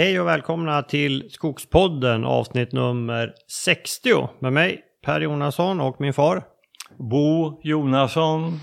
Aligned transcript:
Hej 0.00 0.20
och 0.20 0.26
välkomna 0.26 0.82
till 0.82 1.30
Skogspodden 1.30 2.24
avsnitt 2.24 2.72
nummer 2.72 3.34
60 3.64 4.28
med 4.38 4.52
mig 4.52 4.82
Per 5.04 5.20
Jonasson 5.20 5.80
och 5.80 6.00
min 6.00 6.12
far. 6.12 6.42
Bo 6.98 7.60
Jonasson. 7.62 8.60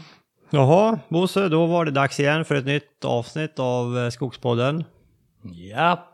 Jaha, 0.49 0.99
Bosse, 1.09 1.49
då 1.49 1.65
var 1.65 1.85
det 1.85 1.91
dags 1.91 2.19
igen 2.19 2.45
för 2.45 2.55
ett 2.55 2.65
nytt 2.65 3.05
avsnitt 3.05 3.59
av 3.59 3.97
eh, 3.97 4.09
Skogspodden. 4.09 4.83
Ja, 5.73 6.07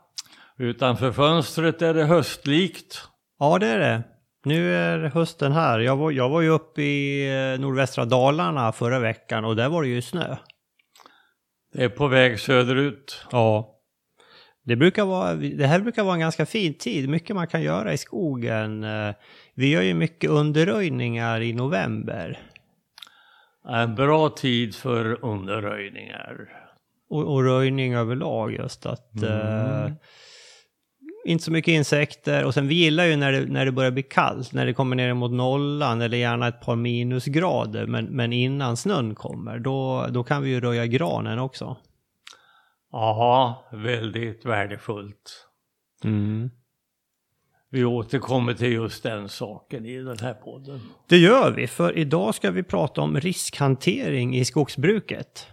utanför 0.58 1.12
fönstret 1.12 1.82
är 1.82 1.94
det 1.94 2.04
höstlikt. 2.04 3.02
Ja, 3.38 3.58
det 3.58 3.66
är 3.66 3.78
det. 3.78 4.02
Nu 4.44 4.74
är 4.74 4.98
hösten 4.98 5.52
här. 5.52 5.78
Jag 5.78 5.96
var, 5.96 6.10
jag 6.10 6.28
var 6.28 6.40
ju 6.40 6.48
uppe 6.48 6.82
i 6.82 7.28
eh, 7.52 7.60
nordvästra 7.60 8.04
Dalarna 8.04 8.72
förra 8.72 8.98
veckan 8.98 9.44
och 9.44 9.56
där 9.56 9.68
var 9.68 9.82
det 9.82 9.88
ju 9.88 10.02
snö. 10.02 10.36
Det 11.72 11.84
är 11.84 11.88
på 11.88 12.08
väg 12.08 12.40
söderut. 12.40 13.26
Ja. 13.30 13.73
Det, 14.64 14.76
brukar 14.76 15.04
vara, 15.04 15.34
det 15.34 15.66
här 15.66 15.80
brukar 15.80 16.04
vara 16.04 16.14
en 16.14 16.20
ganska 16.20 16.46
fin 16.46 16.74
tid, 16.74 17.08
mycket 17.08 17.36
man 17.36 17.46
kan 17.46 17.62
göra 17.62 17.92
i 17.92 17.98
skogen. 17.98 18.84
Eh, 18.84 19.14
Vi 19.54 19.70
gör 19.70 19.82
ju 19.82 19.94
mycket 19.94 20.30
underröjningar 20.30 21.40
i 21.40 21.52
november. 21.52 22.38
En 23.68 23.94
bra 23.94 24.28
tid 24.28 24.74
för 24.74 25.24
underröjningar. 25.24 26.48
Och, 27.10 27.32
och 27.34 27.44
röjning 27.44 27.94
överlag 27.94 28.52
just 28.52 28.86
att... 28.86 29.22
Mm. 29.22 29.86
eh, 29.86 29.92
inte 31.26 31.44
så 31.44 31.52
mycket 31.52 31.72
insekter 31.72 32.44
och 32.44 32.54
sen 32.54 32.68
vi 32.68 32.74
gillar 32.74 33.04
ju 33.04 33.16
när 33.16 33.32
det, 33.32 33.40
när 33.40 33.64
det 33.64 33.72
börjar 33.72 33.90
bli 33.90 34.02
kallt, 34.02 34.52
när 34.52 34.66
det 34.66 34.74
kommer 34.74 34.96
ner 34.96 35.14
mot 35.14 35.32
nollan 35.32 36.00
eller 36.00 36.18
gärna 36.18 36.48
ett 36.48 36.60
par 36.60 36.76
minusgrader. 36.76 37.86
Men, 37.86 38.04
men 38.04 38.32
innan 38.32 38.76
snön 38.76 39.14
kommer, 39.14 39.58
då, 39.58 40.06
då 40.10 40.24
kan 40.24 40.42
vi 40.42 40.50
ju 40.50 40.60
röja 40.60 40.86
granen 40.86 41.38
också. 41.38 41.76
Ja, 42.96 43.64
väldigt 43.72 44.44
värdefullt. 44.44 45.46
Vi 47.70 47.84
återkommer 47.84 48.54
till 48.54 48.72
just 48.72 49.02
den 49.02 49.28
saken 49.28 49.86
i 49.86 49.98
den 49.98 50.18
här 50.18 50.34
podden. 50.34 50.80
Det 51.08 51.16
gör 51.16 51.50
vi, 51.50 51.66
för 51.66 51.98
idag 51.98 52.34
ska 52.34 52.50
vi 52.50 52.62
prata 52.62 53.00
om 53.00 53.20
riskhantering 53.20 54.36
i 54.36 54.44
skogsbruket. 54.44 55.46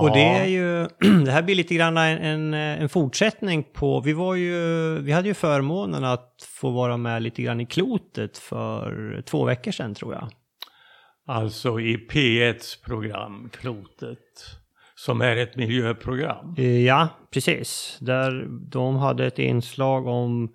Och 0.00 0.10
det 0.10 0.24
är 0.24 0.46
ju, 0.46 0.88
det 1.24 1.30
här 1.30 1.42
blir 1.42 1.54
lite 1.54 1.74
grann 1.74 1.96
en, 1.96 2.18
en, 2.18 2.54
en 2.54 2.88
fortsättning 2.88 3.62
på, 3.62 4.00
vi 4.00 4.12
var 4.12 4.34
ju, 4.34 4.98
vi 4.98 5.12
hade 5.12 5.28
ju 5.28 5.34
förmånen 5.34 6.04
att 6.04 6.48
få 6.48 6.70
vara 6.70 6.96
med 6.96 7.22
lite 7.22 7.42
grann 7.42 7.60
i 7.60 7.66
klotet 7.66 8.38
för 8.38 9.22
två 9.26 9.44
veckor 9.44 9.72
sedan 9.72 9.94
tror 9.94 10.14
jag. 10.14 10.28
Alltså 11.26 11.80
i 11.80 11.96
P1s 11.96 12.84
program 12.84 13.50
Klotet. 13.52 14.18
Som 15.06 15.20
är 15.20 15.36
ett 15.36 15.56
miljöprogram. 15.56 16.54
Eh, 16.58 16.84
Ja, 16.84 17.08
precis. 17.32 17.98
Där 18.00 18.46
de 18.70 18.96
hade 18.96 19.26
ett 19.26 19.38
inslag 19.38 20.06
om 20.06 20.52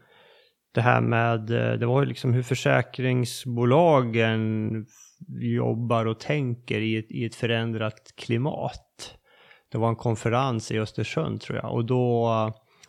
det 0.73 0.81
här 0.81 1.01
med, 1.01 1.49
eh, 1.49 1.73
det 1.79 1.85
var 1.85 2.01
ju 2.01 2.07
liksom 2.07 2.33
hur 2.33 2.43
försäkringsbolagen 2.43 4.69
jobbar 5.39 6.05
och 6.05 6.19
tänker 6.19 6.81
i 6.81 6.97
ett, 6.97 7.11
i 7.11 7.25
ett 7.25 7.35
förändrat 7.35 8.13
klimat. 8.17 9.15
Det 9.71 9.77
var 9.77 9.89
en 9.89 9.95
konferens 9.95 10.71
i 10.71 10.79
Östersund 10.79 11.41
tror 11.41 11.57
jag 11.57 11.73
och 11.73 11.85
då, 11.85 12.29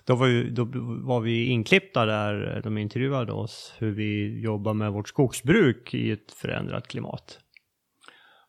då, 0.06 0.14
var, 0.14 0.26
ju, 0.26 0.50
då 0.50 0.64
var 1.06 1.20
vi 1.20 1.46
inklippta 1.46 2.06
där, 2.06 2.60
de 2.64 2.78
intervjuade 2.78 3.32
oss 3.32 3.74
hur 3.78 3.90
vi 3.90 4.40
jobbar 4.40 4.74
med 4.74 4.92
vårt 4.92 5.08
skogsbruk 5.08 5.94
i 5.94 6.10
ett 6.10 6.32
förändrat 6.32 6.88
klimat. 6.88 7.38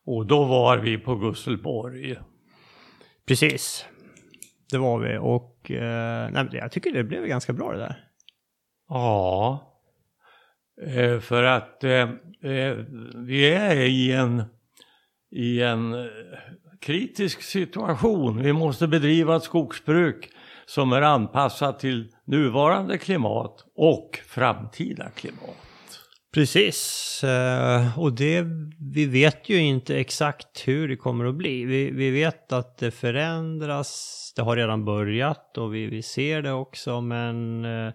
Och 0.06 0.26
då 0.26 0.44
var 0.44 0.78
vi 0.78 0.98
på 0.98 1.16
Gusselborg. 1.16 2.16
Precis, 3.26 3.86
det 4.70 4.78
var 4.78 4.98
vi 4.98 5.18
och 5.18 5.70
eh, 5.70 6.30
nej, 6.30 6.48
jag 6.52 6.72
tycker 6.72 6.92
det 6.92 7.04
blev 7.04 7.26
ganska 7.26 7.52
bra 7.52 7.72
det 7.72 7.78
där. 7.78 8.04
Ja, 8.88 9.60
eh, 10.86 11.20
för 11.20 11.42
att 11.42 11.84
eh, 11.84 12.08
vi 13.26 13.50
är 13.50 13.76
i 13.76 14.12
en, 14.12 14.42
i 15.30 15.62
en 15.62 16.08
kritisk 16.80 17.42
situation. 17.42 18.42
Vi 18.42 18.52
måste 18.52 18.88
bedriva 18.88 19.36
ett 19.36 19.42
skogsbruk 19.42 20.30
som 20.66 20.92
är 20.92 21.02
anpassat 21.02 21.78
till 21.78 22.12
nuvarande 22.24 22.98
klimat 22.98 23.64
och 23.74 24.20
framtida 24.26 25.10
klimat. 25.10 25.69
Precis, 26.34 27.24
eh, 27.24 27.98
och 27.98 28.12
det, 28.12 28.46
vi 28.92 29.06
vet 29.06 29.48
ju 29.48 29.58
inte 29.58 29.98
exakt 29.98 30.68
hur 30.68 30.88
det 30.88 30.96
kommer 30.96 31.24
att 31.24 31.34
bli. 31.34 31.64
Vi, 31.64 31.90
vi 31.90 32.10
vet 32.10 32.52
att 32.52 32.78
det 32.78 32.90
förändras, 32.90 34.32
det 34.36 34.42
har 34.42 34.56
redan 34.56 34.84
börjat 34.84 35.58
och 35.58 35.74
vi, 35.74 35.86
vi 35.86 36.02
ser 36.02 36.42
det 36.42 36.52
också, 36.52 37.00
men 37.00 37.64
eh, 37.64 37.92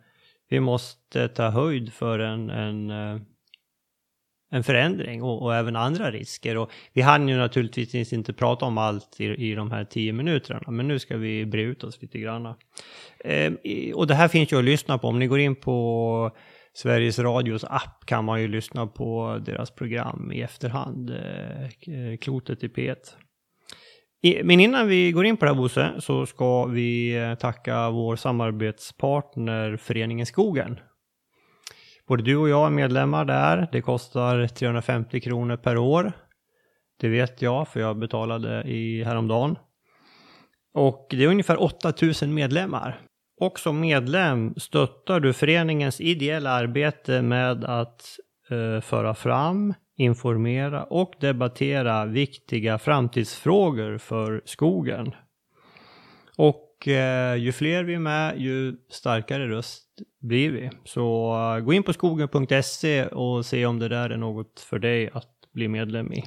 vi 0.50 0.60
måste 0.60 1.28
ta 1.28 1.50
höjd 1.50 1.94
för 1.94 2.20
en, 2.20 2.50
en, 2.50 2.90
eh, 2.90 3.22
en 4.52 4.64
förändring 4.64 5.24
och, 5.24 5.42
och 5.42 5.56
även 5.56 5.76
andra 5.76 6.12
risker. 6.12 6.58
Och 6.58 6.72
vi 6.94 7.02
hann 7.02 7.30
ju 7.30 7.38
naturligtvis 7.38 8.14
inte 8.14 8.34
prata 8.34 8.66
om 8.66 8.78
allt 8.78 9.20
i, 9.20 9.26
i 9.26 9.56
de 9.56 9.72
här 9.72 9.86
tio 9.86 10.14
minuterna, 10.14 10.62
men 10.68 10.88
nu 10.88 11.00
ska 11.00 11.18
vi 11.18 11.46
bre 11.46 11.62
ut 11.62 11.84
oss 11.84 12.02
lite 12.02 12.20
grann. 12.20 12.46
Och 13.96 14.08
det 14.08 14.16
här 14.16 14.28
finns 14.28 14.52
ju 14.52 14.58
att 14.58 14.66
lyssna 14.66 14.98
på 14.98 15.08
om 15.08 15.20
ni 15.20 15.28
går 15.28 15.40
in 15.40 15.56
på 15.56 16.32
Sveriges 16.76 17.20
Radios 17.20 17.64
app 17.64 18.06
kan 18.06 18.26
man 18.26 18.42
ju 18.42 18.48
lyssna 18.48 18.88
på 18.88 19.42
deras 19.46 19.72
program 19.72 20.32
i 20.32 20.42
efterhand, 20.42 21.10
eh, 21.10 21.64
eh 21.64 22.18
Klotet 22.22 22.64
i 22.64 22.68
P1. 22.68 22.96
Men 24.44 24.60
innan 24.60 24.88
vi 24.88 25.12
går 25.12 25.26
in 25.26 25.38
på 25.38 25.46
det 25.46 25.52
här 25.52 25.58
Bosse, 25.58 25.94
så 26.00 26.26
ska 26.26 26.66
vi 26.66 27.18
eh, 27.18 27.36
tacka 27.36 27.90
vår 27.90 28.16
samarbetspartner 28.16 29.78
Föreningen 29.78 30.26
Skogen. 30.26 30.80
Både 32.08 32.24
du 32.24 32.38
och 32.38 32.50
jag 32.50 32.66
är 32.66 32.70
medlemmar 32.70 33.26
där. 33.26 33.70
Det 33.72 33.82
kostar 33.82 34.48
350 34.48 35.20
kronor 35.20 35.58
per 35.58 35.78
år. 35.78 36.12
Det 37.00 37.10
vet 37.10 37.42
jag, 37.42 37.68
för 37.68 37.80
jag 37.80 37.98
betalade 37.98 38.64
i 38.64 39.04
häromdagen. 39.04 39.58
Och 40.74 41.08
det 41.10 41.24
är 41.24 41.28
ungefär 41.28 41.62
8000 41.62 42.34
medlemmar. 42.34 43.02
Och 43.38 43.60
som 43.60 43.80
medlem 43.80 44.54
stöttar 44.58 45.20
du 45.20 45.34
föreningens 45.34 46.02
ideella 46.02 46.50
arbete 46.50 47.22
med 47.22 47.64
att 47.64 48.02
eh, 48.50 48.82
föra 48.82 49.16
fram, 49.16 49.74
informera 49.98 50.84
och 50.84 51.14
debattera 51.20 52.06
viktiga 52.06 52.78
framtidsfrågor 52.78 53.98
för 53.98 54.42
skogen. 54.46 55.12
Och 56.38 56.88
eh, 56.88 57.36
ju 57.36 57.52
fler 57.52 57.84
vi 57.84 57.94
är 57.94 58.00
med, 58.00 58.40
ju 58.40 58.76
starkare 58.90 59.48
röst 59.48 60.02
blir 60.22 60.52
vi. 60.52 60.70
Så 60.84 61.36
eh, 61.36 61.60
gå 61.60 61.74
in 61.74 61.84
på 61.84 61.94
skogen.se 61.94 63.06
och 63.06 63.46
se 63.46 63.66
om 63.66 63.80
det 63.80 63.88
där 63.88 64.10
är 64.10 64.18
något 64.18 64.60
för 64.60 64.80
dig 64.80 65.10
att 65.14 65.32
bli 65.54 65.68
medlem 65.68 66.14
i. 66.14 66.24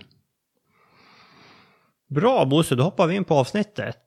Bra 2.08 2.44
Bosse, 2.44 2.74
då 2.74 2.82
hoppar 2.82 3.06
vi 3.06 3.14
in 3.14 3.24
på 3.24 3.34
avsnittet. 3.34 3.98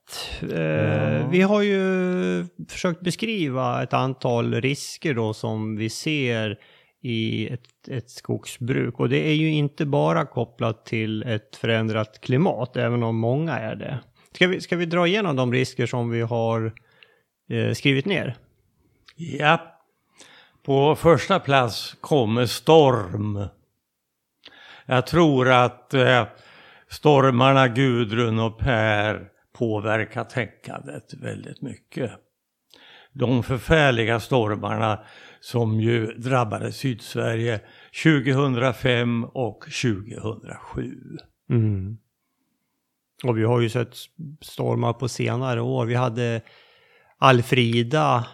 Ja. 0.41 1.27
Vi 1.31 1.41
har 1.41 1.61
ju 1.61 2.45
försökt 2.69 3.01
beskriva 3.01 3.83
ett 3.83 3.93
antal 3.93 4.61
risker 4.61 5.13
då 5.13 5.33
som 5.33 5.75
vi 5.75 5.89
ser 5.89 6.59
i 7.01 7.47
ett, 7.47 7.87
ett 7.87 8.09
skogsbruk. 8.09 8.99
Och 8.99 9.09
det 9.09 9.29
är 9.29 9.33
ju 9.33 9.51
inte 9.51 9.85
bara 9.85 10.25
kopplat 10.25 10.85
till 10.85 11.23
ett 11.23 11.55
förändrat 11.55 12.21
klimat, 12.21 12.77
även 12.77 13.03
om 13.03 13.15
många 13.15 13.59
är 13.59 13.75
det. 13.75 13.99
Ska 14.35 14.47
vi, 14.47 14.61
ska 14.61 14.77
vi 14.77 14.85
dra 14.85 15.07
igenom 15.07 15.35
de 15.35 15.53
risker 15.53 15.85
som 15.85 16.09
vi 16.09 16.21
har 16.21 16.73
eh, 17.49 17.73
skrivit 17.73 18.05
ner? 18.05 18.35
Ja, 19.15 19.77
på 20.63 20.95
första 20.95 21.39
plats 21.39 21.95
kommer 22.01 22.45
storm. 22.45 23.45
Jag 24.85 25.07
tror 25.07 25.49
att 25.49 25.93
eh, 25.93 26.23
stormarna 26.91 27.67
Gudrun 27.67 28.39
och 28.39 28.59
Per 28.59 29.29
påverkar 29.53 30.23
tänkandet 30.23 31.13
väldigt 31.13 31.61
mycket. 31.61 32.11
De 33.13 33.43
förfärliga 33.43 34.19
stormarna 34.19 34.99
som 35.41 35.79
ju 35.79 36.05
drabbade 36.05 36.71
Sydsverige 36.71 37.61
2005 38.03 39.23
och 39.23 39.59
2007. 39.61 41.17
Mm. 41.49 41.97
Och 43.23 43.37
vi 43.37 43.43
har 43.43 43.61
ju 43.61 43.69
sett 43.69 43.95
stormar 44.41 44.93
på 44.93 45.07
senare 45.07 45.61
år. 45.61 45.85
Vi 45.85 45.95
hade 45.95 46.41
Alfrida 47.17 48.27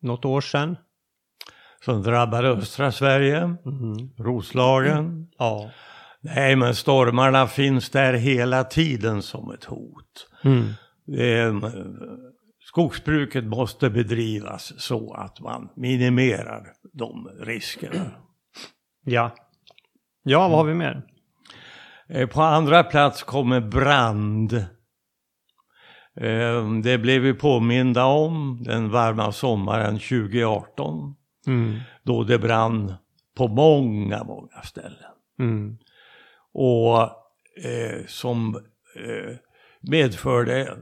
något 0.00 0.24
år 0.24 0.40
sedan. 0.40 0.76
Som 1.84 2.02
drabbade 2.02 2.48
östra 2.48 2.92
Sverige, 2.92 3.38
Mm. 3.38 4.10
Roslagen. 4.18 5.28
Ja. 5.38 5.70
Nej, 6.24 6.56
men 6.56 6.74
stormarna 6.74 7.46
finns 7.46 7.90
där 7.90 8.12
hela 8.12 8.64
tiden 8.64 9.22
som 9.22 9.50
ett 9.50 9.64
hot. 9.64 10.28
Mm. 10.44 10.64
Det 11.06 11.32
är, 11.32 11.64
eh, 11.64 11.84
skogsbruket 12.60 13.44
måste 13.44 13.90
bedrivas 13.90 14.72
så 14.76 15.14
att 15.14 15.40
man 15.40 15.68
minimerar 15.76 16.66
de 16.92 17.28
riskerna. 17.40 18.04
Ja. 19.04 19.34
Ja, 20.22 20.48
vad 20.48 20.58
har 20.58 20.64
vi 20.64 20.74
mer? 20.74 21.02
Eh, 22.08 22.28
På 22.28 22.42
andra 22.42 22.82
plats 22.84 23.22
kommer 23.22 23.60
brand. 23.60 24.52
Eh, 26.16 26.70
det 26.82 26.98
blev 26.98 27.22
vi 27.22 27.34
påminda 27.34 28.04
om 28.04 28.62
den 28.64 28.90
varma 28.90 29.32
sommaren 29.32 29.98
2018. 29.98 31.14
Mm. 31.46 31.78
Då 32.02 32.24
det 32.24 32.38
brann 32.38 32.94
på 33.36 33.48
många, 33.48 34.24
många 34.24 34.62
ställen. 34.64 35.12
Mm. 35.38 35.78
Och 36.52 37.00
eh, 37.64 38.06
som 38.06 38.56
eh, 38.96 39.36
medförde 39.80 40.76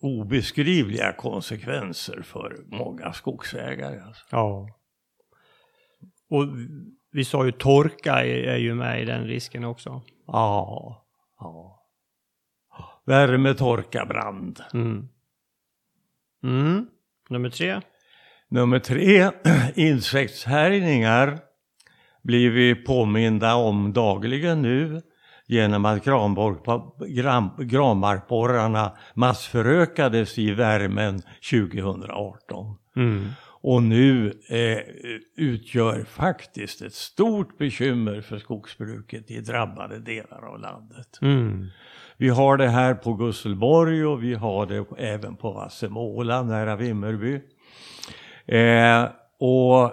obeskrivliga 0.00 1.12
konsekvenser 1.12 2.22
för 2.22 2.56
många 2.66 3.12
skogsägare. 3.12 4.00
Alltså. 4.00 4.24
Ja. 4.30 4.68
Och 6.28 6.46
vi 7.10 7.24
sa 7.24 7.46
ju 7.46 7.52
torka 7.52 8.24
är, 8.24 8.42
är 8.42 8.56
ju 8.56 8.74
med 8.74 9.02
i 9.02 9.04
den 9.04 9.24
risken 9.24 9.64
också. 9.64 10.02
Ja, 10.26 11.06
ja. 11.38 11.82
Värme, 13.04 13.54
torka, 13.54 14.06
brand. 14.06 14.60
Mm. 14.74 15.08
Mm. 16.42 16.86
Nummer 17.28 17.50
tre. 17.50 17.80
Nummer 18.48 18.78
tre, 18.78 19.30
insektshärjningar 19.74 21.40
blir 22.26 22.50
vi 22.50 22.74
påminda 22.74 23.54
om 23.54 23.92
dagligen 23.92 24.62
nu 24.62 25.02
genom 25.46 25.84
att 25.84 26.04
granbarkborrarna 27.58 28.92
massförökades 29.14 30.38
i 30.38 30.54
värmen 30.54 31.22
2018. 31.50 32.76
Mm. 32.96 33.28
Och 33.62 33.82
nu 33.82 34.32
eh, 34.48 34.78
utgör 35.36 36.04
faktiskt 36.04 36.82
ett 36.82 36.94
stort 36.94 37.58
bekymmer 37.58 38.20
för 38.20 38.38
skogsbruket 38.38 39.30
i 39.30 39.40
drabbade 39.40 39.98
delar 39.98 40.52
av 40.52 40.60
landet. 40.60 41.18
Mm. 41.22 41.66
Vi 42.16 42.28
har 42.28 42.56
det 42.56 42.68
här 42.68 42.94
på 42.94 43.14
Gusselborg 43.14 44.06
och 44.06 44.22
vi 44.22 44.34
har 44.34 44.66
det 44.66 44.84
även 44.98 45.36
på 45.36 45.52
Vassemåla 45.52 46.42
nära 46.42 46.76
Vimmerby. 46.76 47.40
Eh, 48.46 49.04
och 49.38 49.84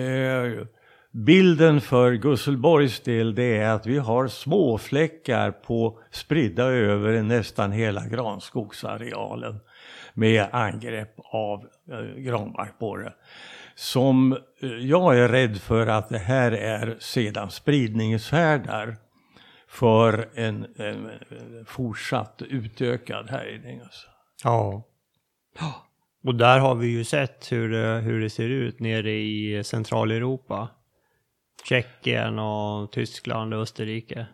eh, 0.00 0.66
bilden 1.12 1.80
för 1.80 2.12
Gusselborgs 2.12 3.00
del 3.00 3.34
det 3.34 3.56
är 3.56 3.70
att 3.70 3.86
vi 3.86 3.98
har 3.98 4.28
små 4.28 4.78
fläckar 4.78 5.50
på 5.50 5.98
spridda 6.10 6.64
över 6.64 7.22
nästan 7.22 7.72
hela 7.72 8.06
granskogsarealen 8.06 9.60
med 10.14 10.48
angrepp 10.52 11.14
av 11.32 11.68
eh, 11.90 12.22
granbarkborre. 12.22 13.12
Som 13.74 14.32
eh, 14.32 14.68
jag 14.68 15.18
är 15.18 15.28
rädd 15.28 15.60
för 15.60 15.86
att 15.86 16.08
det 16.08 16.18
här 16.18 16.52
är 16.52 16.96
sedan 17.00 17.50
spridningshärdar 17.50 18.96
för 19.68 20.28
en, 20.34 20.66
en, 20.76 21.06
en 21.30 21.64
fortsatt 21.66 22.42
utökad 22.42 23.30
härjning. 23.30 23.80
Alltså. 23.80 24.06
Ja. 24.44 24.82
Och 26.24 26.34
där 26.34 26.58
har 26.58 26.74
vi 26.74 26.86
ju 26.86 27.04
sett 27.04 27.52
hur 27.52 27.70
det, 27.70 28.00
hur 28.00 28.20
det 28.20 28.30
ser 28.30 28.48
ut 28.48 28.80
nere 28.80 29.12
i 29.12 29.64
Centraleuropa. 29.64 30.68
Tjeckien 31.64 32.38
och 32.38 32.92
Tyskland 32.92 33.54
och 33.54 33.60
Österrike. 33.62 34.26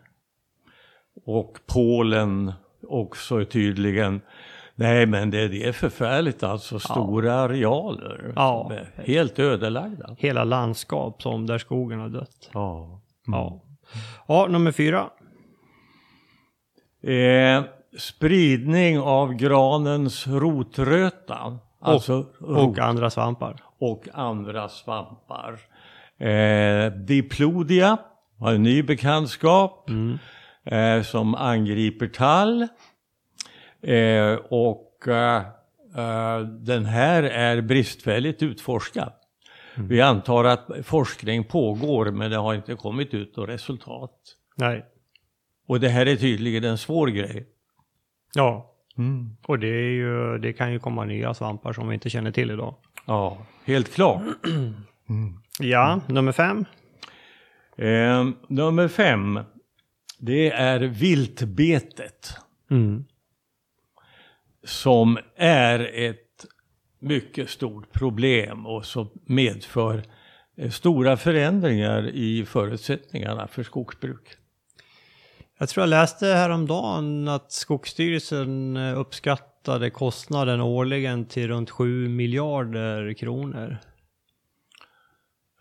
Och 1.25 1.57
Polen 1.73 2.53
också 2.87 3.45
tydligen. 3.45 4.21
Nej 4.75 5.05
men 5.05 5.29
det, 5.31 5.47
det 5.47 5.63
är 5.63 5.71
förfärligt 5.71 6.43
alltså, 6.43 6.79
stora 6.79 7.33
arealer 7.33 8.33
Ja. 8.35 8.63
som 8.67 8.77
är 8.77 8.91
helt 9.05 9.39
ödelagda. 9.39 10.15
Hela 10.19 10.43
landskap 10.43 11.21
som 11.21 11.45
där 11.45 11.57
skogen 11.57 11.99
har 11.99 12.09
dött. 12.09 12.49
Ja. 12.53 13.01
Ja. 13.27 13.63
Ja, 14.27 14.47
nummer 14.49 14.71
fyra. 14.71 15.09
Eh, 17.03 17.63
spridning 17.99 18.99
av 18.99 19.33
granens 19.33 20.27
rotröta. 20.27 21.57
Alltså 21.81 22.25
Och 22.39 22.55
rot 22.55 22.79
andra 22.79 23.09
svampar. 23.09 23.63
och 23.79 24.07
andra 24.13 24.69
svampar. 24.69 25.59
Eh, 26.19 26.91
Diplodia 26.91 27.97
har 28.39 28.53
en 28.53 28.63
ny 28.63 28.83
bekantskap 28.83 29.89
Mm. 29.89 30.17
eh, 30.65 31.03
som 31.03 31.35
angriper 31.35 32.07
tall. 32.07 32.61
Eh, 33.81 34.33
och 34.49 35.07
eh, 35.07 35.37
eh, 35.97 36.39
den 36.39 36.85
här 36.85 37.23
är 37.23 37.61
bristfälligt 37.61 38.43
utforskad. 38.43 39.13
Vi 39.75 40.01
antar 40.01 40.43
att 40.43 40.67
forskning 40.83 41.43
pågår 41.43 42.11
men 42.11 42.31
det 42.31 42.37
har 42.37 42.53
inte 42.53 42.75
kommit 42.75 43.13
ut 43.13 43.37
något 43.37 43.49
resultat. 43.49 44.11
Nej. 44.55 44.85
Och 45.67 45.79
det 45.79 45.89
här 45.89 46.05
är 46.05 46.15
tydligen 46.15 46.63
en 46.63 46.77
svår 46.77 47.07
grej. 47.07 47.47
Ja. 48.33 48.73
Mm. 48.97 49.37
Och 49.47 49.59
det, 49.59 49.67
är 49.67 49.89
ju, 49.91 50.37
det 50.37 50.53
kan 50.53 50.71
ju 50.73 50.79
komma 50.79 51.05
nya 51.05 51.33
svampar 51.33 51.73
som 51.73 51.87
vi 51.87 51.93
inte 51.93 52.09
känner 52.09 52.31
till 52.31 52.51
idag. 52.51 52.75
Ja, 53.05 53.37
helt 53.65 53.93
klart. 53.93 54.21
Ja, 55.59 56.01
nummer 56.07 56.31
fem. 56.31 56.65
Eh, 57.77 58.27
nummer 58.47 58.87
fem, 58.87 59.39
det 60.19 60.51
är 60.51 60.79
viltbetet. 60.79 62.37
Mm. 62.71 63.05
som 64.63 65.17
är 65.35 65.79
ett 65.79 66.45
mycket 66.99 67.49
stort 67.49 67.91
problem 67.91 68.65
och 68.65 68.85
som 68.85 69.09
medför 69.25 70.03
eh, 70.57 70.69
stora 70.69 71.17
förändringar 71.17 72.07
i 72.07 72.45
förutsättningarna 72.45 73.47
för 73.47 73.63
skogsbruk. 73.63 74.35
Jag 75.57 75.69
tror 75.69 75.81
jag 75.81 75.89
läste 75.89 76.25
häromdagen 76.25 77.27
att 77.27 77.51
Skogsstyrelsen 77.51 78.77
eh, 78.77 78.99
uppskattade 78.99 79.89
kostnaden 79.89 80.61
årligen 80.61 81.25
till 81.25 81.47
runt 81.47 81.69
7 81.69 82.09
miljarder 82.09 83.13
kronor. 83.13 83.77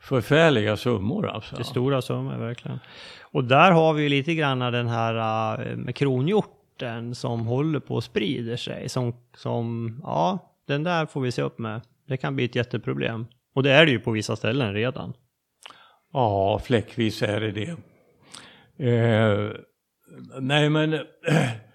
Förfärliga 0.07 0.77
summor 0.77 1.29
alltså. 1.29 1.57
Det 1.57 1.63
är 1.63 1.65
stora 1.65 2.03
summor 2.03 2.37
verkligen. 2.37 2.79
Och 3.21 3.45
där 3.45 3.73
har 3.73 3.93
vi 3.93 4.03
ju 4.03 4.09
lite 4.09 4.35
grann 4.35 4.59
den 4.59 4.89
här 4.89 5.61
eh, 5.67 5.77
med 5.77 5.95
kronhjorten 5.95 7.15
som 7.15 7.47
håller 7.47 7.81
på 7.81 7.99
att 7.99 8.05
sprider 8.05 8.57
sig. 8.57 8.89
Som, 8.89 9.15
som, 9.37 9.97
ja, 10.03 10.53
den 10.67 10.83
där 10.83 11.07
får 11.07 11.21
vi 11.21 11.33
se 11.33 11.43
upp 11.43 11.59
med. 11.59 11.81
Det 12.09 12.17
kan 12.17 12.37
bli 12.37 12.45
ett 12.45 12.55
jätteproblem. 12.55 13.27
Och 13.55 13.63
det 13.63 13.73
är 13.73 13.87
det 13.87 13.93
ju 13.93 13.99
på 13.99 14.11
vissa 14.11 14.37
ställen 14.37 14.75
redan. 14.75 15.13
Ja, 16.13 16.61
fläckvis 16.65 17.23
är 17.23 17.41
det 17.41 17.53
det. 17.53 17.77
Eh, 18.89 19.51
nej 20.41 20.71
men 20.71 20.93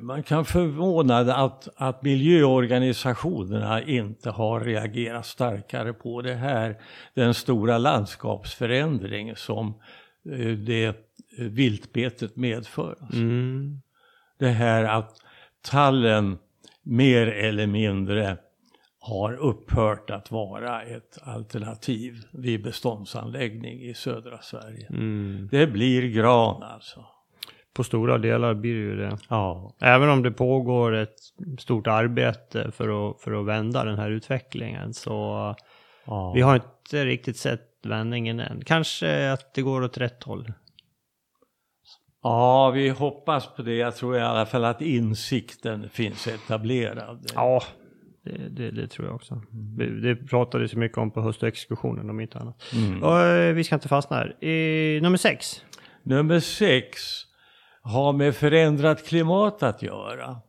man 0.00 0.22
kan 0.22 0.44
förvånad 0.44 1.30
att, 1.30 1.68
att 1.76 2.02
miljöorganisationerna 2.02 3.82
inte 3.82 4.30
har 4.30 4.60
reagerat 4.60 5.26
starkare 5.26 5.92
på 5.92 6.22
det 6.22 6.34
här. 6.34 6.76
Den 7.14 7.34
stora 7.34 7.78
landskapsförändring 7.78 9.36
som 9.36 9.68
eh, 10.30 10.48
det 10.48 10.86
eh, 10.86 10.94
viltbetet 11.36 12.36
medför. 12.36 12.96
Mm. 13.12 13.80
Det 14.38 14.48
här 14.48 14.84
att 14.84 15.16
tallen 15.62 16.38
mer 16.82 17.26
eller 17.26 17.66
mindre 17.66 18.36
har 19.00 19.32
upphört 19.36 20.10
att 20.10 20.30
vara 20.30 20.82
ett 20.82 21.18
alternativ 21.22 22.24
vid 22.32 22.62
beståndsanläggning 22.62 23.82
i 23.82 23.94
södra 23.94 24.38
Sverige. 24.38 24.86
Mm. 24.90 25.48
Det 25.50 25.66
blir 25.66 26.02
gran 26.02 26.62
alltså. 26.62 27.04
På 27.74 27.84
stora 27.84 28.18
delar 28.18 28.54
blir 28.54 28.74
det 28.74 28.80
ju 28.80 28.96
det. 28.96 29.18
Ja. 29.28 29.76
Även 29.80 30.08
om 30.08 30.22
det 30.22 30.30
pågår 30.30 30.94
ett 30.94 31.16
stort 31.58 31.86
arbete 31.86 32.70
för 32.70 33.10
att, 33.10 33.20
för 33.22 33.40
att 33.40 33.46
vända 33.46 33.84
den 33.84 33.98
här 33.98 34.10
utvecklingen 34.10 34.94
så 34.94 35.54
ja. 36.04 36.32
vi 36.34 36.40
har 36.40 36.54
inte 36.54 37.04
riktigt 37.04 37.36
sett 37.36 37.66
vändningen 37.82 38.40
än. 38.40 38.62
Kanske 38.66 39.32
att 39.32 39.54
det 39.54 39.62
går 39.62 39.82
åt 39.82 39.98
rätt 39.98 40.22
håll. 40.22 40.52
ja, 42.22 42.70
vi 42.70 42.88
hoppas 42.88 43.46
på 43.46 43.62
det. 43.62 43.74
Jag 43.74 43.96
tror 43.96 44.16
i 44.16 44.20
alla 44.20 44.46
fall 44.46 44.64
att 44.64 44.82
insikten 44.82 45.88
finns 45.88 46.26
etablerad. 46.26 47.30
Ja, 47.34 47.62
det, 48.24 48.48
det, 48.48 48.70
det 48.70 48.86
tror 48.86 49.06
jag 49.06 49.14
också. 49.14 49.42
Det, 49.50 50.00
det 50.00 50.16
pratades 50.16 50.74
mycket 50.74 50.98
om 50.98 51.10
på 51.10 51.20
höstexkursionen 51.20 52.10
om 52.10 52.20
inte 52.20 52.38
annat. 52.38 52.62
Mm. 52.74 53.02
Och, 53.02 53.20
eh, 53.20 53.54
vi 53.54 53.64
ska 53.64 53.74
inte 53.74 53.88
fastna 53.88 54.16
här. 54.16 54.44
Eh, 54.44 55.02
nummer 55.02 55.16
sex. 55.16 55.64
Nummer 56.02 56.40
sex 56.40 57.00
har 57.82 58.12
med 58.12 58.34
förändrat 58.34 59.06
klimat 59.06 59.62
att 59.62 59.82
göra. 59.82 60.40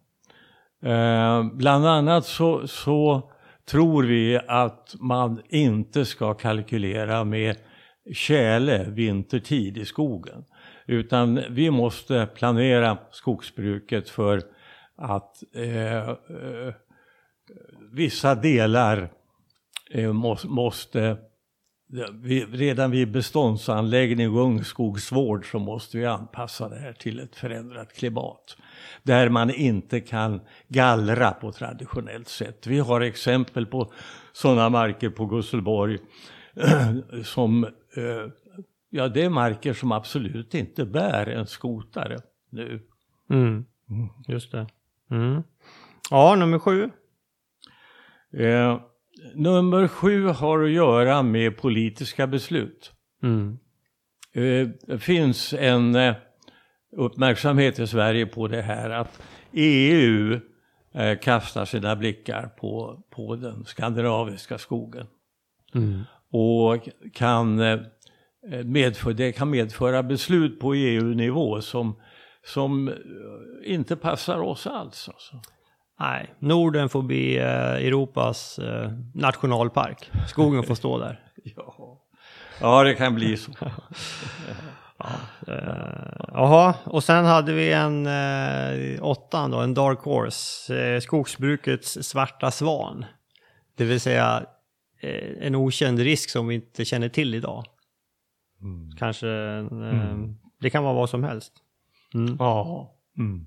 Eh, 0.84 1.44
bland 1.54 1.88
annat 1.88 2.26
så, 2.26 2.68
så 2.68 3.32
tror 3.66 4.04
vi 4.04 4.40
att 4.48 4.96
man 5.00 5.42
inte 5.50 6.06
ska 6.06 6.34
kalkylera 6.34 7.24
med 7.24 7.56
tjäle 8.14 8.84
vintertid 8.90 9.78
i 9.78 9.86
skogen. 9.86 10.46
Utan 10.86 11.40
vi 11.50 11.72
måste 11.72 12.28
planera 12.36 12.98
skogsbruket 13.12 14.10
för 14.10 14.42
att 14.96 15.44
eh, 15.56 16.10
eh, 16.10 16.74
vissa 17.92 18.36
delar 18.36 19.10
eh, 19.92 20.14
måste, 20.14 20.48
måste 20.48 21.18
redan 22.52 22.92
vid 22.92 23.12
beståndsanläggning 23.12 24.30
och 24.30 24.42
ungskogsvård 24.42 25.52
så 25.52 25.60
måste 25.60 25.98
vi 25.98 26.06
anpassa 26.06 26.70
det 26.70 26.80
här 26.80 26.94
till 26.94 27.20
ett 27.20 27.36
förändrat 27.36 27.94
klimat. 27.94 28.58
Där 29.04 29.30
man 29.30 29.50
inte 29.50 30.00
kan 30.00 30.42
gallra 30.68 31.32
på 31.32 31.52
traditionellt 31.52 32.28
sätt. 32.28 32.68
Vi 32.68 32.80
har 32.80 33.02
exempel 33.02 33.66
på 33.66 33.94
sådana 34.34 34.70
marker 34.70 35.10
på 35.10 35.26
Gusselborg 35.26 35.98
som, 37.24 37.64
eh, 37.64 38.32
ja 38.90 39.08
det 39.08 39.24
är 39.24 39.30
marker 39.30 39.74
som 39.74 39.92
absolut 39.92 40.54
inte 40.54 40.86
bär 40.86 41.30
en 41.30 41.48
skotare 41.48 42.18
nu. 42.50 42.82
Mm. 43.30 43.66
Just 44.28 44.52
det. 44.52 44.68
Mm. 45.12 45.44
Ja, 46.10 46.36
nummer 46.36 46.60
sju. 46.60 46.90
Eh, 48.34 48.80
nummer 49.34 49.88
sju 49.88 50.26
har 50.28 50.64
att 50.64 50.72
göra 50.72 51.24
med 51.24 51.58
politiska 51.58 52.28
beslut. 52.28 52.92
Mm. 53.24 53.60
Eh, 54.34 54.70
det 54.88 55.00
finns 55.00 55.54
en 55.54 55.96
eh, 55.96 56.16
uppmärksamhet 56.98 57.80
i 57.80 57.88
Sverige 57.88 58.26
på 58.26 58.48
det 58.48 58.62
här 58.62 58.90
att 58.90 59.22
EU 59.52 60.40
eh, 60.94 61.20
kastar 61.20 61.66
sina 61.66 61.96
blickar 61.96 62.48
på, 62.48 63.04
på 63.10 63.36
den 63.36 63.66
skandinaviska 63.66 64.58
skogen. 64.58 65.08
Mm. 65.76 66.02
Och 66.34 66.90
kan, 67.14 67.56
medför, 68.66 69.14
det 69.14 69.32
kan 69.32 69.50
medföra 69.50 70.04
beslut 70.04 70.60
på 70.60 70.74
EU-nivå 70.74 71.62
som, 71.62 72.02
som 72.46 72.94
inte 73.64 73.96
passar 73.96 74.38
oss 74.38 74.68
alls. 74.68 75.10
Alltså. 75.10 75.42
Nej, 76.02 76.34
Norden 76.40 76.90
får 76.90 77.02
bli 77.02 77.38
eh, 77.38 77.46
Europas 77.88 78.60
eh, 78.60 78.92
nationalpark. 79.14 80.12
Skogen 80.28 80.64
får 80.64 80.76
stå 80.76 80.98
där. 80.98 81.20
Ja. 81.56 82.02
ja, 82.62 82.84
det 82.84 82.94
kan 82.94 83.16
bli 83.16 83.38
så. 83.38 83.52
Eh, 85.48 86.24
Jaha, 86.28 86.74
och 86.84 87.04
sen 87.04 87.26
hade 87.26 87.54
vi 87.54 87.74
en 87.74 88.06
eh, 88.06 89.04
åttan 89.04 89.52
då, 89.52 89.60
en 89.60 89.74
Dark 89.74 90.00
Horse. 90.00 90.76
Eh, 90.80 91.00
skogsbrukets 91.00 92.04
svarta 92.04 92.52
svan. 92.52 93.06
Det 93.78 93.84
vill 93.84 94.00
säga 94.00 94.46
eh, 95.02 95.48
en 95.48 95.56
okänd 95.56 96.00
risk 96.00 96.30
som 96.30 96.48
vi 96.48 96.56
inte 96.56 96.86
känner 96.86 97.10
till 97.10 97.36
idag. 97.36 97.66
Kanske, 98.98 99.30
eh, 99.30 99.64
det 100.60 100.70
kan 100.70 100.84
vara 100.84 100.94
vad 100.94 101.10
som 101.10 101.24
helst. 101.24 101.54
Mm. 102.14 102.36
Ja. 102.40 102.92
Mm. 103.18 103.46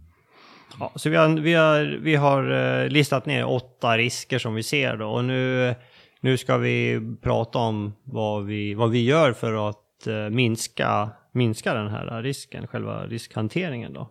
Ja, 0.80 0.92
så 0.94 1.10
vi 1.10 1.16
har, 1.16 1.28
vi 1.28 1.54
har, 1.54 1.98
vi 2.02 2.16
har 2.16 2.50
eh, 2.50 2.88
listat 2.88 3.26
ner 3.26 3.48
åtta 3.48 3.98
risker 3.98 4.38
som 4.38 4.54
vi 4.54 4.62
ser 4.62 4.96
då 4.96 5.08
och 5.08 5.24
nu, 5.24 5.74
nu 6.20 6.36
ska 6.36 6.56
vi 6.56 7.00
prata 7.22 7.58
om 7.58 7.92
vad 8.04 8.44
vi, 8.44 8.74
vad 8.74 8.90
vi 8.90 9.04
gör 9.04 9.32
för 9.32 9.68
att 9.68 10.06
eh, 10.06 10.30
minska, 10.30 11.10
minska 11.32 11.74
den 11.74 11.88
här 11.88 12.22
risken, 12.22 12.66
själva 12.66 13.06
riskhanteringen 13.06 13.92
då. 13.92 14.10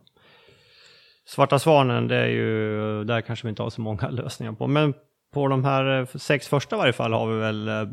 Svarta 1.26 1.60
svanen, 1.60 2.08
det 2.08 2.16
är 2.16 2.28
ju, 2.28 3.04
där 3.04 3.22
kanske 3.22 3.48
vi 3.48 3.50
inte 3.50 3.64
har 3.64 3.70
så 3.70 3.82
många 3.82 4.10
lösningar 4.10 4.54
på, 4.54 4.68
men 4.68 4.94
på 5.34 5.48
de 5.48 5.66
här 5.66 6.00
eh, 6.00 6.06
sex 6.06 6.48
första 6.48 6.76
i 6.76 6.80
varje 6.80 6.94
fall 6.94 7.14
har 7.14 7.28
vi 7.28 7.40
väl 7.40 7.88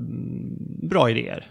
bra 0.88 1.10
idéer. 1.10 1.46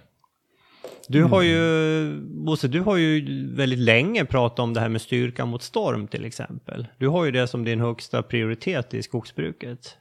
Du 1.12 1.24
har 1.24 1.42
ju, 1.42 2.22
Bosse, 2.22 2.68
du 2.68 2.82
har 2.82 2.98
ju 2.98 3.25
väldigt 3.56 3.80
länge 3.80 4.25
pratat 4.25 4.60
om 4.60 4.74
det 4.74 4.80
här 4.80 4.89
med 4.89 5.01
styrka 5.01 5.46
mot 5.46 5.63
storm 5.63 6.08
till 6.08 6.25
exempel. 6.25 6.88
Du 6.98 7.08
har 7.08 7.25
ju 7.25 7.32
det 7.32 7.48
som 7.48 7.66
din 7.66 7.82
högsta 7.82 8.24
prioritet 8.24 8.94
i 8.94 9.04
skogsbruket. 9.04 9.98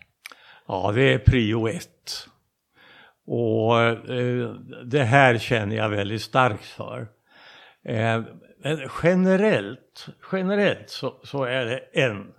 Ja, 0.67 0.93
det 0.95 1.13
är 1.13 1.19
prio 1.19 1.69
ett. 1.69 2.29
Och 3.27 3.81
eh, 3.81 4.51
det 4.85 5.05
här 5.05 5.39
känner 5.39 5.77
jag 5.77 5.89
väldigt 5.89 6.23
starkt 6.23 6.65
för. 6.65 7.09
Eh, 7.83 8.23
men 8.63 8.89
generellt, 9.03 10.09
generellt 10.33 10.91
så, 10.91 11.15
så 11.25 11.45
är 11.45 11.65
det 11.65 11.79
en 11.93 12.33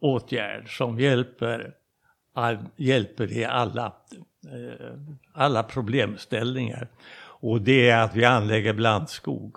åtgärd 0.00 0.76
som 0.76 1.00
hjälper, 1.00 1.74
all, 2.34 2.58
hjälper 2.76 3.32
i 3.32 3.44
alla, 3.44 3.92
eh, 4.52 4.98
alla 5.32 5.62
problemställningar. 5.62 6.88
Och 7.42 7.62
det 7.62 7.90
är 7.90 8.02
att 8.04 8.16
vi 8.16 8.24
anlägger 8.24 8.72
blandskog. 8.72 9.56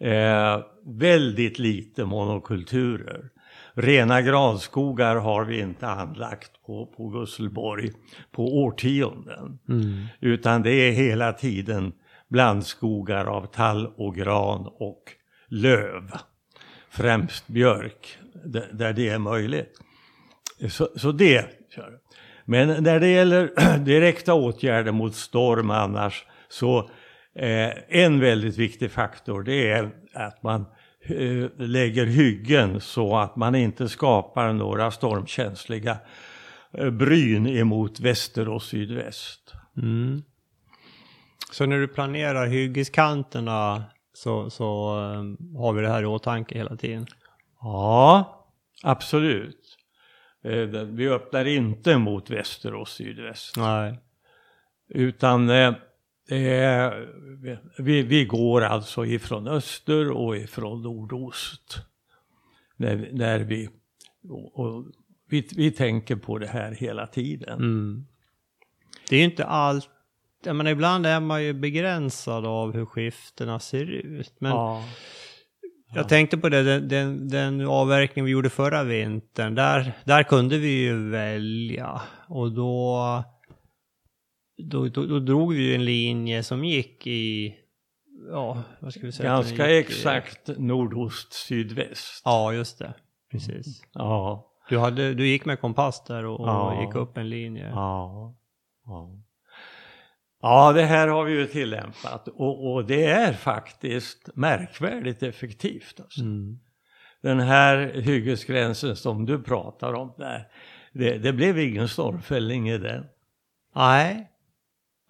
Eh, 0.00 0.60
väldigt 0.84 1.58
lite 1.58 2.04
monokulturer. 2.04 3.30
Rena 3.74 4.22
granskogar 4.22 5.16
har 5.16 5.44
vi 5.44 5.60
inte 5.60 5.88
anlagt 5.88 6.50
på, 6.66 6.86
på 6.86 7.08
Gusselborg 7.08 7.90
på 8.32 8.62
årtionden. 8.62 9.58
Utan 10.20 10.62
det 10.62 10.70
är 10.70 10.92
hela 10.92 11.32
tiden 11.32 11.92
blandskogar 12.28 13.24
av 13.24 13.46
tall 13.46 13.86
och 13.96 14.14
gran 14.14 14.66
och 14.66 15.02
löv. 15.48 16.10
Främst 16.90 17.48
björk, 17.48 18.18
där 18.72 18.92
det 18.92 19.08
är 19.08 19.18
möjligt. 19.18 19.80
Så, 20.70 20.88
så 20.96 21.12
det. 21.12 21.46
Men 22.44 22.82
när 22.82 23.00
det 23.00 23.08
gäller 23.08 23.78
direkta 23.84 24.34
åtgärder 24.34 24.92
mot 24.92 25.14
storm 25.14 25.70
annars 25.70 26.24
så 26.48 26.90
eh, 27.34 27.70
en 27.88 28.20
väldigt 28.20 28.56
viktig 28.56 28.90
faktor 28.90 29.42
det 29.42 29.70
är 29.70 29.90
att 30.14 30.42
man 30.42 30.64
eh, 31.08 31.50
lägger 31.58 32.06
hyggen 32.06 32.80
så 32.80 33.16
att 33.16 33.36
man 33.36 33.54
inte 33.54 33.88
skapar 33.88 34.52
några 34.52 34.90
stormkänsliga 34.90 35.98
eh, 36.72 36.90
bryn 36.90 37.46
emot 37.46 38.00
väster 38.00 38.48
och 38.48 38.62
sydväst. 38.62 39.54
Mm. 39.76 40.22
Så 41.52 41.66
när 41.66 41.78
du 41.78 41.88
planerar 41.88 42.46
hyggeskanterna 42.46 43.84
så, 44.12 44.50
så 44.50 44.98
eh, 45.00 45.58
har 45.60 45.72
vi 45.72 45.82
det 45.82 45.88
här 45.88 46.02
i 46.02 46.06
åtanke 46.06 46.58
hela 46.58 46.76
tiden? 46.76 47.06
Ja, 47.60 48.44
absolut. 48.82 49.76
Eh, 50.44 50.82
Vi 50.84 51.08
öppnar 51.08 51.44
inte 51.44 51.98
mot 51.98 52.30
väster 52.30 52.74
och 52.74 52.88
sydväst. 52.88 53.56
Nej. 53.56 53.98
Utan 54.88 55.46
eh, 56.30 56.92
vi, 57.78 58.02
vi 58.02 58.24
går 58.24 58.60
alltså 58.60 59.06
ifrån 59.06 59.48
öster 59.48 60.10
och 60.10 60.36
ifrån 60.36 60.82
nordost. 60.82 61.78
När, 62.76 63.08
när 63.12 63.38
vi, 63.38 63.68
och, 64.28 64.58
och 64.58 64.84
vi, 65.30 65.48
vi 65.56 65.70
tänker 65.70 66.16
på 66.16 66.38
det 66.38 66.46
här 66.46 66.72
hela 66.72 67.06
tiden. 67.06 67.58
Mm. 67.58 68.06
Det 69.08 69.16
är 69.16 69.18
ju 69.18 69.24
inte 69.24 69.44
allt, 69.44 69.88
jag 70.44 70.56
menar 70.56 70.70
ibland 70.70 71.06
är 71.06 71.20
man 71.20 71.44
ju 71.44 71.52
begränsad 71.52 72.46
av 72.46 72.72
hur 72.72 72.86
skiftena 72.86 73.60
ser 73.60 73.90
ut. 73.90 74.32
Men 74.38 74.50
ja. 74.50 74.84
jag 75.94 76.08
tänkte 76.08 76.38
på 76.38 76.48
det, 76.48 76.62
den, 76.62 76.88
den, 76.88 77.28
den 77.28 77.66
avverkning 77.66 78.24
vi 78.24 78.30
gjorde 78.30 78.50
förra 78.50 78.84
vintern, 78.84 79.54
där, 79.54 79.92
där 80.04 80.22
kunde 80.22 80.58
vi 80.58 80.82
ju 80.82 81.10
välja. 81.10 82.00
Och 82.28 82.52
då, 82.52 83.24
då, 84.58 84.88
då, 84.88 85.06
då 85.06 85.18
drog 85.18 85.54
vi 85.54 85.62
ju 85.62 85.74
en 85.74 85.84
linje 85.84 86.42
som 86.42 86.64
gick 86.64 87.06
i, 87.06 87.54
ja, 88.30 88.62
vad 88.80 88.92
ska 88.92 89.00
vi 89.06 89.12
säga? 89.12 89.28
Ganska 89.28 89.78
exakt 89.78 90.48
nordost, 90.58 91.32
sydväst. 91.32 92.22
Ja, 92.24 92.52
just 92.52 92.78
det. 92.78 92.94
Precis. 93.30 93.82
Ja. 93.92 94.44
Du, 94.68 94.78
hade, 94.78 95.14
du 95.14 95.26
gick 95.28 95.44
med 95.44 95.60
kompass 95.60 96.04
där 96.04 96.24
och, 96.24 96.40
och 96.40 96.48
Ja. 96.48 96.84
gick 96.84 96.94
upp 96.94 97.16
en 97.16 97.28
linje. 97.28 97.68
Ja. 97.68 98.34
Ja. 98.86 99.10
Ja, 100.42 100.72
det 100.72 100.82
här 100.82 101.08
har 101.08 101.24
vi 101.24 101.32
ju 101.32 101.46
tillämpat 101.46 102.28
och, 102.28 102.72
och 102.72 102.84
det 102.84 103.04
är 103.04 103.32
faktiskt 103.32 104.28
märkvärdigt 104.34 105.22
effektivt. 105.22 106.00
Alltså. 106.00 106.20
Mm. 106.20 106.58
Den 107.22 107.40
här 107.40 107.92
hyggesgränsen 107.94 108.96
som 108.96 109.26
du 109.26 109.42
pratar 109.42 109.92
om 109.92 110.14
där, 110.18 110.48
det, 110.92 111.18
det 111.18 111.32
blev 111.32 111.58
ingen 111.58 111.88
stormfällning 111.88 112.68
i 112.68 112.78
den. 112.78 113.04
Nej. 113.74 114.30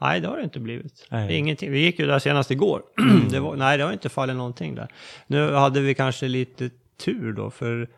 Nej, 0.01 0.21
det 0.21 0.29
har 0.29 0.37
det 0.37 0.45
inte 0.45 0.61
blivit. 0.61 1.07
Nej. 1.11 1.37
Ingenting. 1.37 1.71
Vi 1.71 1.79
gick 1.79 1.99
ju 1.99 2.07
där 2.07 2.19
senast 2.19 2.51
igår. 2.51 2.83
det 3.31 3.41
var, 3.41 3.57
nej, 3.57 3.79
det 3.79 3.85
har 3.85 3.93
inte 3.93 4.09
fallit 4.09 4.37
någonting 4.37 4.75
där. 4.75 4.89
Nu 5.27 5.53
hade 5.53 5.81
vi 5.81 5.95
kanske 5.95 6.29
lite 6.29 6.71
tur 7.05 7.33
då, 7.33 7.51
för 7.51 7.89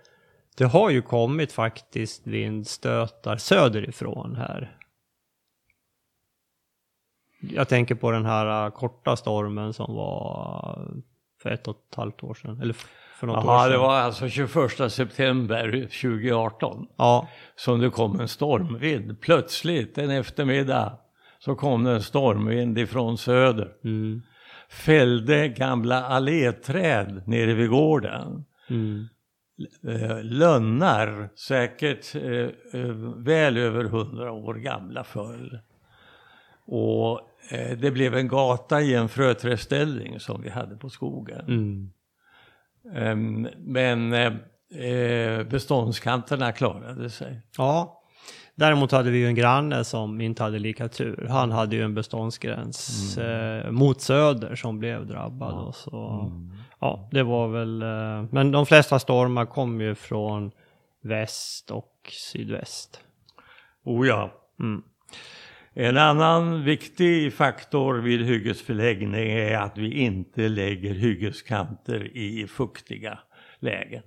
det 0.57 0.65
har 0.65 0.91
ju 0.91 1.03
kommit 1.03 1.53
faktiskt 1.53 2.27
vindstötar 2.27 3.37
söderifrån 3.37 4.37
här. 4.37 4.77
Jag 7.41 7.69
tänker 7.69 7.95
på 7.95 8.11
den 8.11 8.27
här 8.27 8.65
äh, 8.67 8.71
korta 8.71 9.17
stormen 9.17 9.73
som 9.73 9.95
var 9.95 10.89
för 11.43 11.51
ett 11.51 11.69
och 11.69 11.77
ett 11.91 11.95
halvt 11.97 12.23
år 12.23 12.35
sedan. 12.35 12.61
Eller 12.63 12.77
för 13.19 13.27
något 13.27 13.37
år 13.37 13.51
Jaha, 13.51 13.63
sedan. 13.63 13.73
det 13.73 13.79
var 13.79 13.95
alltså 13.95 14.29
21 14.29 14.93
september 14.93 15.71
2018 15.71 16.87
Ja, 16.97 17.29
som 17.57 17.81
det 17.81 17.91
kom 17.91 18.21
en 18.21 18.29
stormvind. 18.29 19.21
Plötsligt 19.21 19.99
en 19.99 20.11
eftermiddag 20.11 20.99
så 21.45 21.55
kom 21.55 21.85
det 21.85 21.91
en 21.91 22.03
stormvind 22.03 22.79
ifrån 22.79 23.19
söder. 23.19 23.73
mm, 23.85 24.23
Fällde 24.71 25.49
gamla 25.49 26.05
alléträd 26.05 27.23
nere 27.27 27.55
vid 27.55 27.71
gården. 27.71 28.45
mm, 28.71 29.07
eh, 29.89 30.23
lönnar, 30.23 31.29
säkert 31.35 32.15
eh, 32.15 32.81
eh, 32.81 32.91
väl 33.17 33.57
över 33.57 33.85
hundra 33.85 34.33
år 34.33 34.55
gamla 34.55 35.05
föll. 35.05 35.59
Och 36.67 37.21
det 37.79 37.91
blev 37.91 38.15
en 38.15 38.29
gata 38.29 38.81
i 38.81 38.95
en 38.95 39.09
fröträdställning 39.09 40.21
som 40.21 40.43
vi 40.43 40.51
hade 40.51 40.77
på 40.77 40.89
skogen. 40.89 41.45
Mm. 41.49 41.91
Ehm, 42.95 43.49
men 43.59 44.11
beståndskanterna 45.49 46.53
klarade 46.53 47.11
sig. 47.11 47.43
Ja. 47.59 48.00
Däremot 48.61 48.93
hade 48.93 49.11
vi 49.11 49.19
ju 49.19 49.27
en 49.27 49.35
granne 49.35 49.85
som 49.85 50.21
inte 50.21 50.43
hade 50.43 50.59
lika 50.59 50.89
tur. 50.89 51.27
Han 51.31 51.53
hade 51.53 51.77
ju 51.77 51.83
en 51.83 51.95
beståndsgräns 51.95 53.19
eh, 53.19 53.71
mot 53.71 54.01
söder 54.01 54.55
som 54.55 54.79
blev 54.79 55.07
drabbad. 55.07 55.55
Och 55.55 55.75
så, 55.75 56.31
Ja, 56.81 57.09
det 57.13 57.23
var 57.23 57.49
väl... 57.49 57.83
Eh, 57.83 58.25
men 58.31 58.51
de 58.51 58.67
flesta 58.67 58.99
stormar 58.99 59.47
kom 59.47 59.81
ju 59.81 59.95
från 59.95 60.51
väst 61.03 61.71
och 61.71 61.93
sydväst. 62.11 63.01
Oh 63.85 64.09
ja. 64.09 64.33
Mm. 64.61 64.83
En 65.75 65.97
annan 65.97 66.65
viktig 66.65 67.35
faktor 67.35 67.95
vid 67.95 68.27
hyggesförläggning 68.27 69.31
är 69.31 69.59
att 69.59 69.79
vi 69.79 69.93
inte 69.93 70.49
lägger 70.49 70.95
hyggeskanter 70.95 72.17
i 72.17 72.47
fuktiga 72.47 73.19
lägen. 73.59 74.03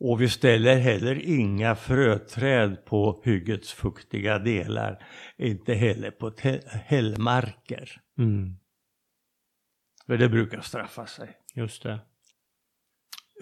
Och 0.00 0.20
vi 0.20 0.28
ställer 0.28 0.76
heller 0.76 1.22
inga 1.24 1.76
fröträd 1.76 2.84
på 2.84 3.22
hyggets 3.24 3.72
fuktiga 3.72 4.38
delar, 4.38 5.06
inte 5.36 5.74
heller 5.74 6.10
på 6.10 6.32
hällmarker. 6.64 8.00
Mm. 8.18 8.56
För 10.06 10.16
det 10.16 10.28
brukar 10.28 10.60
straffa 10.60 11.06
sig. 11.06 11.30
Just 11.54 11.82
det. 11.82 11.98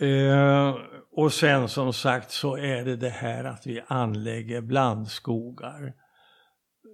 Eh, 0.01 0.77
och 1.13 1.33
sen 1.33 1.69
som 1.69 1.93
sagt 1.93 2.31
så 2.31 2.57
är 2.57 2.85
det 2.85 2.97
det 2.97 3.11
här 3.11 3.45
att 3.45 3.67
vi 3.67 3.83
anlägger 3.87 4.61
blandskogar. 4.61 5.93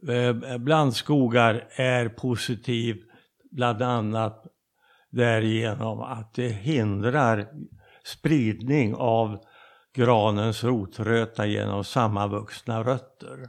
Eh, 0.08 0.58
blandskogar 0.58 1.68
är 1.70 2.08
positiv 2.08 3.02
bland 3.50 3.82
annat 3.82 4.46
därigenom 5.10 6.00
att 6.00 6.34
det 6.34 6.48
hindrar 6.48 7.48
spridning 8.04 8.94
av 8.94 9.44
granens 9.94 10.64
rotröta 10.64 11.46
genom 11.46 11.84
sammanvuxna 11.84 12.82
rötter. 12.82 13.48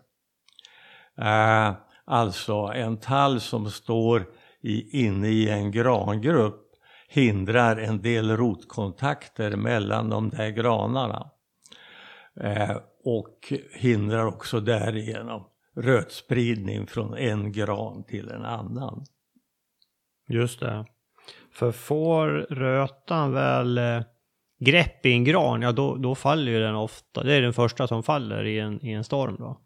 Eh, 1.18 1.74
alltså 2.06 2.54
en 2.76 2.98
tall 2.98 3.42
som 3.42 3.72
står 3.72 4.26
i, 4.62 5.06
inne 5.06 5.28
i 5.28 5.50
en 5.50 5.72
grangrupp 5.72 6.66
hindrar 7.10 7.78
en 7.78 8.02
del 8.02 8.38
rotkontakter 8.38 9.56
mellan 9.56 10.10
de 10.10 10.30
där 10.30 10.50
granarna. 10.50 11.32
Eh, 12.42 12.78
och 13.04 13.54
hindrar 13.74 14.26
också 14.26 14.60
därigenom 14.60 15.46
rötspridning 15.76 16.88
från 16.88 17.18
en 17.18 17.52
gran 17.52 18.04
till 18.04 18.30
en 18.30 18.46
annan. 18.46 19.06
Just 20.28 20.60
det. 20.60 20.86
För 21.52 21.72
får 21.72 22.28
rötan 22.50 23.34
väl 23.34 23.78
eh, 23.78 24.02
grepp 24.60 25.06
i 25.06 25.12
en 25.12 25.24
gran, 25.24 25.62
ja 25.62 25.72
då, 25.72 25.96
då 25.96 26.16
faller 26.16 26.52
ju 26.52 26.60
den 26.60 26.76
ofta. 26.76 27.24
Det 27.24 27.34
är 27.34 27.42
den 27.42 27.54
första 27.54 27.88
som 27.88 28.04
faller 28.04 28.44
i 28.46 28.60
en, 28.60 28.86
i 28.86 28.92
en 28.92 29.04
storm 29.04 29.36
då. 29.40 29.60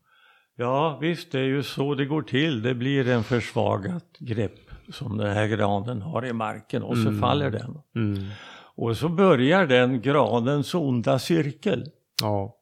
Ja 0.55 0.97
visst, 1.01 1.31
det 1.31 1.39
är 1.39 1.43
ju 1.43 1.63
så 1.63 1.95
det 1.95 2.05
går 2.05 2.21
till. 2.21 2.61
Det 2.61 2.73
blir 2.73 3.07
en 3.09 3.23
försvagat 3.23 4.17
grepp 4.19 4.55
som 4.91 5.17
den 5.17 5.33
här 5.33 5.47
granen 5.47 6.01
har 6.01 6.25
i 6.25 6.33
marken 6.33 6.83
och 6.83 6.97
så 6.97 7.07
Mm. 7.07 7.19
faller 7.21 7.51
den. 7.51 7.77
Mm. 7.95 8.23
Och 8.75 8.97
så 8.97 9.09
börjar 9.09 9.65
den 9.65 10.01
granens 10.01 10.75
onda 10.75 11.19
cirkel. 11.19 11.83
Ja. 12.21 12.55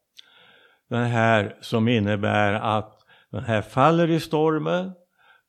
Den 0.90 1.06
här 1.06 1.56
som 1.62 1.88
innebär 1.88 2.54
att 2.54 2.98
den 3.32 3.44
här 3.44 3.62
faller 3.62 4.10
i 4.10 4.20
stormen, 4.20 4.92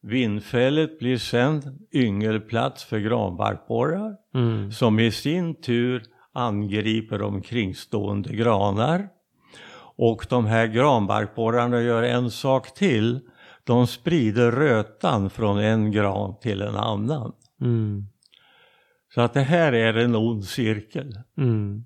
vindfället 0.03 0.99
blir 0.99 1.19
sen 1.19 1.79
yngelplats 1.95 2.85
för 2.85 2.99
granbarkborrar 2.99 4.17
Mm. 4.35 4.73
som 4.73 4.99
i 5.01 5.11
sin 5.11 5.61
tur 5.63 6.03
angriper 6.33 7.23
omkringstående 7.23 8.35
granar. 8.35 9.09
Och 9.97 10.27
de 10.31 10.47
här 10.47 10.67
granbarkborrarna 10.67 11.81
gör 11.81 12.03
en 12.03 12.31
sak 12.31 12.75
till. 12.75 13.21
De 13.65 13.87
sprider 13.87 14.53
rötan 14.53 15.31
från 15.31 15.59
en 15.59 15.93
gran 15.93 16.39
till 16.41 16.63
en 16.63 16.77
annan. 16.77 17.33
Mm. 17.61 18.07
Så 19.15 19.21
att 19.21 19.35
det 19.35 19.41
här 19.43 19.73
är 19.73 19.95
en 19.95 20.17
ond 20.17 20.45
cirkel. 20.45 21.19
Mm. 21.39 21.85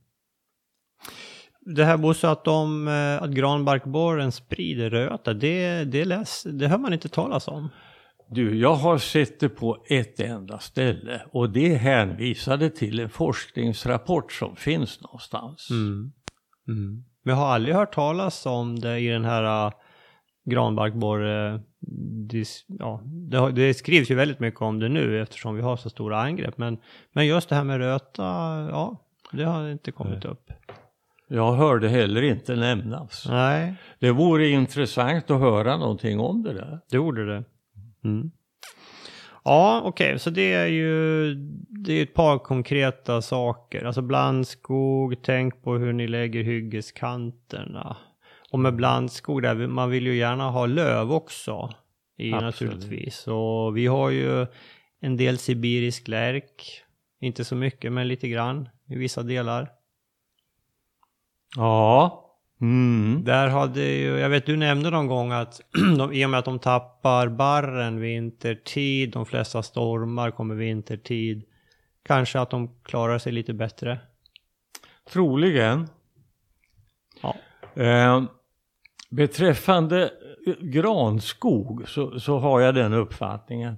Det 1.60 1.84
här 1.84 1.96
Bosse 1.96 2.30
att, 2.30 2.44
de, 2.44 2.88
eh, 2.88 3.22
att 3.22 3.30
granbarkborren 3.30 4.32
sprider 4.32 4.90
röta, 4.90 5.34
det, 5.34 5.84
det, 5.84 6.04
läs, 6.04 6.42
det 6.42 6.68
hör 6.68 6.78
man 6.78 6.92
inte 6.92 7.08
talas 7.08 7.48
om. 7.48 7.68
Du, 8.30 8.58
jag 8.58 8.74
har 8.74 8.98
sett 8.98 9.40
det 9.40 9.48
på 9.48 9.84
ett 9.88 10.20
enda 10.20 10.58
ställe 10.58 11.22
och 11.32 11.50
det 11.50 11.74
hänvisade 11.74 12.70
till 12.70 13.00
en 13.00 13.08
forskningsrapport 13.08 14.32
som 14.32 14.56
finns 14.56 15.00
någonstans. 15.02 15.70
Mm. 15.70 16.12
Mm. 16.68 17.04
Men 17.22 17.34
jag 17.34 17.40
har 17.42 17.46
aldrig 17.54 17.74
hört 17.74 17.94
talas 17.94 18.46
om 18.46 18.78
det 18.80 18.98
i 18.98 19.08
den 19.08 19.24
här 19.24 19.66
uh, 19.66 19.72
granbarkborre... 20.50 21.60
dis- 22.30 22.64
Ja, 22.68 23.00
det, 23.04 23.52
det 23.52 23.74
skrivs 23.74 24.10
ju 24.10 24.14
väldigt 24.14 24.40
mycket 24.40 24.62
om 24.62 24.78
det 24.78 24.88
nu 24.88 25.22
eftersom 25.22 25.56
vi 25.56 25.62
har 25.62 25.76
så 25.76 25.90
stora 25.90 26.20
angrepp. 26.20 26.58
Men, 26.58 26.78
men 27.12 27.26
just 27.26 27.48
det 27.48 27.54
här 27.54 27.64
med 27.64 27.78
röta, 27.78 28.22
ja, 28.70 28.96
det 29.32 29.44
har 29.44 29.68
inte 29.68 29.92
kommit 29.92 30.24
upp. 30.24 30.50
Jag 31.28 31.52
hörde 31.52 31.88
heller 31.88 32.22
inte 32.22 32.56
nämnas. 32.56 33.26
Nej, 33.28 33.74
Det 33.98 34.10
vore 34.10 34.48
intressant 34.48 35.30
att 35.30 35.40
höra 35.40 35.76
någonting 35.76 36.20
om 36.20 36.42
det 36.42 36.52
där. 36.52 36.80
det 36.90 36.96
gjorde 36.96 37.26
det. 37.26 37.44
Mm. 38.06 38.30
Ja, 39.44 39.82
okej, 39.84 40.18
så 40.18 40.30
det 40.30 40.52
är 40.52 40.66
ju 40.66 41.34
det 41.68 41.92
är 41.92 42.02
ett 42.02 42.14
par 42.14 42.38
konkreta 42.38 43.22
saker. 43.22 43.84
Alltså 43.84 44.02
blandskog, 44.02 45.22
tänk 45.22 45.62
på 45.62 45.74
hur 45.74 45.92
ni 45.92 46.08
lägger 46.08 46.42
hyggeskanterna. 46.42 47.96
Och 48.50 48.58
med 48.58 48.76
blandskog, 48.76 49.42
där, 49.42 49.66
man 49.66 49.90
vill 49.90 50.06
ju 50.06 50.16
gärna 50.16 50.50
ha 50.50 50.66
löv 50.66 51.12
också. 51.12 51.70
I, 52.18 52.32
Absolut. 52.32 52.74
naturligtvis. 52.74 53.26
Och 53.26 53.76
vi 53.76 53.86
har 53.86 54.10
ju 54.10 54.46
en 55.00 55.16
del 55.16 55.38
sibirisk 55.38 56.08
lärk. 56.08 56.82
Inte 57.20 57.44
så 57.44 57.54
mycket, 57.54 57.92
men 57.92 58.08
lite 58.08 58.28
grann 58.28 58.68
i 58.88 58.96
vissa 58.96 59.22
delar. 59.22 59.70
Ja. 61.56 62.25
Mm. 62.60 63.24
Där 63.24 63.48
hade 63.48 63.82
ju, 63.82 64.18
jag 64.18 64.28
vet 64.28 64.46
du 64.46 64.56
nämnde 64.56 64.90
någon 64.90 65.06
gång 65.06 65.32
att 65.32 65.60
de, 65.98 66.12
i 66.12 66.26
och 66.26 66.30
med 66.30 66.38
att 66.38 66.44
de 66.44 66.58
tappar 66.58 67.28
barren 67.28 68.00
vintertid, 68.00 69.12
de 69.12 69.26
flesta 69.26 69.62
stormar 69.62 70.30
kommer 70.30 70.54
vintertid, 70.54 71.44
kanske 72.02 72.40
att 72.40 72.50
de 72.50 72.80
klarar 72.82 73.18
sig 73.18 73.32
lite 73.32 73.54
bättre. 73.54 74.00
Troligen. 75.12 75.88
Ja. 77.22 77.36
Eh, 77.82 78.22
beträffande 79.10 80.10
granskog 80.60 81.88
så, 81.88 82.20
så 82.20 82.38
har 82.38 82.60
jag 82.60 82.74
den 82.74 82.92
uppfattningen 82.92 83.76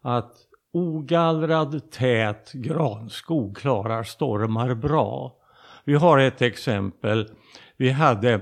att 0.00 0.32
ogallrad 0.72 1.90
tät 1.90 2.52
granskog 2.52 3.56
klarar 3.56 4.02
stormar 4.02 4.74
bra. 4.74 5.36
Vi 5.84 5.94
har 5.94 6.18
ett 6.18 6.42
exempel. 6.42 7.28
Vi 7.78 7.90
hade 7.90 8.40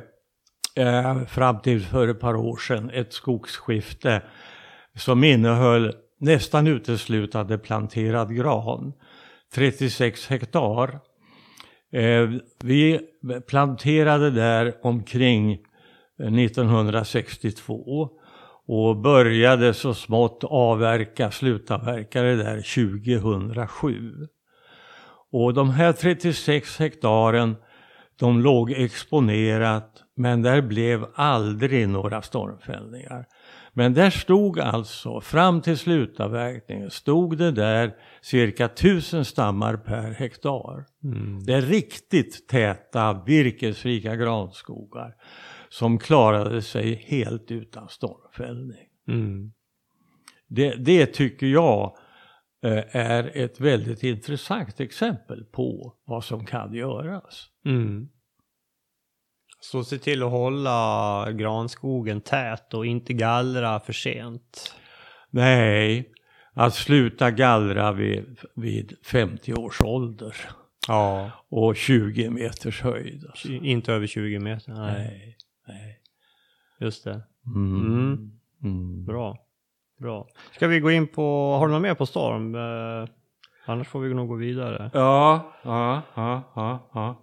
eh, 0.77 1.25
fram 1.25 1.61
till 1.61 1.83
för 1.83 2.09
ett 2.09 2.20
par 2.20 2.37
år 2.37 2.57
sedan 2.57 2.90
ett 2.90 3.12
skogsskifte 3.12 4.22
som 4.94 5.25
innehöll 5.25 5.94
nästan 6.20 6.66
uteslutande 6.66 7.59
planterad 7.59 8.37
gran. 8.37 8.92
36 9.55 10.27
hektar. 10.29 11.01
Eh, 11.92 12.31
vi 12.62 13.01
planterade 13.49 14.31
där 14.31 14.75
omkring 14.83 15.59
1962 16.18 18.11
och 18.66 18.96
började 18.96 19.75
så 19.75 19.94
smått 19.94 20.44
avverka, 20.44 21.31
slutavverka 21.31 22.22
det 22.22 22.37
där 22.37 22.57
2007. 22.57 24.27
Och 25.33 25.55
de 25.55 25.70
här 25.70 25.92
36 25.92 26.79
hektaren, 26.79 27.57
de 28.18 28.40
låg 28.40 28.70
exponerat 28.70 30.02
men 30.16 30.42
där 30.42 30.62
blev 30.62 31.07
aldrig 31.14 31.88
några 31.88 32.22
stormfällningar. 32.22 33.26
Men 33.72 33.94
där 33.94 34.11
stod 34.11 34.61
alltså, 34.61 35.20
fram 35.20 35.61
till 35.61 35.79
slutavverkningen, 35.79 36.90
stod 36.90 37.38
det 37.38 37.50
där 37.50 37.94
cirka 38.22 38.64
1000 38.64 39.24
stammar 39.24 39.76
per 39.76 40.11
hektar. 40.11 40.85
Det 41.46 41.52
är 41.52 41.62
riktigt 41.62 42.48
täta, 42.48 43.22
virkesrika 43.26 44.16
granskogar 44.16 45.14
som 45.68 45.98
klarade 45.98 46.62
sig 46.62 46.94
helt 46.94 47.50
utan 47.50 47.88
stormfällning. 47.88 48.87
Mm. 49.09 49.52
Det, 50.48 50.74
det 50.74 51.07
tycker 51.07 51.46
jag 51.46 51.96
är 52.62 53.31
ett 53.37 53.61
väldigt 53.61 54.03
intressant 54.03 54.81
exempel 54.81 55.45
på 55.45 55.95
vad 56.05 56.25
som 56.25 56.47
kan 56.47 56.75
göras. 56.75 57.49
Mm. 57.64 58.09
Så 59.61 59.85
se 59.85 59.99
till 59.99 60.23
att 60.23 60.31
hålla 60.31 61.33
granskogen 61.33 62.21
tät 62.21 62.75
och 62.75 62.87
inte 62.87 63.12
gallra 63.12 63.81
för 63.81 63.92
sent. 63.92 64.75
Nej, 65.31 66.12
att 66.53 66.75
sluta 66.75 67.31
gallra 67.31 67.92
vid, 67.92 68.38
vid 68.55 68.97
50 69.05 69.55
års 69.55 69.81
ålder 69.81 70.37
Ja. 70.88 71.31
och 71.49 71.77
20 71.77 72.31
meters 72.31 72.83
höjd. 72.83 73.25
Alltså. 73.27 73.49
Inte 73.49 73.92
över 73.92 74.07
20 74.07 74.38
meter. 74.38 74.73
Nej. 74.73 74.92
Nej, 74.92 75.37
nej. 75.69 76.01
Just 76.81 77.05
det. 77.05 77.23
Mm. 77.47 77.87
Mm. 77.87 78.31
Mm. 78.62 79.05
Bra. 79.05 79.45
Bra. 79.98 80.26
Ska 80.52 80.66
vi 80.66 80.80
gå 80.80 80.90
in 80.90 81.06
på, 81.09 81.56
har 81.59 81.66
du 81.66 81.72
något 81.72 81.82
mer 81.82 81.94
på 81.94 82.06
storm? 82.06 82.54
Eh, 82.54 83.09
annars 83.66 83.88
får 83.88 84.00
vi 84.00 84.14
nog 84.14 84.28
gå 84.28 84.35
vidare. 84.35 84.90
Ja, 84.94 85.52
ja, 85.62 86.02
ja, 86.14 86.42
ja, 86.54 86.90
ja. 86.94 87.22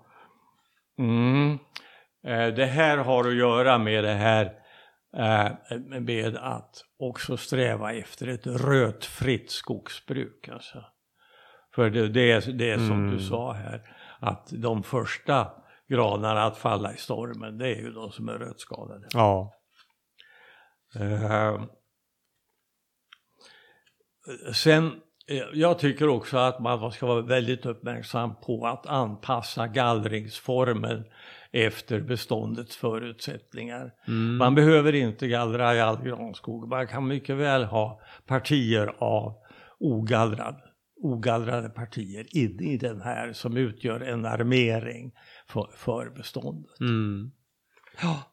Mm. 0.99 1.51
Eh, 2.27 2.47
Det 2.55 2.65
här 2.65 2.97
har 2.97 3.27
att 3.27 3.36
göra 3.36 3.77
med 3.77 4.03
det 4.03 4.13
här 4.13 4.45
eh, 5.17 5.51
med 5.99 6.38
att 6.38 6.75
också 6.99 7.38
sträva 7.38 7.93
efter 7.93 8.27
ett 8.27 8.47
rötfritt 8.47 9.51
skogsbruk. 9.51 10.47
Alltså. 10.47 10.83
För 11.75 11.89
det, 11.89 12.07
det, 12.07 12.31
är, 12.31 12.51
det 12.51 12.69
är 12.71 12.77
som 12.77 12.91
Mm. 12.91 13.12
du 13.12 13.19
sa 13.23 13.51
här, 13.53 13.81
att 14.19 14.47
de 14.51 14.83
första 14.83 15.47
granarna 15.89 16.43
att 16.43 16.57
falla 16.57 16.93
i 16.93 16.97
stormen, 16.97 17.57
det 17.57 17.67
är 17.67 17.75
ju 17.81 17.91
de 17.91 18.12
som 18.12 18.29
är 18.29 18.33
rötskadade. 18.33 19.07
Ja. 19.13 19.53
Eh, 20.99 21.62
sen, 24.53 24.91
eh, 25.27 25.43
jag 25.53 25.79
tycker 25.79 26.07
också 26.07 26.38
att 26.38 26.59
man 26.59 26.91
ska 26.91 27.05
vara 27.05 27.21
väldigt 27.21 27.65
uppmärksam 27.65 28.36
på 28.36 28.67
att 28.67 28.86
anpassa 28.86 29.67
gallringsformen 29.67 31.03
efter 31.51 32.01
beståndets 32.01 32.75
förutsättningar. 32.75 33.93
Mm. 34.07 34.38
Man 34.38 34.55
behöver 34.55 34.95
inte 34.95 35.27
gallra 35.27 35.75
i 35.75 35.81
all 35.81 36.03
granskog, 36.03 36.67
man 36.67 36.88
kan 36.88 37.07
mycket 37.07 37.36
väl 37.36 37.63
ha 37.63 38.01
partier 38.27 38.93
av 38.97 39.36
ogallrad, 39.79 40.62
ogallrade 40.95 41.69
partier 41.69 42.38
inne 42.38 42.63
i 42.63 42.77
den 42.77 43.01
här 43.01 43.33
som 43.33 43.57
utgör 43.57 43.99
en 43.99 44.25
armering 44.25 45.12
för, 45.47 45.69
för 45.75 46.09
beståndet. 46.09 46.79
Mm. 46.79 47.31
Ja. 48.01 48.23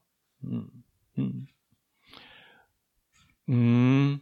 Mm. 3.49 4.21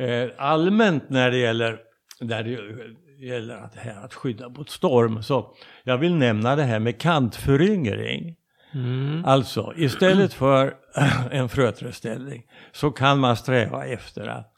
Eh, 0.00 0.30
allmänt 0.38 1.10
när 1.10 1.30
det 1.30 1.36
gäller, 1.36 1.80
när 2.20 2.42
det 2.42 3.26
gäller 3.26 3.56
att, 3.56 3.74
här, 3.74 4.04
att 4.04 4.14
skydda 4.14 4.48
mot 4.48 4.70
storm 4.70 5.22
så 5.22 5.54
jag 5.84 5.98
vill 5.98 6.14
nämna 6.14 6.56
det 6.56 6.62
här 6.62 6.78
med 6.78 7.00
kantföryngring. 7.00 8.36
Mm. 8.74 9.24
Alltså 9.24 9.72
istället 9.76 10.34
för 10.34 10.74
en 11.30 11.48
fröträdställning 11.48 12.46
så 12.72 12.90
kan 12.90 13.18
man 13.18 13.36
sträva 13.36 13.86
efter 13.86 14.26
att 14.26 14.54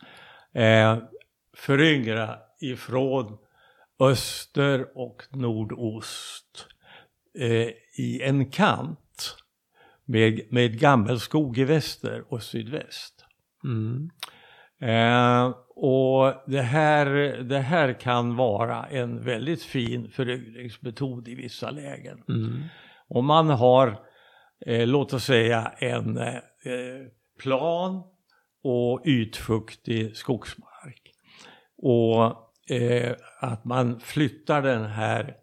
eh, 0.54 0.98
föryngra 1.56 2.36
ifrån 2.60 3.38
öster 4.00 4.86
och 4.98 5.22
nordost 5.30 6.66
eh, 7.38 7.68
i 7.98 8.22
en 8.22 8.50
kant 8.50 9.36
med, 10.04 10.40
med 10.50 10.78
gammelskog 10.78 11.58
i 11.58 11.64
väster 11.64 12.24
och 12.28 12.42
sydväst. 12.42 13.24
Mm. 13.64 14.10
Eh, 14.82 15.54
och 15.74 16.34
det 16.46 16.62
här, 16.62 17.06
det 17.42 17.58
här 17.58 17.92
kan 17.92 18.36
vara 18.36 18.84
en 18.84 19.24
väldigt 19.24 19.62
fin 19.62 20.10
föryngringsmetod 20.10 21.28
i 21.28 21.34
vissa 21.34 21.70
lägen. 21.70 22.22
Mm. 22.28 22.62
Om 23.08 23.26
man 23.26 23.50
har, 23.50 23.98
eh, 24.66 24.86
låt 24.86 25.12
oss 25.12 25.24
säga 25.24 25.72
en 25.78 26.16
eh, 26.18 26.34
plan 27.42 28.02
och 28.64 29.02
ytfuktig 29.06 30.16
skogsmark. 30.16 31.14
Och 31.76 32.24
eh, 32.74 33.12
att 33.40 33.64
man 33.64 34.00
flyttar 34.00 34.62
den 34.62 34.84
här, 34.84 35.36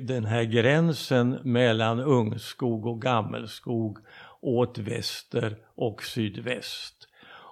den 0.00 0.24
här 0.24 0.44
gränsen 0.44 1.38
mellan 1.44 2.00
ungskog 2.00 2.86
och 2.86 3.02
gammelskog 3.02 3.98
åt 4.40 4.78
väster 4.78 5.56
och 5.74 6.02
sydväst. 6.02 6.97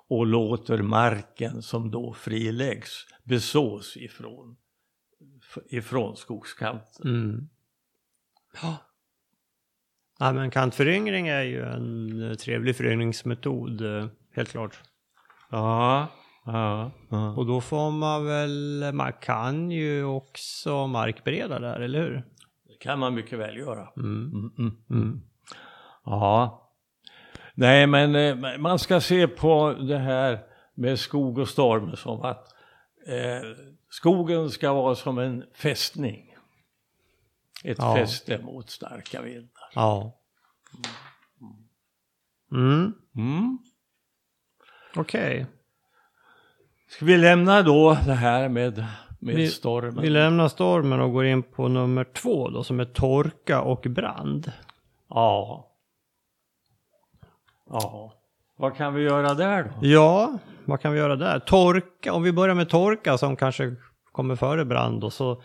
Och 0.09 0.27
låter 0.27 0.83
marken 0.83 1.63
som 1.63 1.91
då 1.91 2.13
friläggs 2.13 3.07
besås 3.25 3.97
ifrån, 3.97 4.57
ifrån 5.71 6.17
skogskanten. 6.17 7.11
Mm. 7.11 7.49
Ja. 8.63 8.77
ja, 10.19 10.33
men 10.33 10.51
kantföryngring 10.51 11.29
är 11.29 11.43
ju 11.43 11.63
en 11.63 12.23
eh, 12.31 12.35
trevlig 12.35 12.77
föryngringsmetod, 12.77 13.81
eh, 13.81 14.07
helt 14.33 14.49
klart. 14.49 14.81
Ja, 15.51 16.09
ja, 16.45 16.91
ja. 17.11 17.35
Och 17.37 17.47
då 17.47 17.61
får 17.61 17.91
man 17.91 18.27
väl, 18.27 18.91
man 18.95 19.13
kan 19.13 19.71
ju 19.71 20.05
också 20.05 20.87
markbereda 20.87 21.59
där, 21.59 21.81
eller 21.81 22.01
hur? 22.01 22.25
Det 22.67 22.75
kan 22.81 22.99
man 22.99 23.15
mycket 23.15 23.39
väl 23.39 23.57
göra. 23.57 23.89
Mm. 23.97 24.33
Mm, 24.33 24.51
mm. 24.59 24.77
Mm. 24.91 25.21
Ja. 26.05 26.66
Nej, 27.59 27.87
men 27.87 28.15
eh, 28.15 28.59
man 28.59 28.79
ska 28.79 29.01
se 29.01 29.29
på 29.29 29.73
det 29.73 29.99
här 29.99 30.39
med 30.75 30.99
skog 30.99 31.39
och 31.39 31.49
storm 31.49 31.97
som 31.97 32.23
att 32.23 32.55
eh, 33.07 33.49
skogen 33.91 34.51
ska 34.51 34.73
vara 34.73 34.95
som 34.95 35.19
en 35.19 35.45
fästning. 35.55 36.23
Ett 37.65 37.79
Ja. 37.79 37.95
fäste 37.97 38.39
mot 38.39 38.71
starka 38.71 39.23
vindar. 39.23 39.71
Ja. 39.75 40.19
Mm. 42.53 42.93
Mm. 43.17 43.59
Okej. 44.97 45.47
Ska 46.89 47.05
vi 47.05 47.17
lämna 47.17 47.63
då 47.63 47.99
det 48.07 48.13
här 48.15 48.49
med, 48.49 48.85
med 49.21 49.35
Vi- 49.37 49.49
stormen? 49.49 50.03
Vi 50.03 50.11
lämnar 50.11 50.49
stormen 50.49 51.01
och 51.01 51.13
går 51.13 51.25
in 51.27 51.43
på 51.43 51.69
nummer 51.69 52.05
två 52.05 52.51
då, 52.51 52.65
som 52.65 52.81
är 52.81 52.85
torka 52.85 53.61
och 53.61 53.81
brand. 53.91 54.53
Ja. 55.09 55.73
Ja. 57.71 58.13
Vad 58.59 58.77
kan 58.77 58.95
vi 58.95 59.03
göra 59.03 59.35
där 59.35 59.63
då? 59.65 59.87
Ja, 59.87 60.39
vad 60.65 60.81
kan 60.81 60.93
vi 60.93 60.99
göra 60.99 61.17
där? 61.17 61.39
Torka, 61.39 62.13
om 62.13 62.23
vi 62.23 62.33
börjar 62.33 62.55
med 62.55 62.69
torka 62.69 63.19
som 63.19 63.37
kanske 63.37 63.75
kommer 64.13 64.37
före 64.37 64.65
brand 64.65 65.01
då, 65.01 65.11
så 65.11 65.43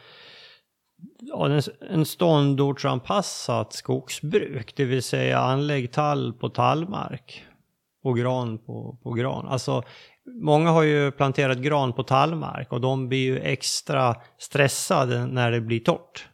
ja, 1.20 1.46
en, 1.46 1.62
en 1.90 2.06
ståndortsanpassat 2.06 3.74
skogsbruk, 3.74 4.76
det 4.76 4.86
vill 4.86 5.04
säga 5.04 5.40
anlägg 5.40 5.92
tall 5.92 6.34
på 6.34 6.50
tallmark 6.50 7.46
och 8.04 8.18
gran 8.18 8.58
på, 8.58 9.00
på 9.04 9.12
gran. 9.12 9.48
Alltså, 9.48 9.84
många 10.44 10.70
har 10.70 10.84
ju 10.84 11.12
planterat 11.12 11.58
gran 11.58 11.94
på 11.94 12.04
tallmark 12.04 12.72
och 12.72 12.82
de 12.82 13.10
blir 13.10 13.24
ju 13.24 13.40
extra 13.40 14.16
stressade 14.38 15.26
när 15.26 15.52
det 15.52 15.62
blir 15.62 15.80
torrt. 15.80 16.28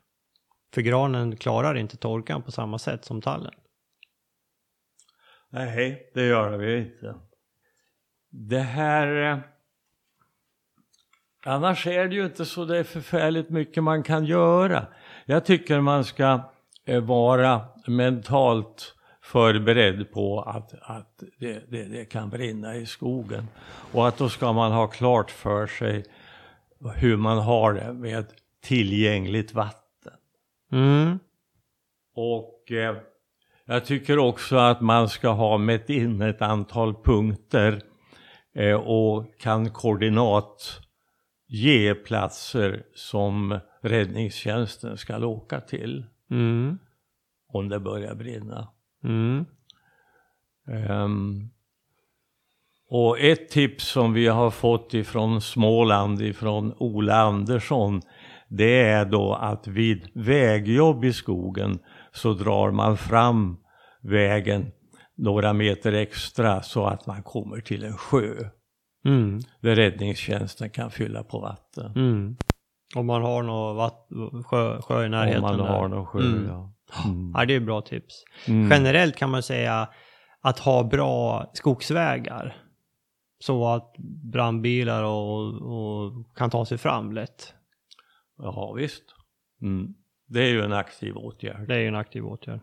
För 0.73 0.81
granen 0.81 1.37
klarar 1.37 1.77
inte 1.77 1.97
torkan 1.97 2.41
på 2.41 2.51
samma 2.51 2.79
sätt 2.79 3.05
som 3.05 3.21
tallen. 3.21 3.53
Nej, 5.49 6.11
det 6.13 6.25
gör 6.25 6.57
vi 6.57 6.77
inte. 6.77 7.15
Det 8.29 8.59
här... 8.59 9.31
eh, 9.31 9.39
Annars 11.45 11.87
är 11.87 12.07
det 12.07 12.15
ju 12.15 12.25
inte 12.25 12.45
så 12.45 12.65
det 12.65 12.77
är 12.77 12.83
förfärligt 12.83 13.49
mycket 13.49 13.83
man 13.83 14.03
kan 14.03 14.25
göra. 14.25 14.87
Jag 15.25 15.45
tycker 15.45 15.81
man 15.81 16.05
ska 16.05 16.39
eh, 16.85 17.03
vara 17.03 17.61
mentalt 17.87 18.95
förberedd 19.21 20.11
på 20.11 20.41
att, 20.41 20.73
att 20.81 21.23
det, 21.39 21.71
det, 21.71 21.83
det 21.83 22.05
kan 22.05 22.29
brinna 22.29 22.75
i 22.75 22.85
skogen. 22.85 23.47
Och 23.91 24.07
att 24.07 24.17
då 24.17 24.29
ska 24.29 24.53
man 24.53 24.71
ha 24.71 24.87
klart 24.87 25.31
för 25.31 25.67
sig 25.67 26.05
hur 26.95 27.17
man 27.17 27.37
har 27.37 27.73
det 27.73 27.93
med 27.93 28.25
tillgängligt 28.61 29.53
vatten. 29.53 30.13
Mm. 30.71 31.19
Och 32.15 32.71
eh, 32.71 32.97
jag 33.67 33.85
tycker 33.85 34.19
också 34.19 34.57
att 34.57 34.81
man 34.81 35.09
ska 35.09 35.29
ha 35.29 35.57
mätt 35.57 35.89
in 35.89 36.21
ett 36.21 36.41
antal 36.41 36.95
punkter 37.03 37.81
eh, 38.55 38.75
och 38.75 39.39
kan 39.39 39.69
koordinat 39.69 40.81
ge 41.47 41.95
platser 41.95 42.83
som 42.95 43.59
räddningstjänsten 43.81 44.97
ska 44.97 45.25
åka 45.25 45.61
till 45.61 46.05
Mm. 46.31 46.77
om 47.47 47.69
det 47.69 47.79
börjar 47.79 48.15
brinna. 48.15 48.67
Mm. 49.03 49.45
Ehm, 50.67 51.49
och 52.89 53.19
ett 53.19 53.49
tips 53.49 53.87
som 53.87 54.13
vi 54.13 54.27
har 54.27 54.51
fått 54.51 54.93
ifrån 54.93 55.41
Småland, 55.41 56.21
ifrån 56.21 56.73
Ola 56.77 57.15
Andersson, 57.15 58.01
det 58.47 58.81
är 58.81 59.05
då 59.05 59.33
att 59.33 59.67
vid 59.67 60.09
vägjobb 60.13 61.05
i 61.05 61.13
skogen 61.13 61.79
så 62.17 62.33
drar 62.33 62.71
man 62.71 62.97
fram 62.97 63.57
vägen 64.01 64.71
några 65.17 65.53
meter 65.53 65.93
extra 65.93 66.61
så 66.61 66.85
att 66.85 67.05
man 67.07 67.23
kommer 67.23 67.61
till 67.61 67.83
en 67.83 67.97
sjö 67.97 68.33
Mm. 69.05 69.39
där 69.61 69.75
räddningstjänsten 69.75 70.69
kan 70.69 70.91
fylla 70.91 71.23
på 71.23 71.39
vatten. 71.39 71.91
Mm. 71.95 72.37
Om 72.95 73.05
man 73.05 73.21
har 73.21 73.43
någon 73.43 73.75
vatt, 73.75 74.07
sjö, 74.45 74.81
sjö 74.81 75.05
i 75.05 75.09
närheten. 75.09 75.43
Om 75.43 75.49
man 75.49 75.57
där. 75.57 75.65
har 75.73 75.87
någon 75.87 76.05
sjö, 76.05 76.19
Mm. 76.19 76.47
ja. 76.47 76.73
Mm. 77.05 77.31
Ja, 77.35 77.45
det 77.45 77.55
är 77.55 77.59
bra 77.59 77.81
tips. 77.81 78.23
Mm. 78.47 78.71
Generellt 78.71 79.15
kan 79.15 79.29
man 79.29 79.43
säga 79.43 79.87
att 80.41 80.59
ha 80.59 80.83
bra 80.83 81.49
skogsvägar. 81.53 82.55
så 83.39 83.67
att 83.67 83.93
brandbilar 84.31 85.03
och, 85.03 85.47
och 85.53 86.35
kan 86.35 86.49
ta 86.49 86.65
sig 86.65 86.77
fram 86.77 87.11
lätt. 87.11 87.53
Ja, 88.37 88.73
visst. 88.77 89.03
Mm. 89.61 89.93
Det 90.27 90.39
är 90.41 90.47
ju 90.49 90.61
en 90.61 90.73
aktiv 90.73 91.17
åtgärd. 91.17 91.67
Det 91.67 91.75
är 91.75 91.79
ju 91.79 91.87
en 91.87 91.95
aktiv 91.95 92.25
åtgärd. 92.25 92.59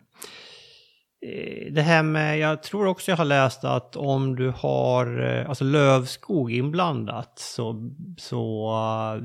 Eh, 1.26 1.72
Det 1.72 1.82
här 1.82 2.02
med, 2.02 2.38
jag 2.38 2.62
tror 2.62 2.86
också 2.86 3.10
jag 3.10 3.16
har 3.16 3.24
läst 3.24 3.64
att 3.64 3.96
om 3.96 4.36
du 4.36 4.50
har 4.50 5.20
eh, 5.20 5.48
alltså 5.48 5.64
lövskog 5.64 6.52
inblandat 6.52 7.38
så, 7.38 7.90
så 8.18 8.70
eh, 9.16 9.22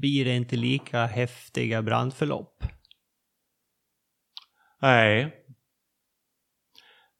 blir 0.00 0.24
det 0.24 0.36
inte 0.36 0.56
lika 0.56 1.06
häftiga 1.06 1.82
brandförlopp. 1.82 2.64
Nej. 4.82 5.34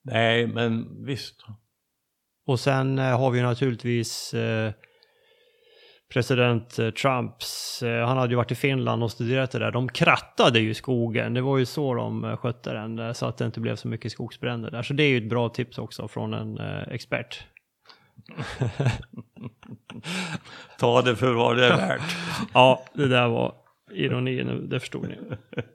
Nej, 0.03 0.47
men 0.47 1.05
visst. 1.05 1.45
Och 2.47 2.61
sen 2.61 2.99
har 2.99 3.31
vi 3.31 3.43
naturligtvis 3.43 4.35
president 6.13 6.79
eh, 6.79 6.91
Trumps, 6.91 7.83
eh, 7.83 8.07
han 8.07 8.17
hade 8.17 8.33
ju 8.33 8.37
varit 8.37 8.51
i 8.53 8.55
Finland 8.55 9.03
och 9.03 9.11
studerat 9.11 9.51
det 9.51 9.59
där. 9.59 9.71
De 9.71 9.89
krattade 9.89 10.61
ju 10.61 10.75
skogen, 10.75 11.35
det 11.35 11.41
var 11.41 11.59
ju 11.59 11.67
så 11.67 11.95
de 11.95 12.25
eh, 12.25 12.37
skötte 12.37 12.73
den, 12.73 13.15
så 13.15 13.27
att 13.27 13.37
det 13.37 13.45
inte 13.45 13.61
blev 13.61 13.77
så 13.77 13.89
mycket 13.89 14.13
skogsbränder 14.13 14.71
där. 14.71 14.83
Så 14.83 14.95
det 14.95 15.03
är 15.03 15.09
ju 15.09 15.19
ett 15.19 15.29
bra 15.29 15.49
tips 15.49 15.79
också 15.79 16.09
från 16.09 16.35
en 16.35 16.59
expert. 16.91 17.47
Ta 20.79 21.03
det 21.03 21.17
för 21.17 21.33
vad 21.33 21.57
det 21.57 21.67
är 21.67 21.77
värt. 21.77 22.17
Ja, 22.55 22.85
det 22.95 23.09
där 23.09 23.29
var 23.29 23.55
ironi 23.91 24.45
nu, 24.45 24.67
det 24.67 24.81
förstod 24.81 25.09
ni. 25.09 25.19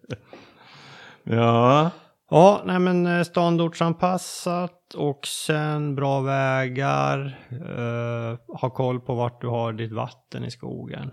Ja. 1.23 1.91
Ja, 2.29 2.61
nej 2.65 2.79
men 2.79 3.05
eh, 3.05 3.23
ståndortsanpassat 3.23 4.93
och 4.93 5.27
sen 5.27 5.95
bra 5.95 6.21
vägar. 6.21 7.39
Eh, 7.51 8.57
ha 8.61 8.69
koll 8.69 8.99
på 8.99 9.15
vart 9.15 9.41
du 9.41 9.47
har 9.47 9.73
ditt 9.73 9.91
vatten 9.91 10.45
i 10.45 10.51
skogen. 10.51 11.11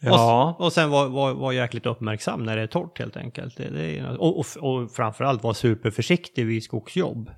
Ja. 0.00 0.56
Och, 0.58 0.64
och 0.64 0.72
sen 0.72 0.90
vara 0.90 1.08
var, 1.08 1.34
var 1.34 1.52
jäkligt 1.52 1.86
uppmärksam 1.86 2.42
när 2.42 2.56
det 2.56 2.62
är 2.62 2.66
torrt 2.66 2.98
helt 2.98 3.16
enkelt. 3.16 3.56
Det, 3.56 3.70
det 3.70 3.98
är, 3.98 4.20
och, 4.20 4.38
och, 4.38 4.46
och 4.56 4.90
framförallt 4.90 5.42
vara 5.42 5.54
superförsiktig 5.54 6.46
vid 6.46 6.62
skogsjobb. 6.62 7.30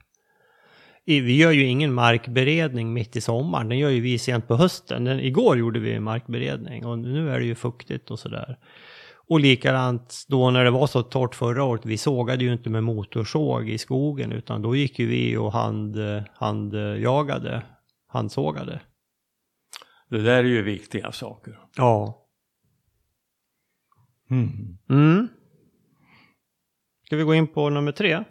Vi 1.04 1.36
gör 1.36 1.50
ju 1.50 1.64
ingen 1.64 1.92
markberedning 1.92 2.92
mitt 2.92 3.16
i 3.16 3.20
sommaren, 3.20 3.68
den 3.68 3.78
gör 3.78 3.90
ju 3.90 4.00
vi 4.00 4.18
sent 4.18 4.48
på 4.48 4.56
hösten. 4.56 5.04
Den, 5.04 5.20
igår 5.20 5.58
gjorde 5.58 5.80
vi 5.80 6.00
markberedning 6.00 6.86
och 6.86 6.98
nu 6.98 7.30
är 7.30 7.38
det 7.38 7.46
ju 7.46 7.54
fuktigt 7.54 8.10
och 8.10 8.18
sådär. 8.18 8.58
Och 9.28 9.40
likadant 9.40 10.24
då 10.28 10.50
när 10.50 10.64
det 10.64 10.70
var 10.70 10.86
så 10.86 11.02
torrt 11.02 11.34
förra 11.34 11.64
året, 11.64 11.86
vi 11.86 11.98
sågade 11.98 12.44
ju 12.44 12.52
inte 12.52 12.70
med 12.70 12.84
motorsåg 12.84 13.68
i 13.68 13.78
skogen 13.78 14.32
utan 14.32 14.62
då 14.62 14.76
gick 14.76 14.98
ju 14.98 15.06
vi 15.06 15.36
och 15.36 15.52
hand, 15.52 15.96
handjagade, 16.34 17.62
handsågade. 18.06 18.80
Det 20.10 20.22
där 20.22 20.38
är 20.38 20.48
ju 20.48 20.62
viktiga 20.62 21.12
saker. 21.12 21.58
Ja. 21.76 22.24
Mm. 24.30 24.78
Mm. 24.90 25.28
Ska 27.06 27.16
vi 27.16 27.22
gå 27.22 27.34
in 27.34 27.46
på 27.46 27.70
nummer 27.70 27.92
tre? 27.92 28.24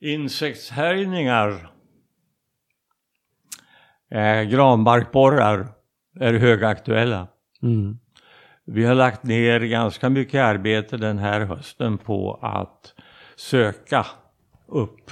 Insektshärjningar. 0.00 1.72
Eh, 4.10 4.42
granbarkborrar 4.42 5.72
är 6.20 6.34
högaktuella. 6.34 7.28
Mm. 7.62 7.98
Vi 8.68 8.84
har 8.84 8.94
lagt 8.94 9.22
ner 9.22 9.60
ganska 9.60 10.08
mycket 10.08 10.40
arbete 10.40 10.96
den 10.96 11.18
här 11.18 11.40
hösten 11.40 11.98
på 11.98 12.38
att 12.42 12.94
söka 13.36 14.06
upp 14.66 15.10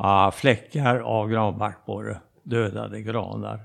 uh, 0.00 0.30
fläckar 0.30 0.98
av 0.98 1.28
granbarkborre, 1.28 2.20
dödade 2.42 3.02
granar. 3.02 3.60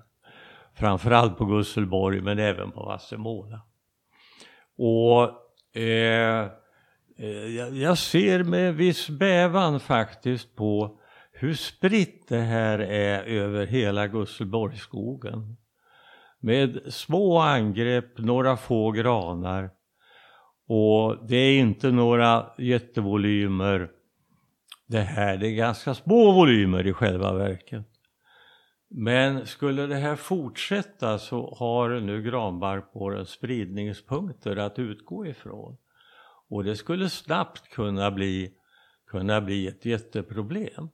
Framförallt 0.75 1.37
på 1.37 1.45
Gusselborg 1.45 2.21
men 2.21 2.39
även 2.39 2.71
på 2.71 2.83
Vassemåla. 2.83 3.61
Och 4.77 5.23
eh, 5.81 6.49
eh 7.17 7.77
jag 7.81 7.97
ser 7.97 8.43
med 8.43 8.75
viss 8.75 9.09
bävan 9.09 9.79
faktiskt 9.79 10.55
på 10.55 10.99
hur 11.31 11.53
spritt 11.53 12.27
det 12.27 12.41
här 12.41 12.79
är 12.79 13.23
över 13.23 13.65
hela 13.65 14.07
Gusselborgsskogen. 14.07 15.57
Med 16.43 16.93
små 16.93 17.39
angrepp, 17.39 18.17
några 18.17 18.57
få 18.57 18.91
granar. 18.91 19.69
Och 20.67 21.27
det 21.27 21.35
är 21.35 21.59
inte 21.59 21.91
några 21.91 22.45
jättevolymer 22.57 23.91
det 24.87 25.01
här. 25.01 25.37
Det 25.37 25.47
är 25.47 25.55
ganska 25.55 25.93
små 25.93 26.31
volymer 26.31 26.87
i 26.87 26.93
själva 26.93 27.33
verket. 27.33 27.85
Men 28.89 29.45
skulle 29.45 29.87
det 29.87 29.95
här 29.95 30.15
fortsätta 30.15 31.19
så 31.19 31.55
har 31.59 31.99
nu 31.99 32.21
granbarkborren 32.21 33.25
spridningspunkter 33.25 34.55
att 34.55 34.79
utgå 34.79 35.25
ifrån. 35.25 35.77
Och 36.49 36.63
det 36.63 36.75
skulle 36.75 37.09
snabbt 37.09 37.69
kunna 37.69 38.11
bli, 38.11 38.53
kunna 39.07 39.41
bli 39.41 39.67
ett 39.67 39.85
jätteproblem. 39.85 40.89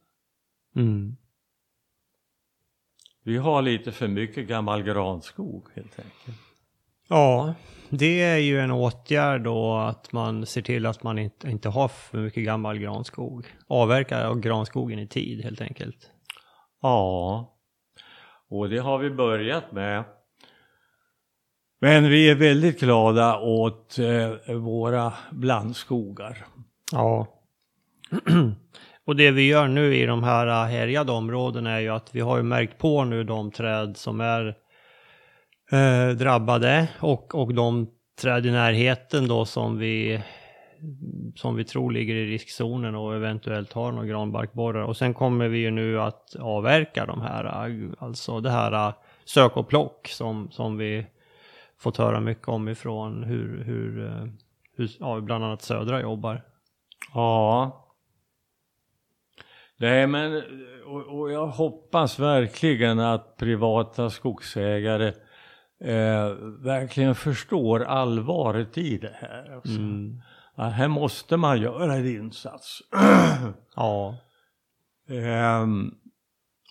Mm. 0.76 1.18
Vi 3.28 3.38
har 3.38 3.62
lite 3.62 3.92
för 3.92 4.08
mycket 4.08 4.48
gammal 4.48 4.84
granskog 4.84 5.68
helt 5.76 6.00
enkelt. 6.00 6.38
Ja, 7.08 7.54
det 7.90 8.22
är 8.22 8.38
ju 8.38 8.60
en 8.60 8.72
åtgärd 8.72 9.44
då 9.44 9.76
att 9.76 10.12
man 10.12 10.46
ser 10.46 10.62
till 10.62 10.86
att 10.86 11.04
man 11.04 11.20
inte, 11.20 11.50
inte 11.50 11.70
har 11.70 11.88
för 11.88 12.18
mycket 12.18 12.44
gammal 12.44 12.78
granskog. 12.78 13.46
Avverka 13.68 14.34
granskogen 14.34 15.00
i 15.00 15.08
tid 15.08 15.44
helt 15.44 15.62
enkelt. 15.62 16.12
Ja, 16.82 17.58
och 18.50 18.70
det 18.70 18.78
har 18.78 18.98
vi 18.98 19.10
börjat 19.10 19.72
med. 19.72 20.04
Men 21.80 22.10
vi 22.10 22.30
är 22.30 22.36
väldigt 22.36 22.80
glada 22.80 23.40
åt 23.40 24.00
eh, 24.00 24.56
våra 24.56 25.13
blandskogar. 25.32 26.46
Ja. 26.92 27.28
Och 29.08 29.15
det 29.15 29.32
vi 29.32 29.48
gör 29.48 29.67
nu 29.67 29.96
i 29.96 30.06
de 30.06 30.24
här 30.24 30.65
härjade 30.65 31.12
områdena 31.12 31.72
är 31.72 31.80
ju 31.80 31.89
att 31.89 32.15
vi 32.15 32.20
har 32.20 32.38
ju 32.38 32.43
märkt 32.43 32.78
på 32.78 33.04
nu 33.04 33.24
de 33.24 33.52
träd 33.52 33.98
som 33.98 34.22
är 34.22 34.56
eh, 35.72 36.10
drabbade 36.15 36.88
och, 37.00 37.36
och 37.36 37.54
de 37.54 37.88
träd 38.22 38.46
i 38.46 38.52
närheten 38.52 39.28
då 39.28 39.46
som 39.46 39.78
vi 39.78 40.24
som 41.36 41.56
vi 41.56 41.63
tror 41.63 41.91
ligger 41.91 42.15
i 42.15 42.26
riskzonen 42.26 42.96
och 42.96 43.15
eventuellt 43.15 43.74
har 43.74 43.91
några 43.91 44.08
granbarkborrar. 44.08 44.84
Och 44.84 44.98
sen 44.98 45.13
kommer 45.13 45.48
vi 45.48 45.58
ju 45.58 45.72
nu 45.72 46.02
att 46.02 46.36
avverka 46.39 47.06
de 47.06 47.22
här, 47.22 47.46
alltså 48.00 48.39
det 48.39 48.52
här 48.52 48.88
eh, 48.88 48.93
sök 49.26 49.58
och 49.58 49.67
plock 49.67 50.08
som, 50.08 50.52
som 50.52 50.78
vi 50.78 51.06
fått 51.80 51.98
höra 51.98 52.20
mycket 52.20 52.48
om 52.48 52.67
ifrån 52.67 53.24
hur, 53.24 53.63
hur, 53.63 54.06
eh, 54.06 54.28
hur 54.78 54.89
ja, 55.00 55.20
bland 55.20 55.43
annat 55.43 55.62
Södra 55.62 56.02
jobbar. 56.02 56.43
Ja. 57.13 57.84
Nej 59.80 60.08
men, 60.08 60.44
och, 60.86 61.20
och 61.20 61.32
jag 61.32 61.48
hoppas 61.48 62.20
verkligen 62.20 63.00
att 63.00 63.38
privata 63.38 64.10
skogsägare 64.10 65.08
eh, 65.84 66.30
verkligen 66.60 67.16
förstår 67.16 67.84
allvaret 67.84 68.78
i 68.78 68.98
det 68.98 69.16
här. 69.16 69.56
Alltså. 69.56 69.70
Mm. 69.72 70.22
Ja, 70.56 70.63
här 70.63 70.88
måste 70.88 71.38
man 71.38 71.62
göra 71.62 71.94
en 71.96 72.08
insats. 72.08 72.82
Ja. 73.76 74.16
Ehm, 75.10 75.92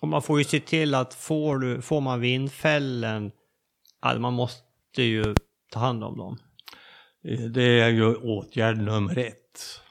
Och 0.01 0.07
man 0.07 0.21
får 0.21 0.37
ju 0.37 0.43
se 0.43 0.59
till 0.59 0.95
att 0.95 1.13
får, 1.13 1.59
du, 1.59 1.81
får 1.81 2.01
man 2.01 2.19
vindfällen, 2.19 3.31
ja, 4.01 4.19
man 4.19 4.33
måste 4.33 5.03
ju 5.03 5.35
ta 5.71 5.79
hand 5.79 6.03
om 6.03 6.17
dem. 6.17 6.37
det 7.53 7.79
är 7.79 7.89
ju 7.89 8.15
åtgärd 8.15 8.77
nummer 8.77 9.17
ett. 9.17 9.81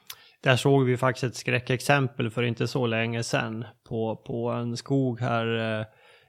Där 0.47 0.55
såg 0.55 0.85
vi 0.85 0.97
faktiskt 0.97 1.23
ett 1.23 1.35
skräckexempel 1.35 2.29
för 2.29 2.43
inte 2.43 2.67
så 2.67 2.87
länge 2.87 3.23
sedan 3.23 3.65
på, 3.89 4.15
på 4.15 4.49
en 4.49 4.77
skog 4.77 5.19
här 5.19 5.79
eh, 5.79 5.85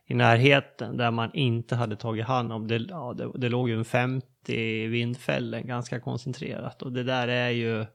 i 0.06 0.14
närheten 0.14 0.96
där 0.96 1.10
man 1.10 1.34
inte 1.34 1.76
hade 1.76 1.96
tagit 1.96 2.26
hand 2.26 2.52
om 2.52 2.68
det. 2.68 2.86
Ja, 2.88 3.14
det, 3.18 3.32
det 3.34 3.48
låg 3.48 3.68
ju 3.68 3.78
en 3.78 3.84
50 3.84 4.86
vindfällen 4.86 5.66
ganska 5.66 6.00
koncentrerat 6.00 6.82
och 6.82 6.92
det 6.92 7.02
där 7.02 7.28
är 7.28 7.50
ju, 7.50 7.86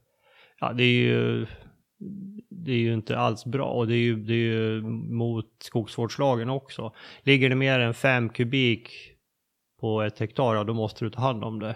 ja 0.59 0.73
det 0.73 0.83
är 0.83 1.03
ju, 1.03 1.45
det 2.49 2.71
är 2.71 2.77
ju 2.77 2.93
inte 2.93 3.17
alls 3.17 3.45
bra 3.45 3.65
och 3.65 3.88
det 3.88 3.95
är 3.95 4.03
ju, 4.03 4.15
det 4.15 4.33
är 4.33 4.38
ju 4.38 4.81
mot 4.81 5.49
skogsvårdslagen 5.59 6.49
också. 6.49 6.93
Ligger 7.23 7.49
det 7.49 7.55
mer 7.55 7.79
än 7.79 7.93
5 7.93 8.29
kubik 8.29 8.89
på 9.79 10.01
ett 10.01 10.19
hektar, 10.19 10.55
ja 10.55 10.63
då 10.63 10.73
måste 10.73 11.05
du 11.05 11.12
ta 11.12 11.21
hand 11.21 11.43
om 11.43 11.59
det. 11.59 11.75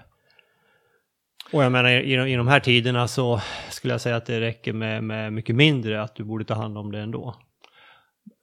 Och 1.53 1.63
jag 1.63 1.71
menar 1.71 1.89
i, 1.89 2.31
i 2.31 2.36
de 2.36 2.47
här 2.47 2.60
tiderna 2.60 3.07
så 3.07 3.41
skulle 3.69 3.93
jag 3.93 4.01
säga 4.01 4.15
att 4.15 4.25
det 4.25 4.39
räcker 4.41 4.73
med, 4.73 5.03
med 5.03 5.33
mycket 5.33 5.55
mindre 5.55 6.01
att 6.01 6.15
du 6.15 6.23
borde 6.23 6.45
ta 6.45 6.53
hand 6.53 6.77
om 6.77 6.91
det 6.91 6.99
ändå. 6.99 7.36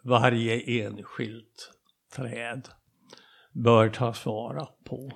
Varje 0.02 0.84
enskilt 0.86 1.70
träd 2.16 2.68
bör 3.52 3.88
tas 3.88 4.26
vara 4.26 4.66
på. 4.88 5.12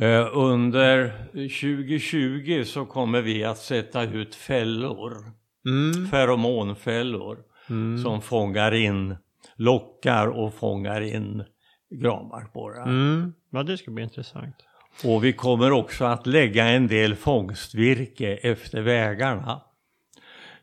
Eh, 0.00 0.28
under 0.32 1.12
2020 1.32 2.62
så 2.64 2.86
kommer 2.86 3.22
vi 3.22 3.44
att 3.44 3.58
sätta 3.58 4.02
ut 4.02 4.34
fällor, 4.34 5.12
Mm. 5.66 6.06
feromonfällor, 6.06 7.38
Mm. 7.70 7.98
som 8.02 8.22
fångar 8.22 8.74
in 8.74 9.16
lockar 9.56 10.26
och 10.26 10.54
fångar 10.54 11.00
in 11.00 11.44
granbarkborrar. 11.90 12.82
Mm. 12.88 13.32
Ja, 13.50 13.62
det 13.62 13.78
ska 13.78 13.90
bli 13.90 14.04
intressant. 14.04 14.54
Och 15.04 15.24
vi 15.24 15.32
kommer 15.32 15.72
också 15.72 16.04
att 16.04 16.26
lägga 16.26 16.64
en 16.64 16.86
del 16.86 17.16
fångstvirke 17.16 18.36
efter 18.36 18.82
vägarna. 18.82 19.62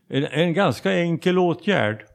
En, 0.09 0.25
en 0.25 0.53
ganska 0.53 0.93
enkel 0.93 1.39
åtgärd. 1.39 2.05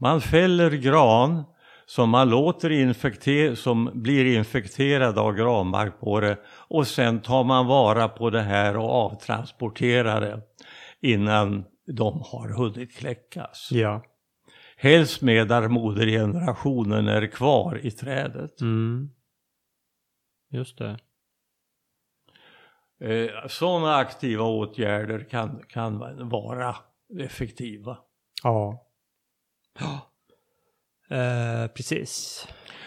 Man 0.00 0.20
fäller 0.20 0.70
gran 0.70 1.44
som 1.86 2.10
man 2.10 2.30
låter 2.30 2.70
infekter 2.70 3.54
som 3.54 3.90
blir 3.94 4.36
infekterad 4.36 5.18
av 5.18 5.34
granbarkborre 5.34 6.36
och 6.46 6.86
sen 6.86 7.20
tar 7.20 7.44
man 7.44 7.66
vara 7.66 8.08
på 8.08 8.30
det 8.30 8.42
här 8.42 8.76
och 8.76 8.90
avtransporterar 8.90 10.20
det 10.20 10.40
innan 11.00 11.64
de 11.86 12.22
har 12.24 12.48
hunnit 12.48 12.96
kläckas. 12.96 13.68
Ja. 13.72 14.02
Helst 14.76 15.22
medan 15.22 15.72
modergenerationen 15.72 17.08
är 17.08 17.26
kvar 17.26 17.80
i 17.82 17.90
trädet. 17.90 18.60
Mm. 18.60 19.10
Just 20.50 20.78
det. 20.78 20.98
Eh, 23.00 23.46
Sådana 23.48 23.96
aktiva 23.96 24.44
åtgärder 24.44 25.26
kan, 25.30 25.62
kan 25.68 25.98
vara 26.28 26.76
effektiva. 27.20 27.98
Ja. 28.42 28.86
Ja. 29.80 30.00
Eh, 31.10 31.66
precis. 31.66 32.46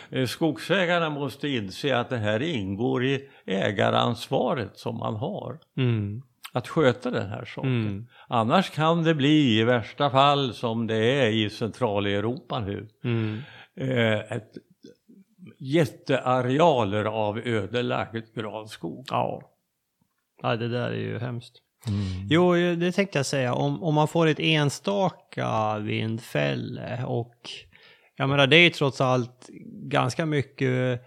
Eh, 0.10 0.26
Skogsägarna 0.26 1.10
måste 1.10 1.48
inse 1.48 1.98
att 1.98 2.10
det 2.10 2.18
här 2.18 2.42
ingår 2.42 3.06
i 3.06 3.30
ägaransvaret 3.46 4.78
som 4.78 4.98
man 4.98 5.16
har. 5.16 5.60
Mm. 5.78 6.22
Att 6.54 6.68
sköta 6.68 7.12
den 7.12 7.30
här 7.30 7.46
saken. 7.46 7.88
Mm. 7.88 8.08
Annars 8.28 8.70
kan 8.70 9.04
det 9.04 9.16
bli 9.16 9.60
i 9.60 9.64
värsta 9.64 10.10
fall 10.10 10.54
som 10.54 10.88
det 10.88 10.96
är 10.96 11.30
i 11.30 11.50
Centraleuropa 11.50 12.60
nu. 12.60 12.88
Mm. 13.04 13.40
Eh, 13.76 14.20
ett 14.32 14.52
jättearealer 15.60 17.06
av 17.06 17.40
ödelagd 17.40 18.26
granskog. 18.36 19.06
Ja. 19.10 19.51
Ja, 20.42 20.56
det 20.56 20.68
där 20.68 20.92
är 20.92 20.96
ju 20.96 21.20
hemskt. 21.20 21.54
Jo, 22.30 22.54
det 22.54 22.92
tänkte 22.92 23.20
jag 23.20 23.26
säga. 23.26 23.54
Om, 23.54 23.84
om 23.84 23.96
man 23.96 24.08
får 24.08 24.28
ett 24.28 24.40
enstaka 24.40 25.78
vindfälle 25.80 27.04
och 27.06 27.50
jag 28.16 28.30
menar 28.30 28.48
det 28.48 28.56
är 28.56 28.64
ju 28.64 28.70
trots 28.70 29.02
allt 29.02 29.50
ganska 29.90 30.26
mycket 30.26 31.02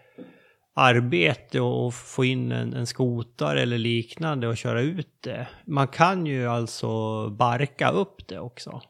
arbete 0.74 1.58
att 1.58 1.94
få 1.94 2.24
in 2.24 2.52
en, 2.52 2.74
en 2.74 2.86
skotar 2.86 3.56
eller 3.56 3.78
liknande 3.78 4.48
och 4.48 4.56
köra 4.56 4.80
ut 4.80 5.22
det. 5.22 5.48
Man 5.66 5.88
kan 5.88 6.26
ju 6.26 6.46
alltså 6.46 7.28
barka 7.30 7.90
upp 7.90 8.28
det 8.28 8.38
också. 8.38 8.82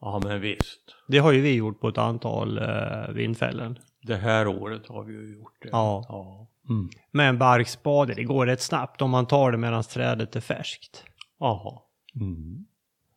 Ja 0.00 0.20
men 0.24 0.40
visst. 0.40 0.80
Det 1.08 1.18
har 1.18 1.32
ju 1.32 1.40
vi 1.40 1.54
gjort 1.54 1.80
på 1.80 1.88
ett 1.88 1.98
antal 1.98 2.58
eh, 2.58 3.08
vindfällen. 3.14 3.78
Det 4.06 4.16
här 4.16 4.46
året 4.46 4.86
har 4.86 5.04
vi 5.04 5.12
ju 5.12 5.34
gjort 5.34 5.62
det. 5.62 5.68
Ja. 5.72 6.04
ja. 6.08 6.48
Mm. 6.68 6.90
Med 7.10 7.28
en 7.28 7.38
barkspade, 7.38 8.14
det 8.14 8.24
går 8.24 8.46
rätt 8.46 8.60
snabbt 8.60 9.02
om 9.02 9.10
man 9.10 9.26
tar 9.26 9.52
det 9.52 9.58
medan 9.58 9.82
trädet 9.82 10.36
är 10.36 10.40
färskt. 10.40 11.04
Jaha. 11.38 11.80
Mm. 12.14 12.66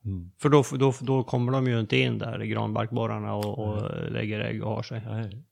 Mm. 0.05 0.31
För 0.37 0.49
då, 0.49 0.63
då, 0.77 0.93
då 1.01 1.23
kommer 1.23 1.51
de 1.51 1.67
ju 1.67 1.79
inte 1.79 1.97
in 1.97 2.17
där, 2.17 2.39
granbarkborrarna, 2.39 3.35
och, 3.35 3.59
och 3.59 4.11
lägger 4.11 4.39
ägg 4.39 4.63
och 4.63 4.69
har 4.69 4.83
sig. 4.83 5.01
Nej. 5.05 5.45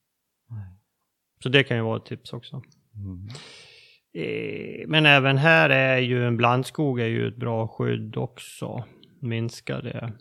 Så 1.43 1.49
det 1.49 1.63
kan 1.63 1.77
ju 1.77 1.83
vara 1.83 1.97
ett 1.97 2.05
tips 2.05 2.33
också. 2.33 2.61
Mm. 2.95 3.27
Eh, 4.13 4.87
Men 4.87 5.05
även 5.05 5.37
här 5.37 5.69
är 5.69 5.97
ju 5.97 6.27
en 6.27 6.37
blandskog 6.37 6.99
är 6.99 7.07
ju 7.07 7.27
ett 7.27 7.37
bra 7.37 7.67
skydd 7.67 8.17
också. 8.17 8.83
Minskar 9.19 9.81
det 9.81 10.13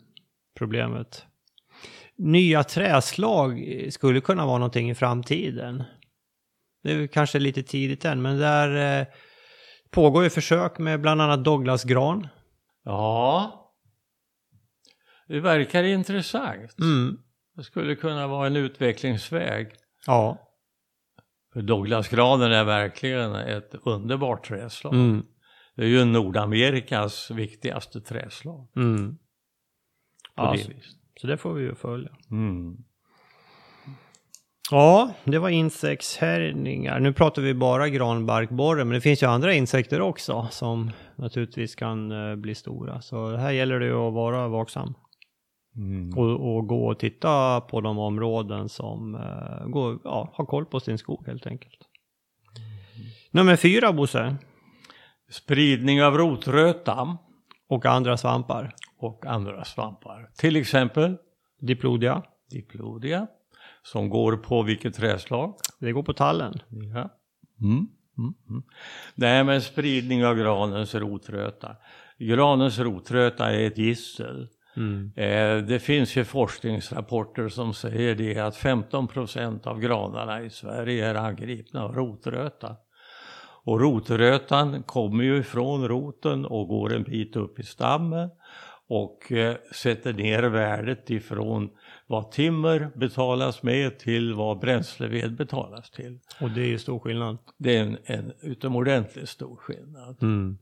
problemet. 0.57 1.25
Nya 2.17 2.63
träslag 2.63 3.67
skulle 3.89 4.21
kunna 4.21 4.45
vara 4.45 4.57
någonting 4.57 4.89
i 4.89 4.95
framtiden. 4.95 5.83
Det 6.83 6.91
är 6.91 7.07
kanske 7.07 7.39
lite 7.39 7.63
tidigt 7.63 8.05
än, 8.05 8.21
men 8.21 8.37
där 8.37 8.99
eh, 9.01 9.07
pågår 9.91 10.23
ju 10.23 10.29
försök 10.29 10.79
med 10.79 11.01
bland 11.01 11.21
annat 11.21 11.43
Douglasgran. 11.43 12.27
Ja. 12.83 13.61
Det 15.27 15.39
verkar 15.39 15.83
intressant. 15.83 16.79
Mm. 16.79 17.17
Det 17.55 17.63
skulle 17.63 17.95
kunna 17.95 18.27
vara 18.27 18.47
en 18.47 18.55
utvecklingsväg. 18.55 19.73
Ja. 20.07 20.37
För 21.53 21.61
Douglasgranen 21.61 22.51
är 22.51 22.63
verkligen 22.63 23.35
ett 23.35 23.75
underbart 23.83 24.47
träslag. 24.47 24.93
Mm. 24.93 25.25
Det 25.75 25.83
är 25.83 25.87
ju 25.87 26.05
Nordamerikas 26.05 27.31
viktigaste 27.31 28.01
träslag. 28.01 28.67
Mm. 28.75 29.17
På 30.35 30.43
Ja, 30.43 30.51
det 30.51 30.57
viset. 30.57 31.04
Så 31.21 31.27
det 31.27 31.37
får 31.37 31.53
vi 31.53 31.63
ju 31.63 31.75
följa. 31.75 32.09
Mm. 32.31 32.77
Ja, 34.71 35.13
det 35.23 35.39
var 35.39 35.49
insektshärjningar. 35.49 36.99
Nu 36.99 37.13
pratar 37.13 37.41
vi 37.41 37.53
bara 37.53 37.89
granbarkborre, 37.89 38.85
men 38.85 38.93
det 38.93 39.01
finns 39.01 39.23
ju 39.23 39.27
andra 39.27 39.53
insekter 39.53 40.01
också 40.01 40.47
som 40.51 40.91
naturligtvis 41.15 41.75
kan 41.75 42.11
eh, 42.11 42.35
bli 42.35 42.55
stora. 42.55 43.01
Så 43.01 43.35
här 43.35 43.51
gäller 43.51 43.79
det 43.79 43.85
ju 43.85 44.07
att 44.07 44.13
vara 44.13 44.47
vaksam 44.47 44.93
Mm. 45.77 46.17
och, 46.17 46.55
och 46.55 46.67
gå 46.67 46.87
och 46.87 46.99
titta 46.99 47.61
på 47.61 47.81
de 47.81 47.99
områden 47.99 48.69
som 48.69 49.15
eh, 49.15 49.67
går, 49.67 49.99
ja, 50.03 50.29
har 50.33 50.45
koll 50.45 50.65
på 50.65 50.79
sin 50.79 50.97
skog 50.97 51.27
helt 51.27 51.47
enkelt. 51.47 51.79
Nummer 53.31 53.55
fyra, 53.55 53.93
Bosse, 53.93 54.35
Spridning 55.31 56.03
av 56.03 56.17
rotröta 56.17 57.17
och 57.69 57.85
andra 57.85 58.17
svampar. 58.17 58.73
Och 59.05 59.25
andra 59.25 59.65
svampar. 59.65 60.29
Till 60.37 60.55
exempel 60.55 61.17
Diplodia, 61.61 62.23
diplodia 62.51 63.27
som 63.83 64.09
går 64.09 64.37
på 64.37 64.63
vilket 64.63 64.95
träslag? 64.95 65.55
det 65.79 65.91
går 65.91 66.03
på 66.03 66.13
tallen. 66.13 66.53
Ja. 66.69 67.09
Mm. 67.61 67.87
Mm. 68.17 68.33
Mm. 68.49 68.63
Nej 69.15 69.43
men 69.43 69.61
spridning 69.61 70.25
av 70.25 70.35
granens 70.35 70.95
rotröta. 70.95 71.75
Granens 72.19 72.79
rotröta 72.79 73.51
är 73.51 73.67
ett 73.67 73.77
gissel. 73.77 74.47
Mm. 74.77 75.11
Eh, 75.15 75.67
det 75.67 75.79
finns 75.79 76.15
ju 76.15 76.23
forskningsrapporter 76.23 77.49
som 77.49 77.73
säger 77.73 78.15
det 78.15 78.37
att 78.37 78.55
15 78.55 79.07
procent 79.07 79.67
av 79.67 79.79
granarna 79.79 80.41
i 80.41 80.49
Sverige 80.49 81.05
är 81.05 81.15
angripna 81.15 81.83
av 81.83 81.95
rotröta. 81.95 82.75
Och 83.63 83.81
rotrötan 83.81 84.83
kommer 84.83 85.23
ju 85.23 85.43
från 85.43 85.87
roten 85.87 86.45
och 86.45 86.67
går 86.67 86.93
en 86.93 87.03
bit 87.03 87.35
upp 87.35 87.59
i 87.59 87.63
stammen 87.63 88.29
och 88.87 89.31
eh, 89.31 89.55
sätter 89.71 90.13
ner 90.13 90.43
värdet 90.43 91.09
ifrån 91.09 91.69
vad 92.07 92.31
timmer 92.31 92.91
betalas 92.95 93.63
med 93.63 93.99
till 93.99 94.33
vad 94.33 94.59
bränsleved 94.59 95.35
betalas 95.35 95.91
till. 95.91 96.19
Och 96.41 96.51
det 96.51 96.61
är 96.61 96.67
ju 96.67 96.79
stor 96.79 96.99
skillnad. 96.99 97.37
Det 97.57 97.77
är 97.77 97.81
en, 97.81 97.97
en 98.05 98.33
utomordentligt 98.41 99.29
stor 99.29 99.55
skillnad. 99.55 100.23
Mm. 100.23 100.57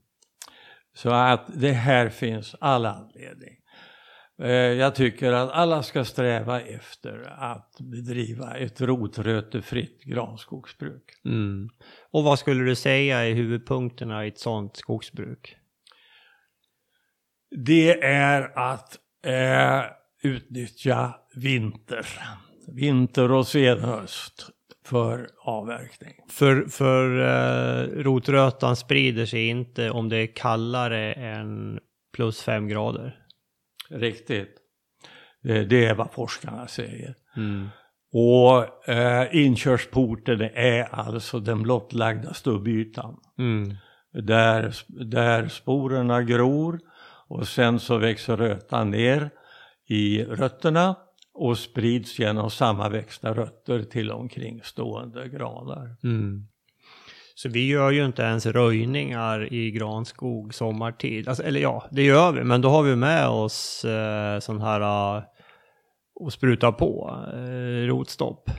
Så 0.94 1.10
att 1.10 1.46
det 1.54 1.72
här 1.72 2.08
finns 2.08 2.54
all 2.60 2.86
anledning. 2.86 3.56
Eh, 4.38 4.48
Jag 4.50 4.94
tycker 4.94 5.32
att 5.32 5.50
alla 5.50 5.82
ska 5.82 6.04
sträva 6.04 6.60
efter 6.60 7.34
att 7.38 7.76
bedriva 7.80 8.54
ett 8.54 8.80
rotrötefritt 8.80 10.02
granskogsbruk. 10.02 11.02
Mm. 11.24 11.68
Och 12.10 12.24
vad 12.24 12.38
skulle 12.38 12.64
du 12.64 12.74
säga 12.74 13.24
är 13.24 13.34
huvudpunkterna 13.34 14.24
i 14.24 14.28
ett 14.28 14.38
sådant 14.38 14.76
skogsbruk? 14.76 15.56
Det 17.56 18.04
är 18.04 18.58
att 18.58 18.98
eh, 19.26 19.82
utnyttja 20.22 21.14
vinter, 21.34 22.06
vinter 22.68 23.32
och 23.32 23.46
senhöst 23.46 24.50
för 24.86 25.28
avverkning. 25.44 26.14
För, 26.30 26.64
för 26.68 27.20
eh, 27.20 28.02
rotrötan 28.02 28.76
sprider 28.76 29.26
sig 29.26 29.48
inte 29.48 29.90
om 29.90 30.08
det 30.08 30.16
är 30.16 30.34
kallare 30.34 31.12
än 31.12 31.78
plus 32.14 32.42
fem 32.42 32.68
grader. 32.68 33.16
Riktigt. 33.90 34.56
Det, 35.42 35.64
det 35.64 35.86
är 35.86 35.94
vad 35.94 36.12
forskarna 36.12 36.66
säger. 36.66 37.14
Mm. 37.36 37.68
Och 38.12 38.88
eh, 38.88 39.28
inkörsporten 39.32 40.40
är 40.54 40.94
alltså 40.94 41.40
den 41.40 41.62
blottlagda 41.62 42.34
stubbytan. 42.34 43.16
Mm. 43.38 43.74
Där, 44.12 44.74
där 45.04 45.48
sporerna 45.48 46.22
gror 46.22 46.80
och 47.28 47.48
sen 47.48 47.80
så 47.80 47.98
växer 47.98 48.36
rötan 48.36 48.90
ner 48.90 49.30
i 49.86 50.24
rötterna 50.24 50.96
och 51.34 51.58
sprids 51.58 52.18
genom 52.18 52.50
sammanväxta 52.50 53.34
rötter 53.34 53.82
till 53.82 54.10
omkringstående 54.10 55.28
granar. 55.28 55.96
Mm. 56.04 56.46
Så 57.34 57.48
vi 57.48 57.68
gör 57.68 57.90
ju 57.90 58.04
inte 58.04 58.22
ens 58.22 58.46
röjningar 58.46 59.52
i 59.52 59.70
granskog 59.70 60.54
sommartid. 60.54 61.28
Alltså, 61.28 61.42
eller 61.42 61.60
ja, 61.60 61.84
det 61.90 62.02
gör 62.02 62.32
vi, 62.32 62.44
men 62.44 62.60
då 62.60 62.68
har 62.68 62.82
vi 62.82 62.96
med 62.96 63.28
oss 63.28 63.84
eh, 63.84 64.38
sån 64.38 64.60
här 64.60 64.80
eh, 65.16 65.22
och 66.14 66.32
spruta 66.32 66.72
på 66.72 67.20
eh, 67.32 67.86
rotstopp. 67.86 68.50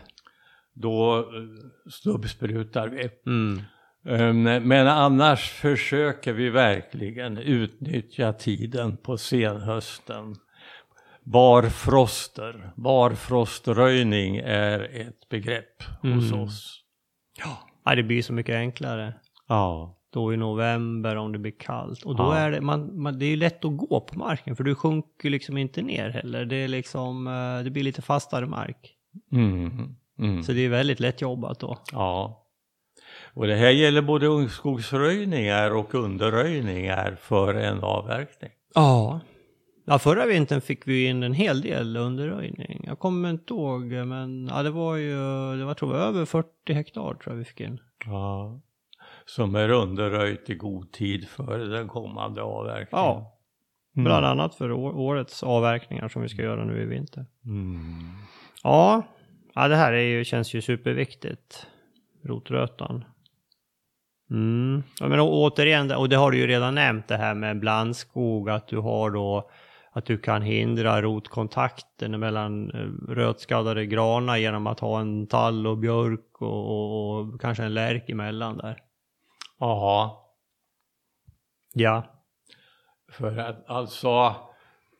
Då 0.73 1.17
eh, 1.17 1.23
stubbsprutar 1.91 2.87
vi. 2.87 3.09
Mm. 3.25 3.61
Eh, 4.05 4.33
Men 4.61 4.87
annars 4.87 5.49
försöker 5.51 6.33
vi 6.33 6.49
verkligen 6.49 7.37
utnyttja 7.37 8.33
tiden 8.33 8.97
på 8.97 9.17
senhösten 9.17 10.35
barfroster. 11.23 12.71
Barfroströjning 12.75 14.37
är 14.37 14.79
ett 15.01 15.29
begrepp 15.29 15.83
hos 16.01 16.31
Mm. 16.31 16.39
oss. 16.43 16.81
Ja, 17.85 17.95
det 17.95 18.03
blir 18.03 18.21
så 18.21 18.33
mycket 18.33 18.55
enklare. 18.55 19.13
Ja. 19.47 19.97
Då 20.13 20.33
i 20.33 20.37
november 20.37 21.15
om 21.15 21.31
det 21.31 21.39
blir 21.39 21.59
kallt. 21.59 22.03
Och 22.03 22.15
då 22.15 22.23
Ja. 22.23 22.35
är 22.37 22.51
det, 22.51 22.61
man, 22.61 23.01
man, 23.01 23.19
det 23.19 23.25
är 23.25 23.29
ju 23.29 23.35
lätt 23.35 23.65
att 23.65 23.77
gå 23.77 24.01
på 24.01 24.19
marken 24.19 24.55
för 24.55 24.63
du 24.63 24.75
sjunker 24.75 25.29
liksom 25.29 25.57
inte 25.57 25.81
ner 25.81 26.09
heller. 26.09 26.45
Det 26.45 26.55
är 26.55 26.67
liksom, 26.67 27.27
eh, 27.27 27.63
det 27.63 27.69
blir 27.69 27.83
lite 27.83 28.01
fastare 28.01 28.45
mark. 28.45 28.95
Mm. 29.31 29.95
Mm. 30.19 30.43
Så 30.43 30.51
det 30.51 30.65
är 30.65 30.69
väldigt 30.69 30.99
lätt 30.99 31.21
jobbat 31.21 31.59
då. 31.59 31.77
Ja. 31.91 32.44
Och 33.35 33.47
det 33.47 33.55
här 33.55 33.69
gäller 33.69 34.01
både 34.01 34.27
ungskogsröjningar 34.27 35.71
och 35.71 35.95
underröjningar 35.95 37.17
för 37.21 37.53
en 37.53 37.83
avverkning. 37.83 38.51
Ja. 38.75 39.19
Ja, 39.85 39.99
förra 39.99 40.25
vintern 40.25 40.61
fick 40.61 40.87
vi 40.87 41.05
in 41.05 41.23
en 41.23 41.33
hel 41.33 41.61
del 41.61 41.97
underröjning. 41.97 42.83
Jag 42.87 42.99
kommer 42.99 43.29
inte 43.29 43.53
ihåg, 43.53 43.83
men 43.91 44.47
ja, 44.47 44.63
det 44.63 44.69
var 44.69 44.95
ju, 44.95 45.15
det 45.57 45.65
var 45.65 45.73
tror 45.73 45.95
jag 45.95 46.07
över 46.07 46.25
40 46.25 46.73
hektar 46.73 47.01
tror 47.01 47.19
jag 47.25 47.35
vi 47.35 47.43
fick 47.45 47.61
in. 47.61 47.79
Ja. 48.05 48.61
Som 49.25 49.55
är 49.55 49.69
underröjt 49.69 50.49
i 50.49 50.55
god 50.55 50.91
tid 50.91 51.27
för 51.27 51.57
den 51.59 51.87
kommande 51.87 52.41
avverkningen. 52.41 53.05
Ja, 53.05 53.31
Mm. 53.95 54.03
bland 54.05 54.25
annat 54.25 54.55
för 54.55 54.71
årets 54.71 55.43
avverkningar 55.43 56.07
som 56.07 56.21
vi 56.21 56.29
ska 56.29 56.41
göra 56.41 56.65
nu 56.65 56.81
i 56.81 56.85
vinter. 56.85 57.25
Mm. 57.45 57.73
Ja, 58.63 59.01
ja 59.53 59.67
det 59.67 59.75
här 59.75 59.93
är 59.93 60.01
ju, 60.01 60.23
känns 60.23 60.53
ju 60.53 60.61
superviktigt. 60.61 61.67
Rotrötan. 62.23 63.05
Mm. 64.31 64.83
Ja, 64.99 65.07
men 65.07 65.19
återigen, 65.19 65.91
och 65.91 66.09
det 66.09 66.15
har 66.15 66.31
du 66.31 66.37
ju 66.37 66.47
redan 66.47 66.75
nämnt 66.75 67.07
det 67.07 67.17
här 67.17 67.33
med 67.33 67.59
blandskog, 67.59 68.49
att 68.49 68.67
du 68.67 68.77
har 68.77 69.11
då 69.11 69.49
att 69.91 70.05
du 70.05 70.17
kan 70.17 70.41
hindra 70.41 71.01
rotkontakten 71.01 72.19
mellan 72.19 72.71
eh, 72.71 73.13
rötskadade 73.13 73.85
granar 73.85 74.37
genom 74.37 74.67
att 74.67 74.79
ha 74.79 75.01
en 75.01 75.27
tall 75.27 75.67
och 75.67 75.77
björk 75.77 76.41
och, 76.41 76.65
och, 76.65 77.19
och 77.19 77.41
kanske 77.41 77.63
en 77.63 77.73
lärk 77.73 78.09
emellan 78.09 78.57
där. 78.57 78.77
Ja, 79.59 80.21
Ja. 81.73 82.03
för 83.11 83.37
att 83.37 83.69
alltså 83.69 84.35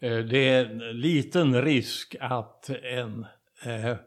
eh, 0.02 0.18
det 0.18 0.50
är 0.50 0.66
en 0.66 0.78
liten 1.02 1.62
risk 1.62 2.16
att 2.20 2.70
en, 2.70 3.26
eh, 3.66 3.98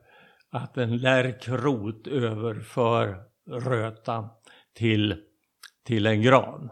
att 0.51 0.77
en 0.77 0.97
lärkrot 0.97 2.07
överför 2.07 3.17
rötan 3.47 4.29
till, 4.79 5.23
till 5.85 6.07
en 6.07 6.23
gran. 6.23 6.71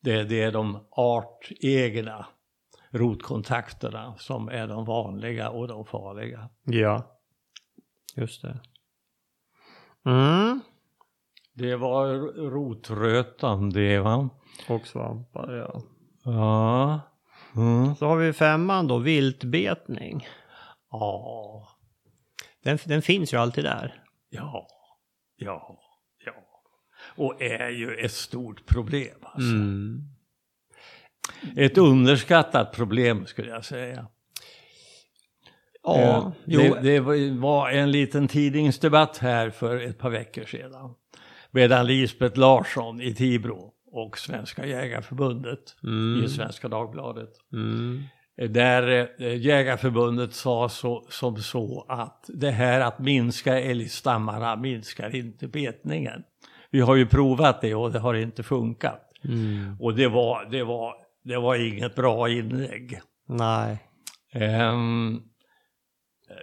Det, 0.00 0.22
det 0.24 0.42
är 0.42 0.52
de 0.52 0.88
artegna 0.90 2.26
rotkontakterna 2.90 4.14
som 4.18 4.48
är 4.48 4.68
de 4.68 4.84
vanliga 4.84 5.50
och 5.50 5.68
de 5.68 5.86
farliga. 5.86 6.48
Ja. 6.64 7.20
Just 8.16 8.42
det. 8.42 8.60
Mm. 10.04 10.60
Det 11.52 11.76
var 11.76 12.06
rotrötan 12.50 13.70
det 13.70 13.98
va? 13.98 14.28
Och 14.68 14.86
svampar, 14.86 15.52
ja. 15.52 15.82
Ja. 16.24 17.00
Mm. 17.56 17.94
Så 17.94 18.06
har 18.06 18.16
vi 18.16 18.32
femman 18.32 18.86
då, 18.86 18.98
viltbetning. 18.98 20.26
Ja. 20.90 21.68
Den, 22.62 22.78
den 22.86 23.02
finns 23.02 23.32
ju 23.32 23.36
alltid 23.36 23.64
där. 23.64 24.04
Ja. 24.28 24.66
Ja. 25.36 25.46
Ja. 25.46 25.79
Och 27.20 27.42
är 27.42 27.68
ju 27.70 27.94
ett 27.94 28.12
stort 28.12 28.66
problem 28.66 29.14
alltså. 29.22 29.50
Mm. 29.50 30.02
Ett 31.56 31.78
underskattat 31.78 32.72
problem 32.72 33.26
skulle 33.26 33.50
jag 33.50 33.64
säga. 33.64 34.06
Ja, 35.82 35.98
Eh, 35.98 36.32
jo. 36.44 36.60
det, 36.60 36.80
det 36.80 37.00
var- 37.30 37.70
en 37.70 37.90
liten 37.90 38.28
tidningsdebatt 38.28 39.18
här 39.18 39.50
för 39.50 39.76
ett 39.80 39.98
par 39.98 40.10
veckor 40.10 40.44
sedan. 40.44 40.94
Medan 41.50 41.86
Lisbeth 41.86 42.38
Larsson 42.38 43.00
i 43.00 43.14
Tibro 43.14 43.72
och 43.92 44.18
Svenska 44.18 44.66
Jägarförbundet 44.66 45.76
Mm. 45.82 46.24
i 46.24 46.28
Svenska 46.28 46.68
Dagbladet. 46.68 47.30
Mm. 47.52 48.02
Där 48.48 49.08
eh, 49.18 49.36
Jägarförbundet 49.36 50.34
sa 50.34 50.68
så, 50.68 51.06
som 51.10 51.36
så 51.36 51.86
att 51.88 52.24
det 52.34 52.50
här 52.50 52.80
att 52.80 52.98
minska 52.98 53.60
älgstammarna 53.60 54.56
minskar 54.56 55.16
inte 55.16 55.48
betningen. 55.48 56.22
Vi 56.70 56.80
har 56.80 56.96
ju 56.96 57.06
provat 57.06 57.60
det 57.60 57.74
och 57.74 57.92
det 57.92 57.98
har 57.98 58.14
inte 58.14 58.42
funkat. 58.42 59.10
Mm. 59.24 59.76
Och 59.80 59.94
det 59.94 60.08
var, 60.08 60.44
det 60.50 60.64
var, 60.64 60.94
det 61.24 61.36
var 61.36 61.54
inget 61.54 61.94
bra 61.94 62.28
inlägg. 62.28 63.00
Nej. 63.28 63.78
Ehm, 64.32 65.22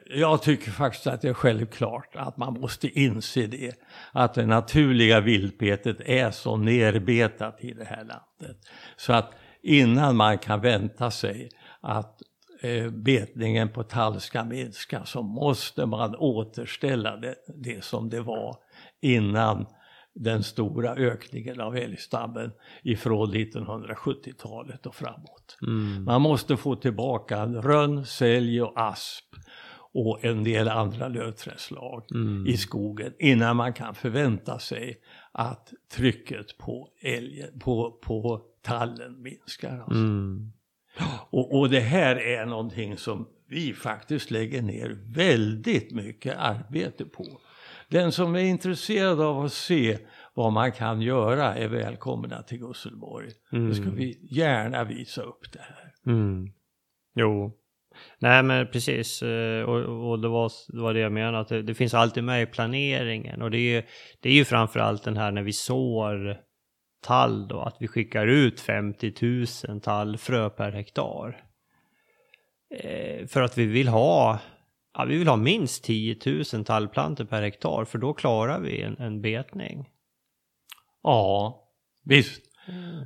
jag 0.06 0.42
tycker 0.42 0.72
faktiskt 0.72 1.08
att 1.08 1.22
det 1.22 1.30
är 1.30 1.34
självklart 1.34 2.16
att 2.16 2.38
man 2.38 2.54
måste 2.54 3.00
inse 3.00 3.48
det. 3.48 3.76
Att 4.12 4.34
det 4.34 4.46
naturliga 4.46 5.20
viltbetet 5.20 6.02
är 6.02 6.32
så 6.32 6.58
nerbetat 6.58 7.64
i 7.64 7.74
det 7.74 7.86
här 7.86 7.98
landet. 7.98 8.58
Så 8.98 9.14
att 9.14 9.32
innan 9.62 10.16
man 10.16 10.38
kan 10.38 10.62
vänta 10.62 11.12
sig 11.12 11.50
att 11.82 12.22
eh, 12.62 12.90
betningen 12.90 13.70
på 13.70 13.84
tall 13.84 14.22
ska 14.22 14.44
minska 14.44 15.06
så 15.06 15.22
måste 15.22 15.86
man 15.86 16.16
återställa 16.16 17.18
det, 17.18 17.36
det 17.56 17.84
som 17.84 18.10
det 18.10 18.22
var 18.22 18.56
innan 19.02 19.66
den 20.20 20.44
stora 20.44 20.96
ökningen 20.96 21.62
av 21.62 21.76
älgstammen 21.76 22.52
ifrån 22.84 23.34
1970-talet 23.34 24.86
och 24.86 24.96
framåt. 24.96 25.58
Mm. 25.62 26.04
Man 26.04 26.22
måste 26.22 26.58
få 26.58 26.76
tillbaka 26.76 27.46
rönn, 27.46 28.06
sälj 28.06 28.62
och 28.62 28.74
asp 28.76 29.26
och 29.94 30.26
en 30.26 30.44
del 30.44 30.68
andra 30.68 31.08
lövträdslag 31.08 32.04
Mm. 32.12 32.48
i 32.48 32.58
skogen 32.58 33.14
innan 33.20 33.56
man 33.56 33.74
kan 33.74 33.96
förvänta 33.96 34.60
sig 34.60 34.98
att 35.32 35.74
trycket 35.92 36.58
på, 36.58 36.90
älgen, 37.02 37.60
på, 37.60 37.92
på 37.92 38.42
tallen 38.62 39.22
minskar. 39.22 39.80
Alltså. 39.80 39.94
Mm. 39.94 40.52
Och, 41.30 41.60
och 41.60 41.70
det 41.70 41.80
här 41.80 42.16
är 42.16 42.46
någonting 42.46 42.98
som 42.98 43.28
vi 43.50 43.74
faktiskt 43.74 44.32
lägger 44.32 44.62
ner 44.62 44.98
väldigt 45.16 45.92
mycket 45.92 46.38
arbete 46.38 47.06
på. 47.06 47.26
Den 47.90 48.12
som 48.12 48.36
är 48.36 48.40
intresserad 48.40 49.22
av 49.22 49.46
att 49.46 49.54
se 49.54 49.98
vad 50.34 50.54
man 50.54 50.72
kan 50.72 51.02
göra 51.02 51.56
är 51.56 51.68
välkomna 51.68 52.42
till 52.42 52.58
Gusselborg. 52.60 53.28
Då 53.52 53.74
ska 53.74 53.84
Mm. 53.84 53.96
vi 53.96 54.20
gärna 54.32 54.84
visa 54.84 55.22
upp 55.22 55.52
det 55.54 55.60
här. 55.60 56.14
Mm. 56.14 56.48
Jo. 57.16 57.52
Nej 58.20 58.44
men 58.44 58.68
precis, 58.68 59.22
eh, 59.22 59.64
och, 59.64 60.10
och 60.10 60.20
det, 60.22 60.28
var, 60.28 60.52
det 60.74 60.82
var 60.82 60.94
det 60.94 61.00
jag 61.00 61.12
menade, 61.12 61.40
att 61.40 61.48
det, 61.48 61.62
det 61.62 61.74
finns 61.74 61.94
alltid 61.94 62.24
med 62.24 62.42
i 62.42 62.46
planeringen. 62.46 63.42
Och 63.42 63.52
det 63.52 63.58
är, 63.76 63.86
det 64.22 64.30
är 64.30 64.34
ju 64.34 64.46
framförallt 64.46 65.04
den 65.04 65.18
här 65.18 65.32
när 65.32 65.44
vi 65.44 65.54
sår 65.54 66.38
tall 67.04 67.48
då, 67.48 67.60
att 67.62 67.78
vi 67.80 67.88
skickar 67.88 68.28
ut 68.28 68.60
50 68.60 69.14
000 69.68 69.82
tallfrö 69.82 70.50
per 70.50 70.72
hektar. 70.72 71.42
Eh, 72.76 73.28
för 73.28 73.42
att 73.42 73.58
vi 73.58 73.66
vill 73.66 73.88
ha, 73.88 74.40
ja, 74.98 75.06
vi 75.06 75.18
vill 75.18 75.28
ha 75.28 75.36
minst 75.36 75.84
10 75.84 76.18
000 76.54 76.66
tallplantor 76.66 77.26
per 77.26 77.42
hektar, 77.42 77.86
för 77.86 77.98
då 77.98 78.14
klarar 78.14 78.60
vi 78.60 78.82
en, 78.82 78.98
en 78.98 79.22
betning. 79.22 79.90
Ja, 81.04 81.64
visst. 82.04 82.42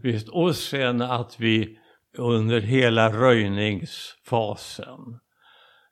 visst. 0.03 0.29
Och 0.29 0.55
sen 0.55 1.01
att 1.01 1.39
vi 1.39 1.77
under 2.17 2.61
hela 2.61 3.09
röjningsfasen 3.09 5.19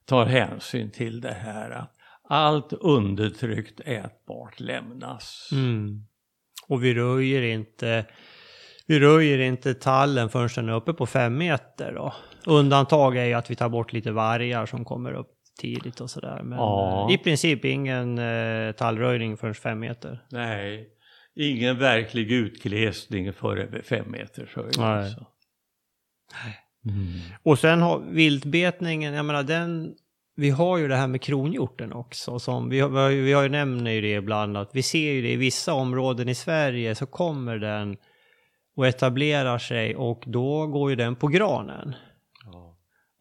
tar 0.05 0.25
hänsyn 0.25 0.91
till 0.91 1.21
det 1.21 1.33
här 1.33 1.71
att 1.71 1.95
allt 2.29 2.73
undertryckt 2.73 3.79
ätbart 3.79 4.59
lämnas. 4.59 5.49
Mm. 5.51 6.05
Och 6.67 6.83
vi 6.83 6.93
röjer 6.93 7.41
inte 7.41 8.05
vi 8.87 8.99
röjer 8.99 9.39
inte 9.39 9.73
tallen 9.73 10.29
förrän 10.29 10.49
den 10.55 10.69
är 10.69 10.73
uppe 10.73 10.93
på 10.93 11.05
fem 11.05 11.37
meter 11.37 11.93
då. 11.93 12.13
Undantag 12.45 13.17
är 13.17 13.25
ju 13.25 13.33
att 13.33 13.51
vi 13.51 13.55
tar 13.55 13.69
bort 13.69 13.93
lite 13.93 14.11
vargar 14.11 14.65
som 14.65 14.85
kommer 14.85 15.13
upp 15.13 15.38
tidigt 15.59 16.01
och 16.01 16.09
sådär. 16.09 16.41
Men 16.43 16.57
Ja. 16.57 17.07
eh, 17.09 17.15
i 17.15 17.17
princip 17.17 17.65
ingen 17.65 18.17
eh, 18.17 18.71
tallröjning 18.71 19.37
förrän 19.37 19.53
fem 19.55 19.79
meter. 19.79 20.23
Nej, 20.31 20.87
ingen 21.35 21.77
verklig 21.79 22.31
utglesning 22.31 23.33
för 23.33 23.57
över 23.57 23.81
fem 23.81 24.05
meters 24.11 24.55
höjd. 24.55 24.75
Nej. 24.77 24.85
Alltså. 24.87 25.25
Mm. 26.85 27.19
Och 27.43 27.59
sen 27.59 27.81
har 27.81 27.99
viltbetningen, 27.99 29.13
jag 29.13 29.25
menar 29.25 29.43
den, 29.43 29.93
vi 30.35 30.49
har 30.49 30.77
ju 30.77 30.87
det 30.87 30.95
här 30.95 31.07
med 31.07 31.21
kronhjorten 31.21 31.93
också. 31.93 32.39
Som, 32.39 32.69
vi, 32.69 32.79
har, 32.79 32.89
vi, 32.89 32.97
har, 32.97 33.09
ju- 33.09 33.21
vi 33.23 33.33
har 33.33 33.43
ju 33.43 33.49
nämnt 33.49 33.85
det 33.85 34.11
ibland 34.13 34.57
att 34.57 34.69
vi 34.73 34.83
ser 34.83 35.11
ju 35.11 35.21
det 35.21 35.31
i 35.31 35.35
vissa 35.35 35.73
områden 35.73 36.29
i 36.29 36.35
Sverige 36.35 36.95
så 36.95 37.05
kommer 37.05 37.57
den 37.57 37.97
och 38.77 38.87
etablerar 38.87 39.57
sig 39.57 39.95
och 39.95 40.23
då 40.27 40.67
går 40.67 40.89
ju 40.89 40.95
den 40.95 41.15
på 41.15 41.27
granen. 41.27 41.95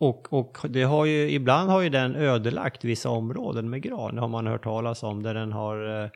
Och, 0.01 0.33
och 0.33 0.59
det 0.69 0.83
har 0.83 1.05
ju, 1.05 1.31
ibland 1.31 1.71
har 1.71 1.81
ju 1.81 1.89
den 1.89 2.17
ödelagt 2.17 2.85
vissa 2.85 3.11
områden 3.11 3.71
med 3.71 3.83
gran, 3.83 4.19
har 4.19 4.29
man 4.29 4.47
hört 4.47 4.65
talas 4.65 5.03
om, 5.03 5.23
där 5.23 5.35
den 5.35 5.53
har, 5.53 6.05
eh, 6.05 6.11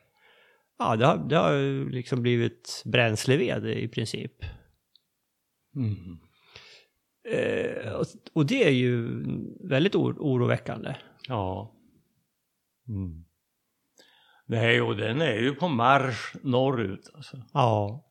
ja 0.78 0.96
det 0.96 1.06
har, 1.06 1.16
det 1.16 1.36
har 1.36 1.90
liksom 1.90 2.22
blivit 2.22 2.82
bränsleved 2.84 3.66
i 3.66 3.88
princip. 3.88 4.32
Mm. 5.76 6.18
Eh, 7.28 7.92
och, 7.92 8.06
och 8.32 8.46
det 8.46 8.66
är 8.66 8.72
ju 8.72 9.22
väldigt 9.68 9.94
or 9.94 10.16
oroväckande. 10.18 10.94
Ja. 11.28 11.74
Mm. 12.88 13.24
Nej, 14.46 14.80
och 14.80 14.96
den 14.96 15.20
är 15.20 15.34
ju 15.34 15.54
på 15.54 15.68
marsch 15.68 16.36
norrut. 16.42 17.10
Alltså. 17.14 17.36
Ja. 17.52 18.04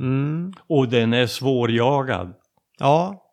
Mm. 0.00 0.52
Och 0.66 0.88
den 0.88 1.12
är 1.12 1.26
svårjagad. 1.26 2.34
Ja. 2.78 3.24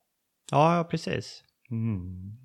Ja, 0.51 0.87
precis. 0.91 1.44
Mm. 1.71 2.37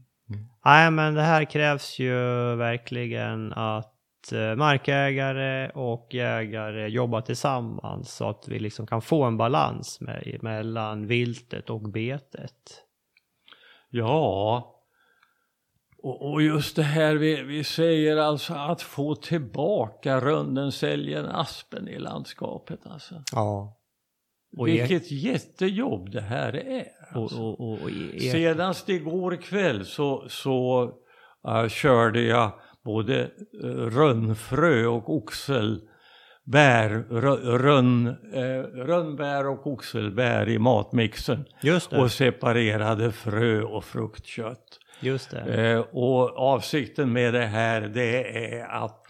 Nej, 0.64 0.90
men 0.90 1.14
det 1.14 1.22
här 1.22 1.44
krävs 1.44 1.98
ju 1.98 2.14
verkligen 2.56 3.52
att 3.52 4.32
eh, 4.32 4.56
markägare 4.56 5.70
och 5.70 6.08
jägare 6.10 6.88
jobbar 6.88 7.20
tillsammans 7.20 8.14
så 8.14 8.28
att 8.28 8.48
vi 8.48 8.58
liksom 8.58 8.86
kan 8.86 9.02
få 9.02 9.24
en 9.24 9.36
balans 9.36 10.00
med, 10.00 10.38
mellan 10.42 11.06
viltet 11.06 11.70
och 11.70 11.80
betet. 11.80 12.84
Ja, 13.90 14.76
och, 16.02 16.32
och 16.32 16.42
just 16.42 16.76
det 16.76 16.82
här 16.82 17.14
vi, 17.14 17.42
vi 17.42 17.64
säger 17.64 18.16
alltså 18.16 18.54
att 18.54 18.82
få 18.82 19.14
tillbaka 19.14 20.20
rönnen, 20.20 20.72
säljen, 20.72 21.26
aspen 21.26 21.88
i 21.88 21.98
landskapet 21.98 22.86
alltså. 22.86 23.22
Ja. 23.32 23.76
Och 24.56 24.68
Vilket 24.68 25.10
jättejobb 25.10 26.10
det 26.10 26.20
här 26.20 26.56
är. 26.56 26.86
Alltså. 27.12 27.38
Och, 27.38 27.60
och, 27.60 27.82
och, 27.82 27.90
Senast 28.20 28.88
igår 28.88 29.36
kväll 29.36 29.84
så, 29.84 30.24
så 30.28 30.84
uh, 31.48 31.68
körde 31.68 32.22
jag 32.22 32.52
både 32.84 33.30
uh, 33.64 33.70
rönnfrö 33.70 34.86
och 34.86 35.16
oxelbär, 35.16 36.88
rönn, 37.58 38.06
uh, 38.06 38.62
rönnbär 38.86 39.46
och 39.46 39.66
oxelbär 39.66 40.48
i 40.48 40.58
matmixen. 40.58 41.44
Och 42.02 42.10
separerade 42.10 43.12
frö 43.12 43.62
och 43.62 43.84
fruktkött. 43.84 44.78
Just 45.00 45.30
det. 45.30 45.74
Uh, 45.74 45.80
och 45.92 46.38
avsikten 46.38 47.12
med 47.12 47.34
det 47.34 47.46
här 47.46 47.80
det 47.80 48.36
är 48.54 48.68
att 48.68 49.06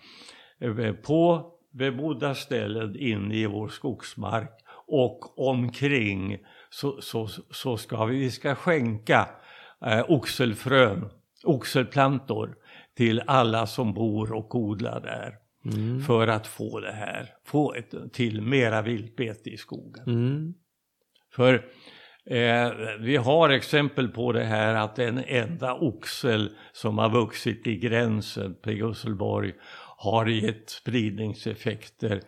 uh, 0.64 0.92
på 0.92 1.52
bebodda 1.72 2.34
ställen 2.34 2.96
inne 2.96 3.34
i 3.34 3.46
vår 3.46 3.68
skogsmark 3.68 4.50
och 4.86 5.38
omkring 5.38 6.38
så, 6.70 7.00
så, 7.00 7.28
så 7.50 7.76
ska 7.76 8.04
vi, 8.04 8.18
vi 8.18 8.30
ska 8.30 8.54
skänka 8.54 9.28
eh, 9.86 10.04
oxelfrön, 10.08 11.10
oxelplantor 11.44 12.56
till 12.96 13.22
alla 13.26 13.66
som 13.66 13.94
bor 13.94 14.32
och 14.32 14.54
odlar 14.54 15.00
där. 15.00 15.34
Mm. 15.64 16.02
För 16.02 16.28
att 16.28 16.46
få 16.46 16.80
det 16.80 16.92
här, 16.92 17.34
få 17.44 17.74
ett, 17.74 18.12
till 18.12 18.40
mera 18.40 18.82
viltbete 18.82 19.50
i 19.50 19.56
skogen. 19.56 20.04
Mm. 20.06 20.54
För 21.32 21.54
eh, 22.26 22.70
vi 23.00 23.16
har 23.16 23.50
exempel 23.50 24.08
på 24.08 24.32
det 24.32 24.44
här 24.44 24.74
att 24.74 24.98
en 24.98 25.18
enda 25.26 25.74
oxel 25.74 26.50
som 26.72 26.98
har 26.98 27.10
vuxit 27.10 27.66
i 27.66 27.76
gränsen 27.76 28.54
på 28.62 28.70
Gusselborg 28.70 29.52
har 29.96 30.26
gett 30.26 30.70
spridningseffekter 30.70 32.20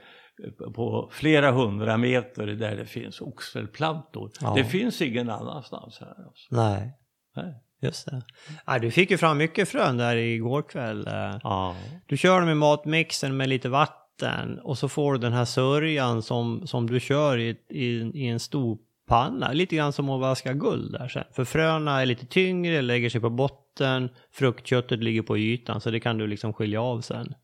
på 0.75 1.09
flera 1.13 1.51
hundra 1.51 1.97
meter 1.97 2.47
där 2.47 2.77
det 2.77 2.87
finns 2.87 3.21
oxelplantor. 3.21 4.31
Ja. 4.41 4.55
Det 4.57 4.65
finns 4.65 5.03
ingen 5.03 5.31
annanstans 5.31 5.99
här. 6.01 6.25
Alltså. 6.27 6.47
Nej. 6.51 6.93
Nej. 7.37 7.55
Just 7.83 8.07
det. 8.07 8.23
Ja, 8.67 8.79
du 8.79 8.91
fick 8.91 9.11
ju 9.11 9.17
fram 9.17 9.39
mycket 9.39 9.69
frön 9.69 9.97
där 9.97 10.17
igår 10.17 10.63
kväll. 10.63 11.09
Ja. 11.43 11.77
Du 12.07 12.17
kör 12.17 12.45
med 12.45 12.57
matmixen 12.57 13.37
med 13.37 13.49
lite 13.49 13.69
vatten 13.69 14.59
och 14.59 14.79
så 14.79 14.89
får 14.89 15.13
du 15.13 15.19
den 15.19 15.33
här 15.33 15.45
sörjan 15.45 16.23
som, 16.23 16.67
som 16.67 16.87
du 16.87 17.01
kör 17.01 17.39
i, 17.39 17.57
i, 17.69 18.11
i 18.15 18.29
en 18.29 18.41
stor 18.41 18.79
panna. 19.07 19.53
Lite 19.53 19.77
grann 19.77 19.93
som 19.93 20.11
att 20.11 20.21
vaska 20.21 20.53
guld 20.53 20.93
där 20.93 21.09
sen. 21.09 21.25
För 21.33 21.45
fröna 21.45 22.01
är 22.01 22.07
lite 22.07 22.27
tyngre, 22.27 22.83
lägger 22.83 23.11
sig 23.11 23.21
på 23.21 23.31
botten, 23.31 24.09
fruktköttet 24.33 25.03
ligger 25.03 25.23
på 25.23 25.39
ytan 25.39 25.81
så 25.81 25.91
det 25.91 26.01
kan 26.01 26.19
du 26.19 26.27
liksom 26.27 26.53
skilja 26.53 26.83
av 26.83 27.01
sen 27.01 27.35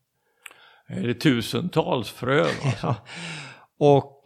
är 0.89 1.07
det 1.07 1.13
tusentals 1.13 2.09
frön. 2.09 2.45
Alltså. 2.63 2.77
Ja. 2.87 2.95
Och 3.79 4.23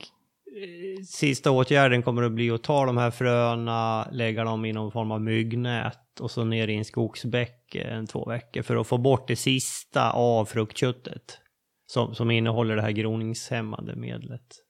eh, 0.63 1.03
sista 1.03 1.51
åtgärden 1.51 2.03
kommer 2.03 2.23
att 2.23 2.31
bli 2.31 2.51
att 2.51 2.63
ta 2.63 2.85
de 2.85 2.97
här 2.97 3.11
fröna, 3.11 4.07
lägga 4.11 4.43
dem 4.43 4.65
i 4.65 4.73
någon 4.73 4.91
form 4.91 5.11
av 5.11 5.21
myggnät 5.21 6.19
och 6.19 6.31
så 6.31 6.43
ner 6.43 6.67
i 6.67 6.75
en 6.75 6.85
skogsbäck 6.85 7.75
en 7.75 8.07
två 8.07 8.25
veckor 8.25 8.61
för 8.61 8.75
att 8.75 8.87
få 8.87 8.97
bort 8.97 9.27
det 9.27 9.35
sista 9.35 10.11
av 10.11 10.45
fruktköttet 10.45 11.39
som, 11.85 12.15
som 12.15 12.31
innehåller 12.31 12.75
det 12.75 12.81
här 12.81 12.91
groningshämmande 12.91 13.95
medlet. 13.95 14.63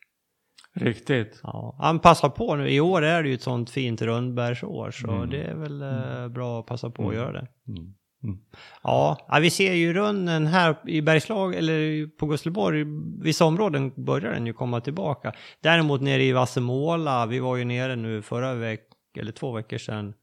Riktigt. 0.75 1.39
Ja, 1.43 1.75
han 1.79 1.99
passar 1.99 2.29
på 2.29 2.55
nu. 2.55 2.69
I 2.69 2.79
år 2.79 3.01
är 3.01 3.23
det 3.23 3.29
ju 3.29 3.35
ett 3.35 3.41
sånt 3.41 3.69
fint 3.69 4.01
rönnbärsår 4.01 4.91
så 4.91 5.11
mm. 5.11 5.29
det 5.29 5.41
är 5.43 5.55
väl 5.55 5.81
eh, 5.81 6.27
bra 6.27 6.59
att 6.59 6.65
passa 6.65 6.89
på 6.89 7.03
att 7.03 7.13
mm. 7.13 7.21
göra 7.21 7.31
det. 7.31 7.47
Mm. 7.67 7.93
Mm. 8.23 8.37
Ja, 8.83 9.17
vi 9.41 9.49
ser 9.49 9.73
ju 9.73 9.93
runnen 9.93 10.47
här 10.47 10.75
i 10.87 11.01
Bergslag 11.01 11.55
eller 11.55 12.07
på 12.17 12.25
Gustleborg, 12.25 12.85
Vissa 13.21 13.45
områden 13.45 13.91
börjar 13.95 14.33
den 14.33 14.47
ju 14.47 14.53
komma 14.53 14.81
tillbaka. 14.81 15.33
Däremot 15.61 16.01
nere 16.01 16.23
i 16.23 16.31
Vassemåla, 16.31 17.25
vi 17.25 17.39
var 17.39 17.55
ju 17.55 17.65
nere 17.65 17.95
nu 17.95 18.21
förra 18.21 18.53
veckan, 18.53 18.87
eller 19.17 19.31
två 19.31 19.51
veckor 19.51 19.77
sedan. 19.77 20.13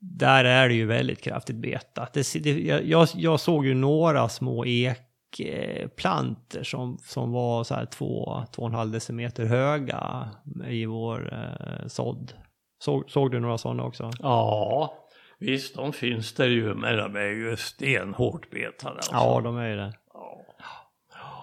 Där 0.00 0.44
är 0.44 0.68
det 0.68 0.74
ju 0.74 0.86
väldigt 0.86 1.20
kraftigt 1.20 1.56
betat. 1.56 2.12
Det, 2.12 2.42
det, 2.42 2.60
jag, 2.84 3.08
jag 3.14 3.40
såg 3.40 3.66
ju 3.66 3.74
några 3.74 4.28
små 4.28 4.64
ekplanter 4.66 6.62
som, 6.62 6.98
som 6.98 7.32
var 7.32 7.64
så 7.64 7.74
här 7.74 7.86
två, 7.86 8.44
två 8.52 8.62
och 8.62 8.68
en 8.68 8.74
halv 8.74 8.92
decimeter 8.92 9.44
höga 9.44 10.28
i 10.68 10.86
vår 10.86 11.32
eh, 11.32 11.86
sådd. 11.86 12.32
Såg, 12.78 13.10
såg 13.10 13.30
du 13.30 13.40
några 13.40 13.58
sådana 13.58 13.84
också? 13.84 14.10
Ja, 14.18 14.92
Visst, 15.40 15.74
de 15.74 15.92
finns 15.92 16.32
där 16.32 16.48
ju, 16.48 16.74
men 16.74 16.96
de 16.96 17.16
är 17.16 17.28
ju 17.28 17.56
stenhårt 17.56 18.50
betade. 18.50 18.94
Alltså. 18.94 19.12
Ja, 19.12 19.40
de 19.44 19.56
är 19.56 19.68
ju 19.68 19.76
det. 19.76 19.92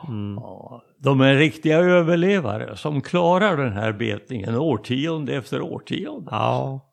Mm. 0.07 0.35
Ja, 0.35 0.83
de 0.97 1.21
är 1.21 1.35
riktiga 1.35 1.77
överlevare 1.77 2.77
som 2.77 3.01
klarar 3.01 3.57
den 3.57 3.73
här 3.73 3.91
betningen 3.91 4.55
årtionde 4.55 5.35
efter 5.35 5.61
årtionde. 5.61 6.29
Ja. 6.31 6.91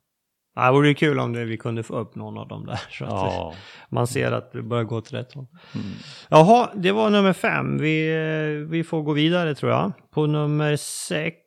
Ja, 0.55 0.66
det 0.66 0.72
vore 0.72 0.94
kul 0.94 1.18
om 1.18 1.32
det, 1.32 1.44
vi 1.44 1.57
kunde 1.57 1.82
få 1.82 1.98
upp 1.98 2.14
någon 2.14 2.38
av 2.38 2.48
dem 2.48 2.66
där. 2.66 2.80
Så 2.90 3.05
ja. 3.05 3.50
att 3.50 3.59
man 3.92 4.07
ser 4.07 4.32
att 4.32 4.53
det 4.53 4.62
börjar 4.62 4.84
gå 4.84 4.96
åt 4.96 5.12
rätt 5.12 5.32
håll. 5.32 5.46
Mm. 5.74 5.86
Jaha, 6.28 6.70
det 6.74 6.92
var 6.92 7.11
nummer 7.11 7.32
fem. 7.32 7.78
Vi, 7.78 8.66
vi 8.68 8.84
får 8.84 9.03
gå 9.03 9.12
vidare 9.12 9.55
tror 9.55 9.72
jag. 9.72 9.92
På 10.11 10.26
nummer 10.26 10.76
sex 10.76 11.41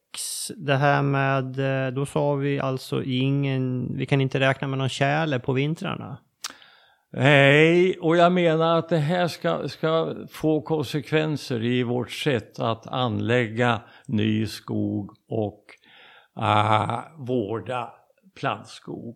det 0.58 0.76
här 0.76 1.02
med, 1.02 1.60
eh, 1.88 1.94
då 1.94 2.06
sa 2.06 2.34
vi 2.34 2.60
alltså 2.60 3.04
ingen, 3.04 3.96
vi 3.98 4.06
kan 4.06 4.22
inte 4.22 4.40
räkna 4.40 4.68
med 4.68 4.78
någon 4.78 4.90
tjäle 4.90 5.40
på 5.40 5.54
vintrarna. 5.54 6.18
Nej, 7.18 7.98
och 8.00 8.18
jag 8.18 8.32
menar 8.32 8.80
att 8.80 8.90
det 8.90 8.98
här 8.98 9.28
ska, 9.28 9.70
ska 9.70 10.16
få 10.30 10.62
konsekvenser 10.62 11.64
i 11.64 11.84
vårt 11.84 12.12
sätt 12.12 12.60
att 12.60 12.88
anlägga 12.88 13.82
ny 14.06 14.48
skog 14.48 15.12
och 15.30 15.64
uh, 16.40 17.00
vårda 17.18 17.94
plantskog. 18.40 19.16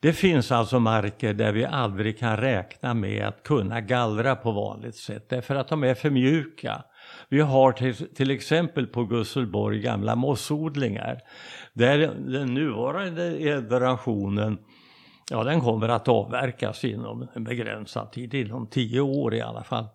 Det 0.00 0.12
finns 0.12 0.52
alltså 0.52 0.80
marker 0.80 1.34
där 1.34 1.52
vi 1.52 1.64
aldrig 1.64 2.18
kan 2.18 2.36
räkna 2.36 2.94
med 2.94 3.26
att 3.26 3.42
kunna 3.42 3.80
gallra 3.80 4.36
på 4.36 4.52
vanligt 4.52 4.96
sätt 4.96 5.28
därför 5.28 5.54
att 5.54 5.68
de 5.68 5.84
är 5.84 5.94
för 5.94 6.10
mjuka. 6.10 6.84
Vi 7.28 7.40
har 7.40 7.72
till, 7.72 7.94
till 7.94 8.30
exempel 8.30 8.86
på 8.86 9.04
Gusselborg 9.04 9.80
gamla 9.80 10.14
mossodlingar 10.14 11.20
där 11.72 11.98
den 12.26 12.54
nuvarande 12.54 13.38
generationen 13.38 14.58
Ja, 15.30 15.44
den 15.44 15.60
kommer 15.60 15.88
att 15.88 16.08
avverkas 16.08 16.84
inom 16.84 17.28
en 17.34 17.44
begränsad 17.44 18.12
tid, 18.12 18.34
inom 18.34 18.66
tio 18.66 19.00
år 19.00 19.34
i 19.34 19.40
alla 19.40 19.62
fall. 19.62 19.86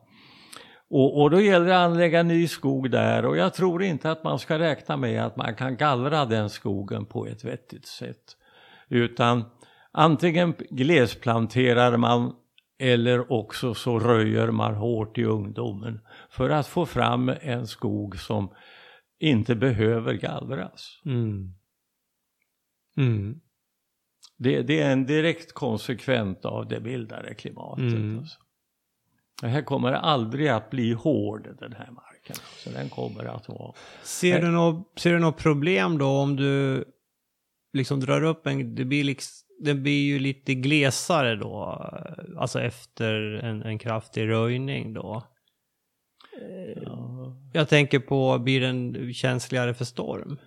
Och, 0.90 1.22
och, 1.22 1.30
då 1.30 1.42
gäller 1.42 1.66
det 1.66 1.78
att 1.78 1.92
anlägga 1.92 2.24
ny 2.24 2.48
skog 2.48 2.92
där 2.92 3.26
och 3.26 3.38
jag 3.38 3.54
tror 3.54 3.84
inte 3.84 4.12
att 4.12 4.24
man 4.24 4.40
ska 4.40 4.60
räkna 4.60 4.98
med 4.98 5.26
att 5.26 5.38
man 5.38 5.56
kan 5.56 5.78
gallra 5.78 6.26
den 6.26 6.50
skogen 6.50 7.06
på 7.06 7.28
ett 7.28 7.44
vettigt 7.44 7.88
sätt. 7.88 8.38
Utan 8.90 9.44
antingen 9.92 10.54
glesplanterar 10.70 11.98
man 11.98 12.36
eller 12.84 13.32
också 13.32 13.74
så 13.74 14.00
röjer 14.00 14.52
man 14.52 14.76
hårt 14.76 15.18
i 15.18 15.24
ungdomen 15.24 16.00
för 16.30 16.50
att 16.50 16.68
få 16.68 16.86
fram 16.86 17.32
en 17.42 17.68
skog 17.68 18.20
som 18.20 18.50
inte 19.20 19.56
behöver 19.56 20.14
gallras. 20.14 21.02
Mm. 21.06 21.54
Mm. 22.98 23.40
Det, 24.38 24.62
det, 24.62 24.80
är 24.80 24.92
en 24.92 25.06
direkt 25.06 25.54
konsekvent 25.54 26.46
av 26.46 26.68
det 26.68 26.80
bildade 26.80 27.34
klimatet. 27.34 27.94
Mm. 27.94 28.20
Alltså. 28.20 28.40
Det 29.42 29.48
här 29.48 29.62
kommer 29.62 29.92
aldrig 29.92 30.48
att 30.48 30.70
bli 30.70 30.94
hård 30.94 31.56
den 31.60 31.74
här 31.74 31.92
marken. 31.92 32.36
Så 32.58 32.70
den 32.70 32.90
kommer 32.90 33.26
att 33.26 33.50
vara... 33.50 33.74
Ser 34.04 34.42
du 34.42 34.48
något, 34.48 35.06
något 35.06 35.38
problem 35.38 35.98
då 35.98 36.08
om 36.08 36.36
du 36.36 36.84
liksom 37.74 38.00
drar 38.00 38.24
upp 38.24 38.48
en, 38.48 38.76
det 38.76 38.86
blir 38.86 39.04
liksom 39.04 39.43
det 39.60 39.74
blir 39.74 40.06
ju 40.06 40.20
lite 40.20 40.54
glesare 40.56 41.36
då, 41.36 41.66
alltså 42.38 42.62
efter 42.62 43.14
en, 43.44 43.62
en 43.62 43.80
kraftig 43.80 44.30
röjning 44.30 44.94
då. 44.94 45.24
Ja. 46.76 47.38
Jag 47.54 47.70
tänker 47.70 48.00
på, 48.00 48.40
blir 48.40 48.62
den 48.62 49.14
känsligare 49.14 49.74
för 49.74 49.86
storm? 49.86 50.38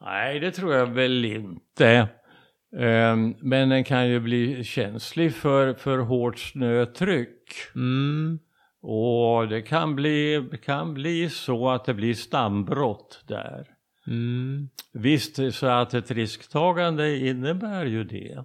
Nej, 0.00 0.40
det 0.40 0.50
tror 0.50 0.74
jag 0.74 0.86
väl 0.86 1.24
inte. 1.24 2.08
Ehm, 2.76 3.34
Men 3.40 3.68
den 3.68 3.84
kan 3.84 4.08
ju 4.08 4.20
bli 4.20 4.64
känslig 4.64 5.34
för, 5.34 5.74
för 5.74 5.98
hårt 5.98 6.38
snötryck. 6.38 7.52
Mm. 7.74 8.38
Och 8.82 9.48
det 9.48 9.62
kan 9.62 9.96
bli, 9.96 10.48
kan 10.64 10.94
bli 10.94 11.30
så 11.30 11.70
att 11.70 11.84
det 11.84 11.94
blir 11.94 12.14
stambrott 12.14 13.24
där. 13.28 13.77
Mm. 14.08 14.68
Visst, 14.92 15.54
så 15.54 15.66
att 15.66 15.94
ett 15.94 16.10
risktagande 16.10 17.16
innebär 17.16 17.86
ju 17.86 18.04
det. 18.04 18.44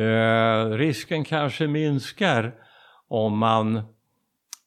Eh, 0.00 0.70
risken 0.70 1.24
kanske 1.24 1.66
minskar 1.66 2.54
om 3.08 3.38
man 3.38 3.76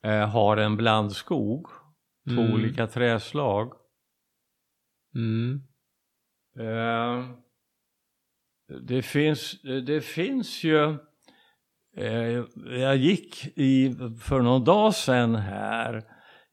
eh, 0.03 0.29
har 0.29 0.57
en 0.57 0.77
blandskog, 0.77 1.67
två 2.27 2.41
Mm. 2.41 2.53
olika 2.53 2.87
träslag. 2.87 3.73
Mm. 5.15 5.61
Eh, 6.59 7.29
det, 8.81 9.01
finns, 9.01 9.61
det 9.61 10.01
finns 10.01 10.63
ju, 10.63 10.97
eh, 11.97 12.43
jag 12.79 12.97
gick 12.97 13.57
i, 13.57 13.95
för 14.21 14.41
någon 14.41 14.63
dag 14.63 14.95
sedan 14.95 15.35
här 15.35 16.03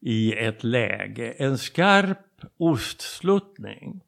i 0.01 0.33
ett 0.33 0.63
läge, 0.63 1.31
en 1.31 1.57
skarp 1.57 2.26
ostsluttning 2.57 4.01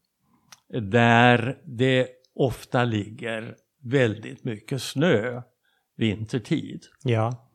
där 0.67 1.61
det 1.65 2.09
ofta 2.35 2.83
ligger 2.83 3.55
väldigt 3.83 4.43
mycket 4.43 4.81
snö 4.81 5.41
vintertid. 5.95 6.85
Ja. 7.03 7.49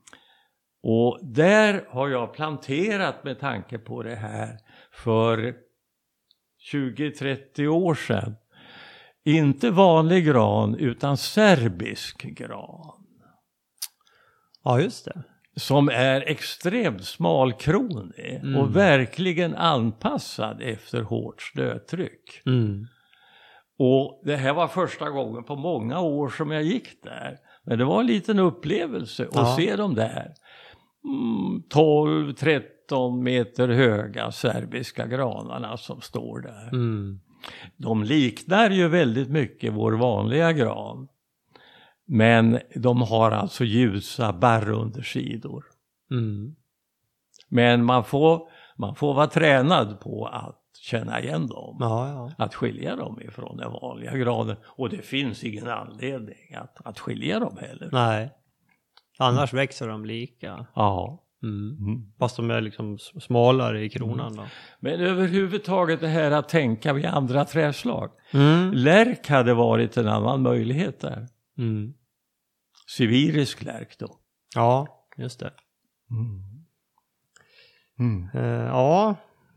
Och 0.82 1.18
där 1.22 1.86
har 1.88 2.08
jag 2.08 2.34
planterat 2.34 3.24
med 3.24 3.40
tanke 3.40 3.78
på 3.78 4.02
det 4.02 4.16
här 4.16 4.58
för 4.92 5.54
20-30 6.72 7.66
år 7.66 7.94
sedan. 7.94 8.36
Inte 9.24 9.70
vanlig 9.70 10.26
gran 10.26 10.74
utan 10.74 11.16
serbisk 11.16 12.22
gran. 12.22 13.06
Ja, 14.62 14.80
just 14.80 15.04
det. 15.04 15.22
Som 15.56 15.88
är 15.88 16.20
extremt 16.20 17.04
smalkronig 17.04 18.40
Mm. 18.42 18.56
och 18.60 18.76
verkligen 18.76 19.54
anpassad 19.54 20.62
efter 20.62 21.02
hårt 21.02 21.42
snötryck. 21.42 22.42
Mm. 22.46 22.86
Och 23.78 24.22
det 24.24 24.36
här 24.36 24.52
var 24.54 24.68
första 24.68 25.10
gången 25.10 25.44
på 25.44 25.56
många 25.56 26.00
år 26.00 26.28
som 26.28 26.50
jag 26.50 26.62
gick 26.62 27.02
där. 27.02 27.36
Men 27.66 27.78
det 27.78 27.84
var 27.84 28.00
en 28.00 28.06
liten 28.06 28.38
upplevelse 28.38 29.24
att 29.24 29.34
Ja. 29.34 29.56
se 29.56 29.76
de 29.76 29.94
där 29.94 30.32
mm, 31.04 31.62
12-13 31.74 33.22
meter 33.22 33.68
höga 33.68 34.30
serbiska 34.32 35.06
granarna 35.06 35.76
som 35.76 36.00
står 36.00 36.40
där. 36.40 36.68
Mm. 36.72 37.20
De 37.76 38.02
liknar 38.04 38.70
ju 38.70 38.88
väldigt 38.88 39.28
mycket 39.28 39.72
vår 39.72 39.92
vanliga 39.92 40.52
gran. 40.52 41.08
Men 42.06 42.60
de 42.74 43.02
har 43.02 43.30
alltså 43.30 43.64
ljusa 43.64 44.32
barrundersidor. 44.32 45.64
Mm. 46.10 46.56
Men 47.48 47.84
man 47.84 48.04
får, 48.04 48.48
man 48.76 48.94
får 48.94 49.14
vara 49.14 49.26
tränad 49.26 50.00
på 50.00 50.26
att 50.26 50.60
känna 50.80 51.20
igen 51.20 51.46
dem. 51.46 51.76
Ja, 51.80 52.08
ja. 52.08 52.44
att 52.44 52.54
skilja 52.54 52.96
dem 52.96 53.20
ifrån 53.20 53.56
den 53.56 53.72
vanliga 53.72 54.16
granen. 54.16 54.56
Och 54.64 54.90
det 54.90 55.02
finns 55.02 55.44
ingen 55.44 55.68
anledning 55.68 56.54
att, 56.56 56.86
att 56.86 56.98
skilja 56.98 57.40
dem 57.40 57.56
heller. 57.60 57.88
Nej. 57.92 58.30
Annars 59.18 59.52
växer 59.52 59.88
de 59.88 60.04
lika. 60.04 60.66
Ja. 60.74 61.20
Mm. 61.42 61.76
Mm. 61.80 62.12
Fast 62.18 62.36
de 62.36 62.50
är 62.50 62.60
liksom 62.60 62.98
smalare 62.98 63.84
i 63.84 63.88
kronan 63.88 64.36
då. 64.36 64.44
Men 64.80 65.00
överhuvudtaget 65.00 66.00
det 66.00 66.08
här 66.08 66.30
att 66.30 66.48
tänka 66.48 66.92
vid 66.92 67.06
andra 67.06 67.44
träslag. 67.44 68.10
Mm. 68.32 68.72
Lärk 68.72 69.28
hade 69.28 69.54
varit 69.54 69.96
en 69.96 70.08
annan 70.08 70.42
möjlighet 70.42 71.00
där. 71.00 71.28
Mm. 71.58 71.94
Sibirisk 72.86 73.62
lärk 73.62 73.98
då. 73.98 74.18
Ja, 74.54 75.06
just 75.16 75.40
det. 75.40 75.52
Mm. 78.00 78.28
Eh, 78.34 78.66
ja, 78.66 79.16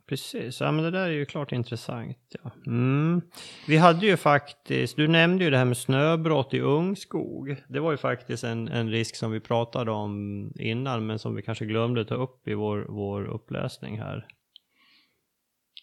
precis. 0.09 0.61
Ja, 0.61 0.71
men 0.71 0.83
det 0.83 0.91
där 0.91 1.05
är 1.05 1.11
ju 1.11 1.25
klart 1.25 1.51
intressant. 1.51 2.17
Ja. 2.43 2.51
Mm. 2.65 3.21
Vi 3.67 3.77
hade 3.77 4.05
ju 4.05 4.17
faktiskt, 4.17 4.95
du 4.95 5.07
nämnde 5.07 5.43
ju 5.43 5.49
det 5.49 5.57
här 5.57 5.65
med 5.65 5.77
snöbrott 5.77 6.53
i 6.53 6.59
ungskog. 6.59 7.63
Det 7.69 7.79
var 7.79 7.91
ju 7.91 7.97
faktiskt 7.97 8.43
en, 8.43 8.67
en 8.67 8.89
risk 8.89 9.15
som 9.15 9.31
vi 9.31 9.39
pratade 9.39 9.91
om 9.91 10.51
innan, 10.59 11.05
men 11.05 11.19
som 11.19 11.35
vi 11.35 11.41
kanske 11.41 11.65
glömde 11.65 12.05
ta 12.05 12.15
upp 12.15 12.47
i 12.47 12.53
vår, 12.53 12.85
vår 12.89 13.25
uppläsning 13.25 13.99
här. 13.99 14.27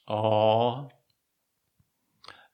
Ja. 0.06 0.90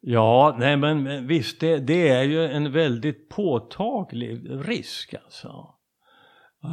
Ja, 0.01 0.57
nej 0.59 0.77
men 0.77 1.27
visst, 1.27 1.61
det, 1.61 1.79
det 1.79 2.09
är 2.09 2.23
ju 2.23 2.45
en 2.47 2.73
väldigt 2.73 3.29
påtaglig 3.29 4.47
risk 4.69 5.15
alltså. 5.25 5.75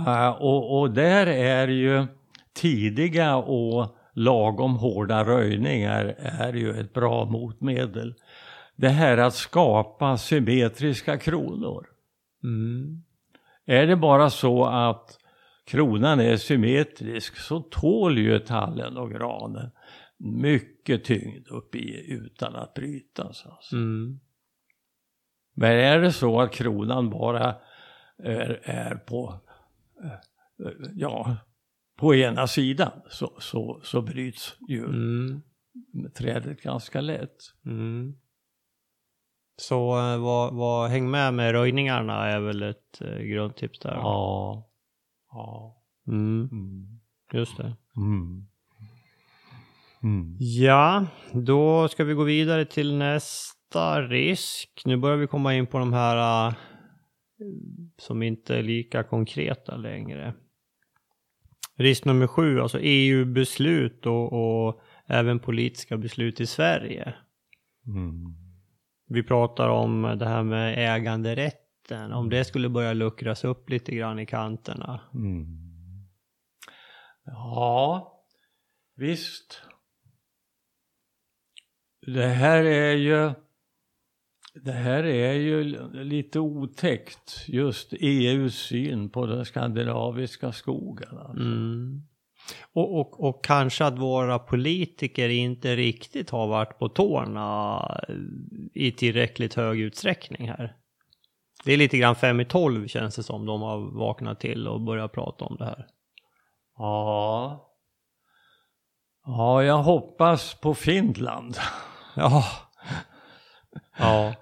Eh, 0.07 0.29
och, 0.29 0.79
och 0.79 0.91
där 0.91 1.27
är 1.27 1.67
ju 1.67 2.05
tidiga 2.53 3.35
och 3.35 3.95
lagom 4.13 4.75
hårda 4.75 5.23
röjningar 5.23 6.15
är 6.17 6.53
ju 6.53 6.79
ett 6.79 6.93
bra 6.93 7.25
motmedel. 7.25 8.15
Det 8.75 8.89
här 8.89 9.17
att 9.17 9.33
skapa 9.33 10.17
symmetriska 10.17 11.17
kronor. 11.17 11.87
Mm. 12.43 13.03
Är 13.65 13.87
det 13.87 13.95
bara 13.95 14.29
så 14.29 14.65
att 14.65 15.17
kronan 15.65 16.19
är 16.19 16.37
symmetrisk 16.37 17.37
så 17.37 17.59
tål 17.59 18.17
ju 18.17 18.39
tallen 18.39 18.97
och 18.97 19.11
granen 19.11 19.71
mycket 20.17 21.03
tyngd 21.03 21.47
upp 21.47 21.75
i 21.75 22.13
utan 22.13 22.55
att 22.55 22.73
brytas. 22.73 23.45
Alltså. 23.45 23.75
Mm. 23.75 24.19
Men 25.55 25.71
är 25.71 25.99
det 25.99 26.11
så 26.11 26.41
att 26.41 26.53
kronan 26.53 27.09
bara 27.09 27.55
är, 28.17 28.61
är 28.63 28.95
på, 28.95 29.39
eh, 30.03 30.71
ja, 30.95 31.37
på 31.97 32.15
ena 32.15 32.47
sidan 32.47 32.91
så, 33.09 33.37
så, 33.39 33.81
så 33.83 34.01
bryts 34.01 34.57
ju 34.67 34.85
Mm. 34.85 35.41
trädet 36.15 36.61
ganska 36.61 37.01
lätt. 37.01 37.37
Mm. 37.65 38.15
Så 39.55 39.99
eh, 39.99 40.17
vad, 40.17 40.53
vad, 40.53 40.89
häng 40.89 41.11
med 41.11 41.33
med 41.33 41.51
röjningarna 41.51 42.25
är 42.25 42.39
väl 42.39 42.63
ett 42.63 43.01
eh, 43.01 43.17
grundtips 43.17 43.79
där. 43.79 43.93
Ja. 43.93 44.69
ja. 45.31 45.83
Mm. 46.07 46.49
Mm. 46.51 46.99
Just 47.33 47.57
det. 47.57 47.75
Mm. 50.07 50.37
Ja, 50.39 51.05
då 51.33 51.87
ska 51.87 52.03
vi 52.03 52.13
gå 52.13 52.23
vidare 52.23 52.65
till 52.65 52.95
nästa 52.95 54.01
risk. 54.01 54.81
Nu 54.85 54.97
börjar 54.97 55.17
vi 55.17 55.27
komma 55.27 55.55
in 55.55 55.67
på 55.67 55.79
de 55.79 55.93
här 55.93 56.47
eh, 56.47 56.53
som 57.97 58.23
inte 58.23 58.57
är 58.57 58.63
lika 58.63 59.03
konkreta 59.03 59.75
längre. 59.75 60.33
Risk 61.75 62.05
nummer 62.05 62.27
sju, 62.27 62.59
alltså 62.59 62.79
EU-beslut 62.81 64.05
och, 64.05 64.33
och 64.33 64.81
även 65.07 65.39
politiska 65.39 65.97
beslut 65.97 66.41
i 66.41 66.45
Sverige. 66.45 67.15
Mm. 67.87 68.35
Vi 69.07 69.23
pratar 69.23 69.69
om 69.69 70.15
det 70.19 70.27
här 70.27 70.43
med 70.43 70.95
äganderätten, 70.95 72.13
om 72.13 72.29
det 72.29 72.45
skulle 72.45 72.69
börja 72.69 72.93
luckras 72.93 73.43
upp 73.43 73.69
lite 73.69 73.95
grann 73.95 74.19
i 74.19 74.25
kanterna. 74.25 75.01
Mm. 75.13 75.45
Ja, 77.25 78.13
visst. 78.95 79.66
Det 82.07 82.27
här 82.27 82.63
är 82.63 82.93
ju 82.93 83.31
det 84.63 84.71
här 84.71 85.03
är 85.03 85.33
ju 85.33 85.63
lite 86.03 86.39
otäckt, 86.39 87.45
just 87.47 87.93
EUs 87.99 88.55
syn 88.55 89.09
på 89.09 89.25
de 89.25 89.45
skandinaviska 89.45 90.51
skogarna. 90.51 91.29
Mm. 91.29 92.01
Och, 92.73 92.99
och, 92.99 93.23
och 93.27 93.43
kanske 93.43 93.85
att 93.85 93.99
våra 93.99 94.39
politiker 94.39 95.29
inte 95.29 95.75
riktigt 95.75 96.29
har 96.29 96.47
varit 96.47 96.79
på 96.79 96.89
tårna 96.89 97.81
i 98.73 98.91
tillräckligt 98.91 99.53
hög 99.53 99.79
utsträckning 99.79 100.49
här. 100.49 100.75
Det 101.65 101.73
är 101.73 101.77
lite 101.77 101.97
grann 101.97 102.15
fem 102.15 102.39
i 102.39 102.45
tolv 102.45 102.87
känns 102.87 103.15
det 103.15 103.23
som 103.23 103.45
de 103.45 103.61
har 103.61 103.97
vaknat 103.97 104.39
till 104.39 104.67
och 104.67 104.81
börjat 104.81 105.11
prata 105.11 105.45
om 105.45 105.55
det 105.57 105.65
här. 105.65 105.87
Ja. 106.77 107.63
Ja, 109.25 109.63
jag 109.63 109.83
hoppas 109.83 110.53
på 110.53 110.73
Finland. 110.73 111.57
Ja. 112.17 112.43
Ja, 113.97 114.33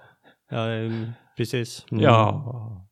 ja 0.50 0.70
mm, 0.70 1.12
precis. 1.36 1.86
Mm. 1.90 2.04
Ja. 2.04 2.82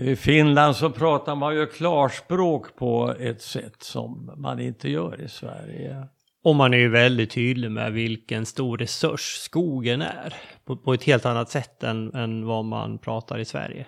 I 0.00 0.16
Finland 0.16 0.76
så 0.76 0.90
pratar 0.90 1.34
man 1.34 1.54
ju 1.54 1.66
klarspråk 1.66 2.76
på 2.76 3.14
ett 3.20 3.42
sätt 3.42 3.82
som 3.82 4.32
man 4.36 4.60
inte 4.60 4.90
gör 4.90 5.20
i 5.20 5.28
Sverige. 5.28 6.08
Och 6.44 6.56
man 6.56 6.74
är 6.74 6.78
ju 6.78 6.88
väldigt 6.88 7.30
tydlig 7.30 7.70
med 7.70 7.92
vilken 7.92 8.46
stor 8.46 8.78
resurs 8.78 9.34
skogen 9.34 10.02
är. 10.02 10.34
På, 10.64 10.76
på 10.76 10.94
ett 10.94 11.04
helt 11.04 11.26
annat 11.26 11.50
sätt 11.50 11.82
än, 11.82 12.14
än 12.14 12.46
vad 12.46 12.64
man 12.64 12.98
pratar 12.98 13.38
i 13.38 13.44
Sverige. 13.44 13.86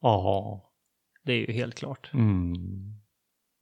Ja. 0.00 0.66
Det 1.24 1.32
är 1.32 1.36
ju 1.36 1.52
helt 1.52 1.74
klart. 1.74 2.10
Mm. 2.14 2.99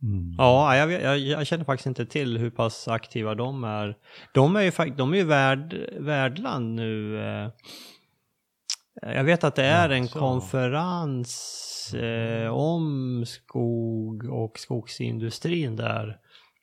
Mm. 0.02 0.34
Ja, 0.38 0.76
jag, 0.76 0.92
jag, 0.92 1.18
jag 1.18 1.46
känner 1.46 1.64
faktiskt 1.64 1.86
inte 1.86 2.06
till 2.06 2.38
hur 2.38 2.50
pass 2.50 2.88
aktiva 2.88 3.34
de 3.34 3.64
är. 3.64 3.96
De 4.34 4.56
är 4.56 4.62
ju, 4.62 4.90
de 4.96 5.12
är 5.12 5.16
ju 5.16 5.24
värd, 5.24 5.76
värdland 5.98 6.74
nu. 6.74 7.18
eh. 7.20 7.50
Jag 9.02 9.24
vet 9.24 9.44
att 9.44 9.54
det 9.54 9.64
är 9.64 9.88
en 9.90 10.02
Jaså. 10.02 10.18
konferens 10.18 11.94
eh, 11.94 12.50
om 12.50 13.24
skog 13.26 14.24
och 14.24 14.58
skogsindustrin 14.58 15.76
där 15.76 16.18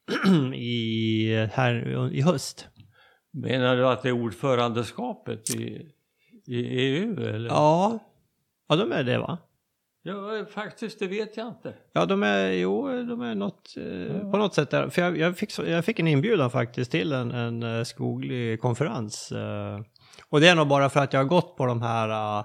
i, 0.55 1.35
här 1.53 2.09
i 2.13 2.21
höst. 2.21 2.67
Menar 3.33 3.75
du 3.75 3.87
att 3.87 4.01
det 4.03 4.09
är 4.09 4.23
ordförandeskapet 4.23 5.49
i, 5.49 5.91
i 6.47 6.55
EU 6.57 7.19
eller? 7.23 7.49
Ja, 7.49 7.99
ja 8.69 8.75
de 8.75 8.91
är 8.91 9.03
det 9.03 9.17
va? 9.17 9.37
Ja, 10.07 10.45
faktiskt 10.53 10.99
det 10.99 11.07
vet 11.07 11.37
jag 11.37 11.47
inte. 11.47 11.73
Ja, 11.93 12.05
de 12.05 12.23
är, 12.23 12.51
jo, 12.51 12.87
de 12.87 13.21
är 13.21 13.35
något, 13.35 13.73
eh, 13.77 14.31
på 14.31 14.37
något 14.37 14.53
sätt 14.53 14.69
där. 14.71 14.89
För 14.89 15.01
jag, 15.01 15.17
jag, 15.17 15.37
fick, 15.37 15.59
jag 15.59 15.85
fick 15.85 15.99
en 15.99 16.07
inbjudan 16.07 16.49
faktiskt 16.51 16.91
till 16.91 17.11
en, 17.13 17.31
en 17.31 17.63
eh, 17.63 17.83
skoglig 17.83 18.61
konferens. 18.61 19.31
Eh, 19.31 19.79
och 20.29 20.39
det 20.41 20.47
är 20.47 20.55
nog 20.55 20.67
bara 20.67 20.89
för 20.89 20.99
att 20.99 21.13
jag 21.13 21.19
har 21.19 21.25
gått 21.25 21.57
på 21.57 21.65
de 21.65 21.81
här 21.81 22.39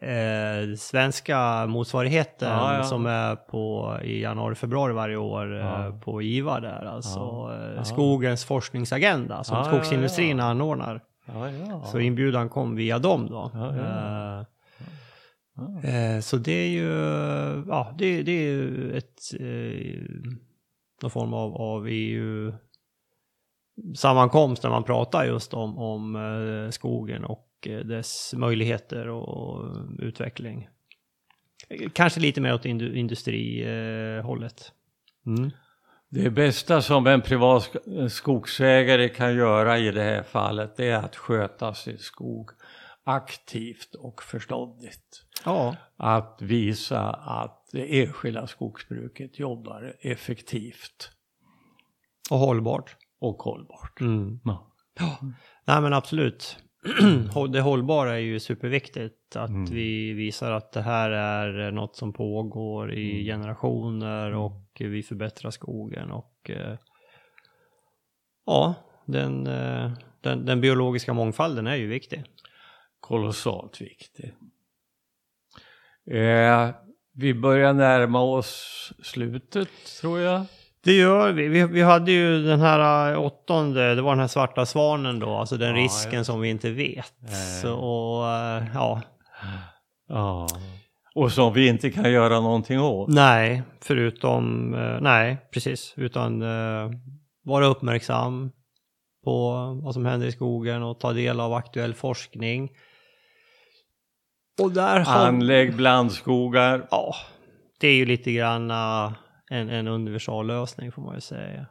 eh, 0.00 0.74
svenska 0.78 1.66
motsvarigheten 1.66 2.48
Ja, 2.48 2.76
ja. 2.76 2.82
som 2.84 3.06
är 3.06 3.36
på 3.36 3.96
i 4.02 4.22
januari, 4.22 4.54
februari 4.54 4.92
varje 4.92 5.16
år 5.16 5.54
eh, 5.60 5.60
Ja. 5.66 6.00
på 6.04 6.22
IVA 6.22 6.60
där. 6.60 6.84
Alltså 6.84 7.50
eh, 7.76 7.82
skogens 7.82 8.44
forskningsagenda 8.44 9.44
som 9.44 9.64
skogsindustrin 9.64 10.40
anordnar. 10.40 11.00
Så 11.84 11.98
inbjudan 11.98 12.48
kom 12.48 12.76
via 12.76 12.98
dem 12.98 13.26
då. 13.30 13.50
Eh, 15.84 16.20
Så 16.20 16.36
det 16.36 16.52
är 16.52 16.68
ju, 16.68 16.88
ja, 17.68 17.94
det, 17.98 18.22
det 18.22 18.32
är 18.32 18.50
ju 18.52 18.92
ett, 18.96 19.20
eh, 19.40 20.02
någon 21.02 21.10
form 21.10 21.34
av, 21.34 21.54
av 21.56 21.86
EU 21.88 22.52
sammankomst 23.96 24.62
när 24.62 24.70
man 24.70 24.84
pratar 24.84 25.24
just 25.24 25.54
om, 25.54 25.78
om 25.78 26.16
eh, 26.16 26.70
skogen 26.70 27.24
och 27.24 27.42
dess 27.84 28.34
möjligheter 28.36 29.08
och 29.08 29.64
utveckling. 29.98 30.68
Kanske 31.92 32.20
lite 32.20 32.40
mer 32.40 32.54
åt 32.54 32.64
indu, 32.64 32.96
industrihållet. 32.98 34.72
Mm. 35.26 35.50
Det 36.08 36.30
bästa 36.30 36.82
som 36.82 37.06
en 37.06 37.22
privat 37.22 37.62
sk- 37.62 38.08
skogsägare 38.08 39.08
kan 39.08 39.34
göra 39.36 39.78
i 39.78 39.90
det 39.90 40.02
här 40.02 40.22
fallet 40.22 40.76
det 40.76 40.86
är 40.90 40.96
att 40.98 41.16
sköta 41.16 41.74
sin 41.74 41.98
skog 41.98 42.50
aktivt 43.04 43.94
och 43.94 44.22
förståndigt. 44.22 45.25
Ja, 45.44 45.76
Att 45.96 46.38
visa 46.42 47.00
att 47.10 47.68
det 47.72 48.02
enskilda 48.02 48.46
skogsbruket 48.46 49.38
jobbar 49.38 49.96
effektivt 50.00 51.10
och 52.30 52.38
hållbart. 52.38 52.96
och 53.20 53.42
hållbart. 53.42 54.00
Mm. 54.00 54.40
Ja. 54.44 54.72
Nej 55.64 55.80
men 55.80 55.92
absolut. 55.92 56.58
Det 57.52 57.60
hållbara 57.60 58.14
är 58.14 58.18
ju 58.18 58.40
superviktigt. 58.40 59.36
Att 59.36 59.48
Mm. 59.50 59.64
vi 59.64 60.12
visar 60.12 60.52
att 60.52 60.72
det 60.72 60.82
här 60.82 61.10
är 61.10 61.70
något 61.70 61.96
som 61.96 62.12
pågår 62.12 62.92
i 62.92 63.10
Mm. 63.12 63.24
generationer 63.24 64.32
och 64.34 64.62
vi 64.78 65.02
förbättrar 65.02 65.50
skogen 65.50 66.10
och 66.10 66.50
eh, 66.50 66.78
ja, 68.46 68.74
den, 69.04 69.46
eh, 69.46 69.92
den, 70.20 70.44
den 70.46 70.60
biologiska 70.60 71.12
mångfalden 71.14 71.66
är 71.66 71.76
ju 71.76 71.86
viktig. 71.86 72.24
Kolossalt 73.00 73.80
viktig. 73.80 74.34
Eh, 76.10 76.68
vi 77.14 77.34
börjar 77.34 77.72
närma 77.72 78.20
oss 78.20 78.92
slutet 79.02 79.68
tror 80.00 80.20
jag. 80.20 80.44
Det 80.84 80.92
gör 80.92 81.32
vi. 81.32 81.48
vi. 81.48 81.64
Vi 81.64 81.82
hade 81.82 82.12
ju 82.12 82.42
den 82.42 82.60
här 82.60 83.12
eh, 83.12 83.20
åttonde, 83.20 83.94
det 83.94 84.02
var 84.02 84.10
den 84.10 84.20
här 84.20 84.28
svarta 84.28 84.66
svanen 84.66 85.18
då, 85.18 85.36
alltså 85.36 85.56
den 85.56 85.76
Ja, 85.76 85.82
risken 85.82 86.18
just 86.18 86.26
som 86.26 86.40
vi 86.40 86.48
inte 86.48 86.70
vet. 86.70 87.14
Så, 87.62 87.74
och, 87.74 88.28
eh, 88.28 88.64
ja, 88.74 89.02
Ja. 90.08 90.48
Och 91.14 91.32
som 91.32 91.52
vi 91.52 91.68
inte 91.68 91.90
kan 91.90 92.12
göra 92.12 92.40
någonting 92.40 92.80
åt. 92.80 93.08
Nej, 93.08 93.62
förutom, 93.80 94.74
eh, 94.74 95.00
nej, 95.00 95.38
precis, 95.52 95.94
utan 95.96 96.40
vara 97.44 97.66
uppmärksam 97.66 98.50
på 99.24 99.50
vad 99.82 99.94
som 99.94 100.06
händer 100.06 100.26
i 100.26 100.32
skogen 100.32 100.82
och 100.82 101.00
ta 101.00 101.12
del 101.12 101.40
av 101.40 101.52
aktuell 101.54 101.94
forskning. 101.94 102.70
Och 104.62 104.72
där 104.72 105.00
har... 105.00 105.26
Anlägg 105.26 105.76
blandskogar. 105.76 106.86
Ja, 106.90 107.14
det 107.80 107.88
är 107.88 107.94
ju 107.94 108.06
lite 108.06 108.32
grann 108.32 108.70
eh, 108.70 109.12
en, 109.50 109.70
en 109.70 109.88
universallösning 109.88 110.92
får 110.92 111.02
man 111.02 111.14
ju 111.14 111.20
säga. 111.20 111.66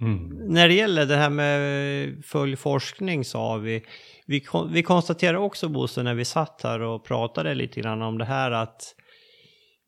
Mm. 0.00 0.28
När 0.28 0.68
det 0.68 0.74
gäller 0.74 1.06
det 1.06 1.16
här 1.16 1.30
med 1.30 2.24
följdforskning 2.24 3.24
sa 3.24 3.56
vi, 3.56 3.84
vi, 4.26 4.44
vi 4.70 4.82
konstaterade 4.82 5.38
också 5.38 5.68
Bosse 5.68 6.02
när 6.02 6.14
vi 6.14 6.24
satt 6.24 6.60
här 6.62 6.80
och 6.80 7.04
pratade 7.04 7.54
lite 7.54 7.80
grann 7.80 8.02
om 8.02 8.18
det 8.18 8.24
här 8.24 8.50
att 8.50 8.94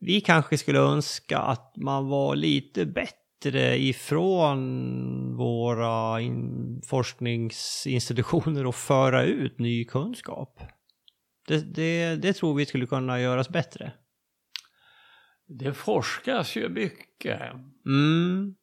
vi 0.00 0.20
kanske 0.20 0.58
skulle 0.58 0.78
önska 0.78 1.38
att 1.38 1.72
man 1.76 2.08
var 2.08 2.36
lite 2.36 2.86
bättre 2.86 3.78
ifrån 3.78 5.36
våra 5.36 6.20
in, 6.20 6.80
forskningsinstitutioner 6.86 8.66
och 8.66 8.74
föra 8.74 9.22
ut 9.22 9.58
ny 9.58 9.84
kunskap. 9.84 10.60
Det, 11.46 11.74
det, 11.74 12.16
det 12.16 12.32
tror 12.32 12.54
vi 12.54 12.66
skulle 12.66 12.86
kunna 12.86 13.20
göras 13.20 13.48
bättre. 13.48 13.92
Det 15.48 15.72
forskas 15.72 16.56
ju 16.56 16.68
mycket. 16.68 17.40
Mm. 17.86 18.54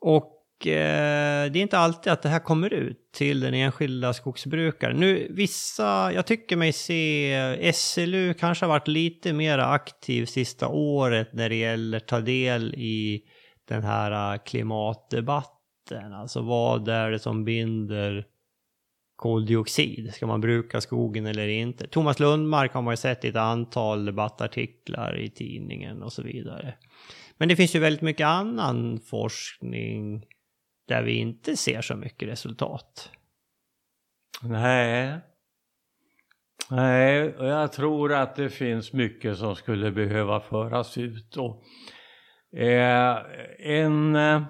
Och 0.00 0.66
eh, 0.66 1.50
det 1.50 1.58
är 1.58 1.62
inte 1.62 1.78
alltid 1.78 2.12
att 2.12 2.22
det 2.22 2.28
här 2.28 2.38
kommer 2.38 2.72
ut 2.72 3.12
till 3.12 3.40
den 3.40 3.54
enskilda 3.54 4.12
skogsbrukaren. 4.12 4.96
Nu 4.96 5.26
vissa, 5.30 6.12
jag 6.12 6.26
tycker 6.26 6.56
mig 6.56 6.72
se 6.72 7.72
SLU 7.74 8.34
kanske 8.34 8.64
har 8.64 8.68
varit 8.68 8.88
lite 8.88 9.32
mer 9.32 9.58
aktiv 9.58 10.26
sista 10.26 10.68
året 10.68 11.32
när 11.32 11.48
det 11.48 11.56
gäller 11.56 12.00
ta 12.00 12.20
del 12.20 12.74
i 12.74 13.22
den 13.68 13.82
här 13.82 14.34
eh, 14.34 14.42
klimatdebatten. 14.42 16.12
Alltså 16.12 16.42
vad 16.42 16.88
är 16.88 17.10
det 17.10 17.18
som 17.18 17.44
binder 17.44 18.24
koldioxid? 19.18 20.14
Ska 20.14 20.26
man 20.26 20.40
bruka 20.40 20.80
skogen 20.80 21.26
eller 21.26 21.48
inte? 21.48 21.86
Thomas 21.86 22.20
Lundmark 22.20 22.72
har 22.72 22.82
man 22.82 22.92
ju 22.92 22.96
sett 22.96 23.24
i 23.24 23.28
ett 23.28 23.36
antal 23.36 24.04
debattartiklar 24.04 25.18
i 25.20 25.30
tidningen 25.30 26.02
och 26.02 26.12
så 26.12 26.22
vidare. 26.22 26.74
Men 27.36 27.48
det 27.48 27.56
finns 27.56 27.76
ju 27.76 27.78
väldigt 27.78 28.02
mycket 28.02 28.26
annan 28.26 29.00
forskning 29.00 30.26
där 30.88 31.02
vi 31.02 31.12
inte 31.12 31.56
ser 31.56 31.80
så 31.80 31.96
mycket 31.96 32.28
resultat. 32.28 33.10
Nej. 34.42 35.18
Nej, 36.70 37.34
och 37.36 37.46
jag 37.46 37.72
tror 37.72 38.12
att 38.12 38.36
det 38.36 38.50
finns 38.50 38.92
mycket 38.92 39.38
som 39.38 39.56
skulle 39.56 39.90
behöva 39.90 40.40
föras 40.40 40.98
ut. 40.98 41.36
Och, 41.36 41.64
eh, 42.58 43.16
en, 43.58 44.16
eh, 44.16 44.42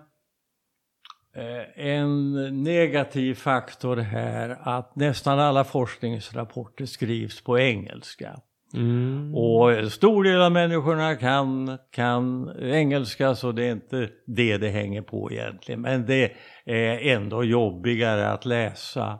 en 1.74 2.32
negativ 2.62 3.34
faktor 3.34 3.96
här 3.96 4.58
att 4.62 4.96
nästan 4.96 5.38
alla 5.38 5.64
forskningsrapporter 5.64 6.86
skrivs 6.86 7.44
på 7.44 7.58
engelska. 7.58 8.40
Mm. 8.74 9.34
Och 9.34 9.72
en 9.72 9.90
stor 9.90 10.24
del 10.24 10.42
av 10.42 10.52
människorna 10.52 11.16
kan, 11.16 11.78
kan 11.90 12.52
engelska 12.60 13.34
så 13.34 13.52
det 13.52 13.64
är 13.64 13.72
inte 13.72 14.08
det 14.26 14.58
det 14.58 14.68
hänger 14.68 15.02
på 15.02 15.32
egentligen. 15.32 15.80
Men 15.80 16.06
det 16.06 16.32
är 16.64 17.14
ändå 17.16 17.44
jobbigare 17.44 18.30
att 18.30 18.46
läsa. 18.46 19.18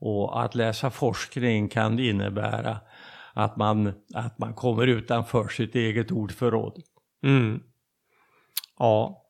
Och 0.00 0.42
att 0.42 0.54
läsa 0.54 0.90
forskning 0.90 1.68
kan 1.68 1.98
innebära 1.98 2.76
att 3.32 3.56
man, 3.56 3.92
att 4.14 4.38
man 4.38 4.54
kommer 4.54 4.86
utanför 4.86 5.48
sitt 5.48 5.74
eget 5.74 6.12
ordförråd. 6.12 6.82
Mm. 7.24 7.62
Ja. 8.78 9.23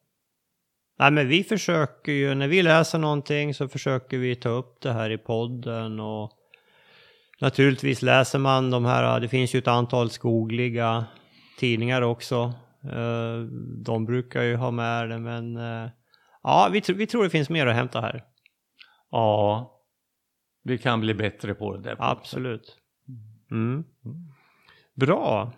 Nej 0.99 1.11
men 1.11 1.29
vi 1.29 1.45
försöker 1.45 2.13
ju, 2.13 2.35
när 2.35 2.49
vi 2.49 2.63
läser 2.63 2.99
någonting 2.99 3.55
så 3.55 3.69
försöker 3.69 4.19
vi 4.19 4.37
ta 4.37 4.49
upp 4.49 4.81
det 4.81 4.93
här 4.93 5.11
i 5.11 5.19
podden 5.19 6.01
och 6.01 6.33
naturligtvis 7.41 8.03
läser 8.03 8.39
man 8.39 8.71
de 8.71 8.85
här, 8.85 9.21
det 9.21 9.29
finns 9.29 9.55
ju 9.55 9.59
ett 9.59 9.69
antal 9.69 10.11
skogliga 10.11 11.05
tidningar 11.59 12.03
också. 12.03 12.53
Eh, 12.85 13.41
De 13.85 14.05
brukar 14.05 14.43
ju 14.43 14.57
ha 14.57 14.71
med 14.71 15.09
det 15.09 15.19
men 15.19 15.57
eh, 15.57 15.91
ja, 16.43 16.69
vi, 16.73 16.83
vi 16.95 17.07
tror 17.07 17.25
det 17.25 17.31
finns 17.31 17.51
mer 17.51 17.67
att 17.67 17.77
hämta 17.77 18.01
här. 18.01 18.25
Ja, 19.11 19.71
vi 20.65 20.79
kan 20.79 21.01
bli 21.01 21.15
bättre 21.15 21.55
på 21.55 21.77
det 21.77 21.83
där. 21.83 21.97
Absolut. 21.99 22.79
Mm. 23.51 23.85
Bra. 24.95 25.53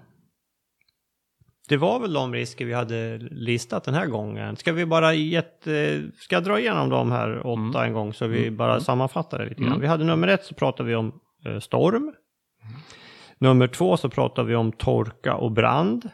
Det 1.68 1.76
var 1.76 2.00
väl 2.00 2.12
de 2.12 2.32
risker 2.34 2.64
vi 2.64 2.72
hade 2.72 3.18
listat 3.18 3.84
den 3.84 3.94
här 3.94 4.06
gången. 4.06 4.56
Ska 4.56 4.72
vi 4.72 4.86
bara 4.86 5.14
gett, 5.14 5.66
eh, 5.66 5.74
ska 6.18 6.36
jag 6.36 6.44
dra 6.44 6.60
igenom 6.60 6.88
de 6.88 7.12
här 7.12 7.38
åtta 7.46 7.52
Mm. 7.52 7.76
en 7.76 7.92
gång 7.92 8.12
så 8.12 8.26
vi 8.26 8.42
Mm. 8.42 8.56
bara 8.56 8.70
Mm. 8.72 8.80
sammanfattar 8.80 9.38
det 9.38 9.44
lite 9.44 9.60
grann. 9.60 9.68
Mm. 9.68 9.80
Vi 9.80 9.86
hade 9.86 10.04
nummer 10.04 10.28
ett 10.28 10.44
så 10.44 10.54
pratade 10.54 10.88
vi 10.88 10.94
om 10.94 11.20
eh, 11.46 11.58
storm. 11.58 12.12
Nummer 13.38 13.66
två 13.66 13.96
så 13.96 14.08
pratade 14.10 14.48
vi 14.48 14.54
om 14.54 14.72
torka 14.72 15.34
och 15.34 15.52
brand. 15.52 16.10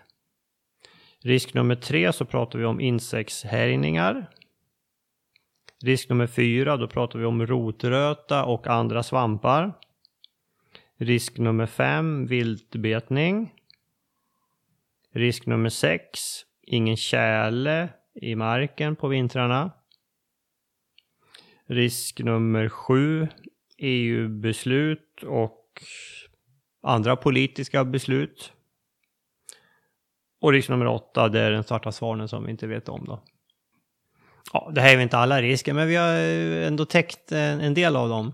Risk 1.23 1.55
nummer 1.55 1.75
tre 1.75 2.13
så 2.13 2.25
pratar 2.25 2.59
vi 2.59 2.65
om 2.65 2.81
insektshärjningar. 2.81 4.27
Risk 5.85 6.09
nummer 6.09 6.27
fyra, 6.27 6.77
då 6.77 6.89
pratar 6.89 7.19
vi 7.19 7.25
om 7.25 7.47
rotröta 7.47 8.45
och 8.45 8.67
andra 8.67 9.03
svampar. 9.03 9.73
Risk 10.99 11.39
nummer 11.39 11.67
fem, 11.67 12.27
viltbetning. 12.27 13.53
Risk 15.15 15.47
nummer 15.47 15.69
sex, 15.69 16.21
ingen 16.63 16.97
tjäle 16.97 17.89
i 18.15 18.35
marken 18.35 18.97
på 18.97 19.09
vintrarna. 19.09 19.71
Risk 21.67 22.21
nummer 22.21 22.69
sju, 22.69 23.29
EU-beslut 23.79 25.23
och 25.27 25.67
andra 26.83 27.17
politiska 27.17 27.85
beslut. 27.85 28.53
Och 30.41 30.53
risk 30.53 30.69
nummer 30.69 30.87
åtta, 30.87 31.29
det 31.29 31.41
är 31.41 31.51
den 31.51 31.65
svarta 31.65 31.93
svanen 31.93 32.29
som 32.29 32.45
vi 32.45 32.51
inte 32.51 32.67
vet 32.67 32.89
om 32.89 33.05
då. 33.05 33.23
Ja, 34.53 34.71
det 34.75 34.81
här 34.81 34.93
är 34.93 34.97
väl 34.97 35.03
inte 35.03 35.19
alla 35.19 35.43
risker, 35.43 35.75
men 35.75 35.89
vi 35.89 35.97
har 35.97 36.15
ändå 36.67 36.85
täckt 36.85 37.33
en, 37.33 37.61
en 37.61 37.75
del 37.75 37.97
av 37.97 38.09
dem 38.09 38.33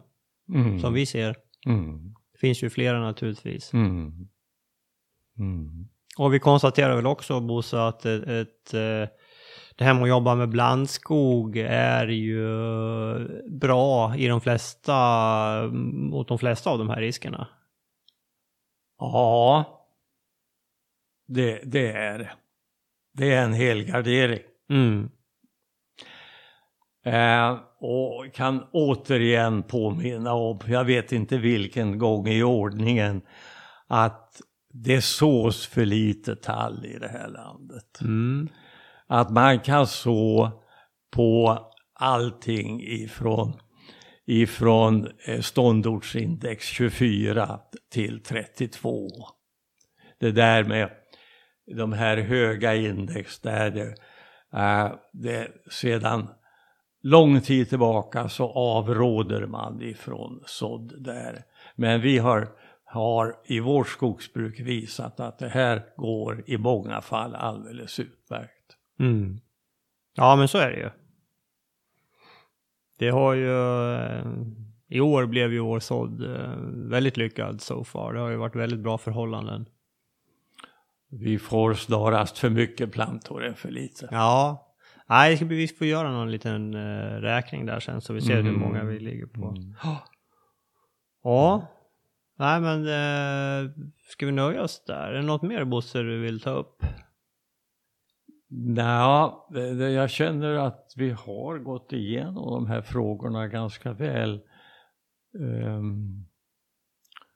Mm. 0.55 0.81
som 0.81 0.95
vi 0.95 1.07
ser. 1.07 1.37
Mm. 1.67 2.15
Det 2.33 2.39
finns 2.39 2.63
ju 2.63 2.71
flera 2.71 3.01
naturligtvis. 3.01 3.73
Mm. 3.73 4.29
Och 6.19 6.35
vi 6.35 6.39
konstaterar 6.39 6.97
väl 6.97 7.07
också, 7.07 7.41
Bosse, 7.41 7.81
att 7.81 8.05
ett, 8.05 8.29
ett, 8.29 8.75
eh, 8.75 9.09
det 9.77 9.85
här 9.85 9.95
med 9.95 10.03
att 10.03 10.09
jobba 10.09 10.35
med 10.35 10.49
blandskog 10.49 11.57
är 11.69 12.07
ju 12.07 12.49
bra 13.61 14.17
i 14.17 14.29
de 14.29 14.41
flesta, 14.41 15.71
mot 15.73 16.29
de 16.29 16.39
flesta 16.39 16.71
av 16.71 16.79
de 16.79 16.91
här 16.91 17.01
riskerna. 17.01 17.49
Ja, 18.99 19.65
det, 21.29 21.61
det 21.65 21.93
är 21.93 22.19
det. 22.19 22.31
Det 23.13 23.35
är 23.35 23.45
en 23.45 23.53
helgardering. 23.53 24.41
Mm. 24.71 25.11
Eh, 27.05 27.59
och 27.81 28.35
kan 28.35 28.65
återigen 28.73 29.63
påminna 29.63 30.35
om, 30.35 30.59
jag 30.67 30.85
vet 30.85 31.13
inte 31.13 31.39
vilken 31.39 31.99
gång 31.99 32.29
i 32.29 32.43
ordningen, 32.43 33.23
att 33.87 34.41
det 34.85 35.03
sås 35.03 35.67
för 35.67 35.85
lite 35.85 36.37
tall 36.37 36.87
i 36.87 36.99
det 36.99 37.09
här 37.09 37.29
landet. 37.29 38.01
Mm. 38.01 38.49
Att 39.07 39.31
man 39.31 39.61
kan 39.61 39.87
så 39.87 40.51
på 41.11 41.59
allting 41.95 42.83
ifrån, 42.83 43.53
ifrån 44.27 45.09
eh, 45.27 45.41
ståndortsindex 45.41 46.67
24 46.67 47.61
till 47.93 48.23
32. 48.23 49.09
Det 50.21 50.31
där 50.31 50.65
med 50.65 50.91
de 51.77 51.93
här 51.93 52.17
höga 52.17 52.75
index 52.75 53.41
där 53.41 53.71
det, 53.71 53.95
eh, 54.59 54.93
det 55.13 55.49
sedan 55.71 56.29
lång 57.03 57.41
tid 57.41 57.69
tillbaka 57.69 58.29
så 58.29 58.51
avråder 58.51 59.47
man 59.47 59.83
ifrån 59.83 60.43
sådd 60.47 61.05
där. 61.05 61.43
Men 61.77 62.01
vi 62.01 62.19
har, 62.19 62.49
har 62.91 63.37
i 63.45 63.61
vårt 63.61 63.89
skogsbruk 63.89 64.61
visat 64.61 65.21
att 65.21 65.39
det 65.39 65.49
här 65.49 65.83
går 65.97 66.45
i 66.47 66.59
många 66.59 67.01
fall 67.01 67.35
alldeles 67.35 68.01
utmärkt. 68.01 68.77
Mm. 69.01 69.41
Ja, 70.15 70.37
men 70.37 70.49
så 70.49 70.59
är 70.59 70.71
det 70.71 70.77
ju. 70.77 70.91
Det 72.99 73.09
har 73.09 73.35
ju... 73.35 73.51
eh, 73.95 74.27
I 74.89 75.01
år 75.01 75.27
blev 75.27 75.53
ju 75.53 75.59
vår 75.59 75.81
sådd 75.81 76.37
eh, 76.37 76.53
väldigt 76.91 77.17
lyckad 77.17 77.61
so 77.61 77.85
far. 77.85 78.13
Det 78.13 78.21
har 78.21 78.31
ju 78.31 78.37
varit 78.37 78.57
väldigt 78.57 78.81
bra 78.81 78.99
förhållanden. 78.99 79.67
Vi 81.11 81.39
får 81.39 81.75
snarast 81.75 82.39
för 82.39 82.51
mycket 82.51 82.93
plantor 82.93 83.45
än 83.45 83.55
för 83.55 83.71
lite. 83.71 84.09
Ja. 84.11 84.65
Nej, 85.07 85.35
vi 85.45 85.69
får 85.69 85.87
göra 85.87 86.11
någon 86.13 86.31
liten 86.31 86.75
uh, 86.75 87.21
räkning 87.21 87.67
där 87.67 87.81
sen 87.81 88.01
så 88.01 88.13
vi 88.13 88.21
ser 88.21 88.35
hur 88.35 88.41
Mm. 88.49 88.61
många 88.61 88.85
vi 88.85 88.99
ligger 89.01 89.27
på. 89.27 89.49
Mm. 89.49 89.75
Ja. 91.23 91.67
Nej, 92.39 92.61
men 92.61 92.87
uh, 92.87 93.71
ska 94.09 94.27
vi 94.27 94.33
nöja 94.33 94.63
oss 94.63 94.85
där? 94.87 95.09
Är 95.09 95.13
det 95.13 95.23
något 95.23 95.43
mer 95.43 95.65
Bosse 95.65 95.99
du 95.99 96.21
vill 96.21 96.41
ta 96.41 96.51
upp? 96.51 96.83
Det- 99.51 99.91
jag 99.91 100.11
känner 100.11 100.55
att 100.55 100.93
vi 100.97 101.11
har 101.11 101.59
gått 101.59 101.93
igenom 101.93 102.51
de 102.51 102.67
här 102.67 102.83
frågorna 102.83 103.49
ganska 103.49 103.93
väl. 103.93 104.41
Ehm, 105.41 106.25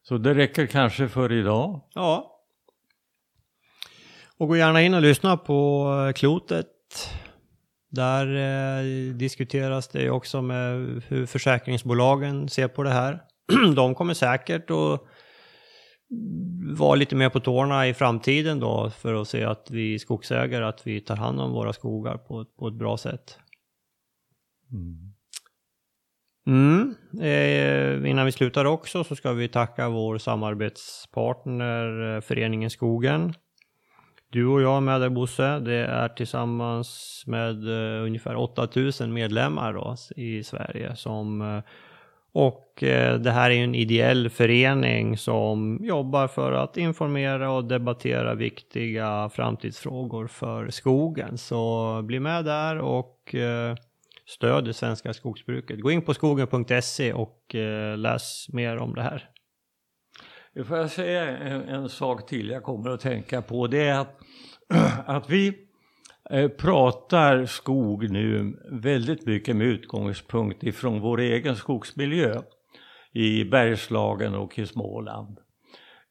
så 0.02 0.18
det 0.18 0.34
räcker 0.34 0.66
kanske 0.66 1.08
för 1.08 1.32
idag. 1.32 1.80
Ja. 1.94 2.38
Och 4.38 4.48
gå 4.48 4.56
gärna 4.56 4.82
in 4.82 4.94
och 4.94 5.02
lyssna 5.02 5.36
på 5.36 5.86
eh, 6.08 6.12
Klotet. 6.12 6.66
Där 7.90 8.26
eh, 8.36 9.14
diskuteras 9.14 9.88
det 9.88 10.10
också 10.10 10.42
med 10.42 11.02
hur 11.08 11.26
försäkringsbolagen 11.26 12.48
ser 12.48 12.68
på 12.68 12.82
det 12.82 12.90
här. 12.90 13.22
De 13.76 13.94
kommer 13.94 14.14
säkert 14.14 14.70
att 14.70 15.00
vara 16.78 16.94
lite 16.94 17.16
mer 17.16 17.28
på 17.28 17.40
tårna 17.40 17.88
i 17.88 17.94
framtiden 17.94 18.60
då 18.60 18.90
för 18.90 19.14
att 19.14 19.28
se 19.28 19.44
att 19.44 19.70
vi 19.70 19.98
skogsägare, 19.98 20.64
att 20.64 20.86
vi 20.86 21.00
tar 21.00 21.16
hand 21.16 21.40
om 21.40 21.52
våra 21.52 21.72
skogar 21.72 22.18
på, 22.18 22.44
på 22.58 22.68
ett 22.68 22.74
bra 22.74 22.96
sätt. 22.96 23.38
Mm. 24.72 25.12
Mm. 26.46 26.94
Eh, 27.20 28.10
innan 28.10 28.26
vi 28.26 28.32
slutar 28.32 28.64
också 28.64 29.04
så 29.04 29.16
ska 29.16 29.32
vi 29.32 29.48
tacka 29.48 29.88
vår 29.88 30.18
samarbetspartner 30.18 32.14
eh, 32.14 32.20
Föreningen 32.20 32.70
Skogen. 32.70 33.34
Du 34.30 34.46
och 34.46 34.62
jag 34.62 34.82
med 34.82 35.00
där 35.00 35.08
Bosse, 35.08 35.58
det 35.58 35.74
är 35.74 36.08
tillsammans 36.08 37.22
med 37.26 37.68
eh, 37.68 38.04
ungefär 38.04 38.36
8000 38.36 39.12
medlemmar 39.12 39.72
då, 39.72 39.96
i 40.16 40.42
Sverige 40.42 40.96
som 40.96 41.42
eh, 41.42 41.62
och 42.34 42.82
eh, 42.82 43.18
det 43.18 43.30
här 43.30 43.50
är 43.50 43.54
ju 43.54 43.64
en 43.64 43.74
ideell 43.74 44.30
förening 44.30 45.16
som 45.16 45.78
jobbar 45.82 46.28
för 46.28 46.52
att 46.52 46.76
informera 46.76 47.50
och 47.50 47.64
debattera 47.64 48.34
viktiga 48.34 49.30
framtidsfrågor 49.32 50.26
för 50.26 50.70
skogen. 50.70 51.38
Så 51.38 52.02
bli 52.02 52.20
med 52.20 52.44
där 52.44 52.78
och 52.78 53.34
eh, 53.34 53.76
stöd 54.26 54.64
det 54.64 54.74
svenska 54.74 55.12
skogsbruket. 55.12 55.80
Gå 55.80 55.90
in 55.90 56.02
på 56.02 56.14
skogen.se 56.14 57.12
och 57.12 57.54
eh, 57.54 57.98
läs 57.98 58.46
mer 58.48 58.76
om 58.76 58.94
det 58.94 59.02
här. 59.02 59.28
Får 60.64 60.78
jag 60.78 60.90
säga 60.90 61.38
en, 61.38 61.62
en 61.62 61.88
sak 61.88 62.26
till 62.26 62.50
jag 62.50 62.62
kommer 62.62 62.90
att 62.90 63.00
tänka 63.00 63.42
på. 63.42 63.66
Det 63.66 63.84
är 63.84 64.00
att, 64.00 64.18
att 65.06 65.30
vi 65.30 65.71
Eh, 66.30 66.48
pratar 66.48 67.46
skog 67.46 68.10
nu 68.10 68.56
väldigt 68.70 69.26
mycket 69.26 69.56
med 69.56 69.66
utgångspunkt 69.66 70.62
ifrån 70.62 71.00
vår 71.00 71.20
egen 71.20 71.56
skogsmiljö 71.56 72.42
i 73.12 73.44
Bergslagen 73.44 74.34
och 74.34 74.58
i 74.58 74.66
Småland. 74.66 75.38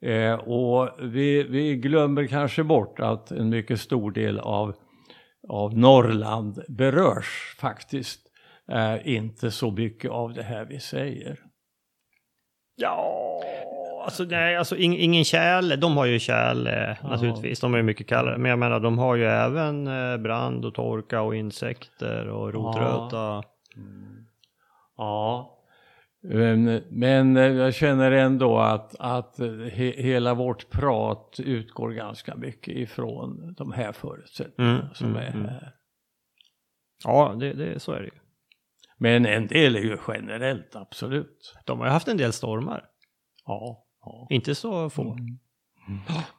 Eh, 0.01 0.33
och 0.33 0.89
vi, 1.01 1.43
vi 1.43 1.75
glömmer 1.75 2.27
kanske 2.27 2.63
bort 2.63 2.99
att 2.99 3.31
en 3.31 3.49
mycket 3.49 3.79
stor 3.79 4.11
del 4.11 4.39
av, 4.39 4.75
av 5.47 5.77
Norrland 5.77 6.63
berörs 6.67 7.55
faktiskt 7.59 8.21
eh, 8.71 9.07
inte 9.07 9.51
så 9.51 9.71
mycket 9.71 10.11
av 10.11 10.33
det 10.33 10.43
här 10.43 10.65
vi 10.65 10.79
säger. 10.79 11.39
Ja, 12.75 13.43
alltså 14.03 14.23
nej, 14.23 14.57
alltså 14.57 14.77
ing, 14.77 14.97
ingen 14.97 15.23
kärl. 15.23 15.79
De 15.79 15.97
har 15.97 16.05
ju 16.05 16.19
kärl 16.19 16.67
eh, 16.67 17.09
naturligtvis. 17.09 17.59
De 17.59 17.73
är 17.73 17.77
ju 17.77 17.83
mycket 17.83 18.07
kallare. 18.07 18.37
Men 18.37 18.49
jag 18.49 18.59
menar, 18.59 18.79
de 18.79 18.97
har 18.97 19.15
ju 19.15 19.25
även 19.25 19.87
eh, 19.87 20.17
brand 20.17 20.65
och 20.65 20.73
torka 20.73 21.21
och 21.21 21.35
insekter 21.35 22.27
och 22.27 22.53
rotröta. 22.53 23.43
Ja, 24.97 25.57
men, 26.23 26.81
men 26.89 27.37
eh, 27.37 27.43
jag 27.43 27.73
känner 27.73 28.11
ändå 28.11 28.59
att, 28.59 28.95
att 28.99 29.39
he, 29.71 29.91
hela 29.97 30.33
vårt 30.33 30.69
prat 30.69 31.39
utgår 31.43 31.89
ganska 31.91 32.35
mycket 32.35 32.75
ifrån 32.75 33.53
de 33.57 33.71
här 33.71 33.91
förutsättningarna 33.91 34.79
Mm, 34.79 34.93
som 34.93 35.07
mm, 35.07 35.23
är 35.23 35.31
mm. 35.31 35.45
här. 35.45 35.73
Ja, 37.03 37.35
det, 37.39 37.53
det, 37.53 37.79
så 37.79 37.91
är 37.91 37.99
det 37.99 38.05
ju. 38.05 38.19
Men 38.97 39.25
en 39.25 39.47
del 39.47 39.75
är 39.75 39.79
ju 39.79 39.97
generellt, 40.07 40.75
absolut. 40.75 41.55
De 41.65 41.79
har 41.79 41.85
ju 41.85 41.91
haft 41.91 42.07
en 42.07 42.17
del 42.17 42.33
stormar. 42.33 42.85
Ja. 43.45 43.85
Ja. 44.01 44.27
Inte 44.29 44.55
så 44.55 44.89
få. 44.89 45.17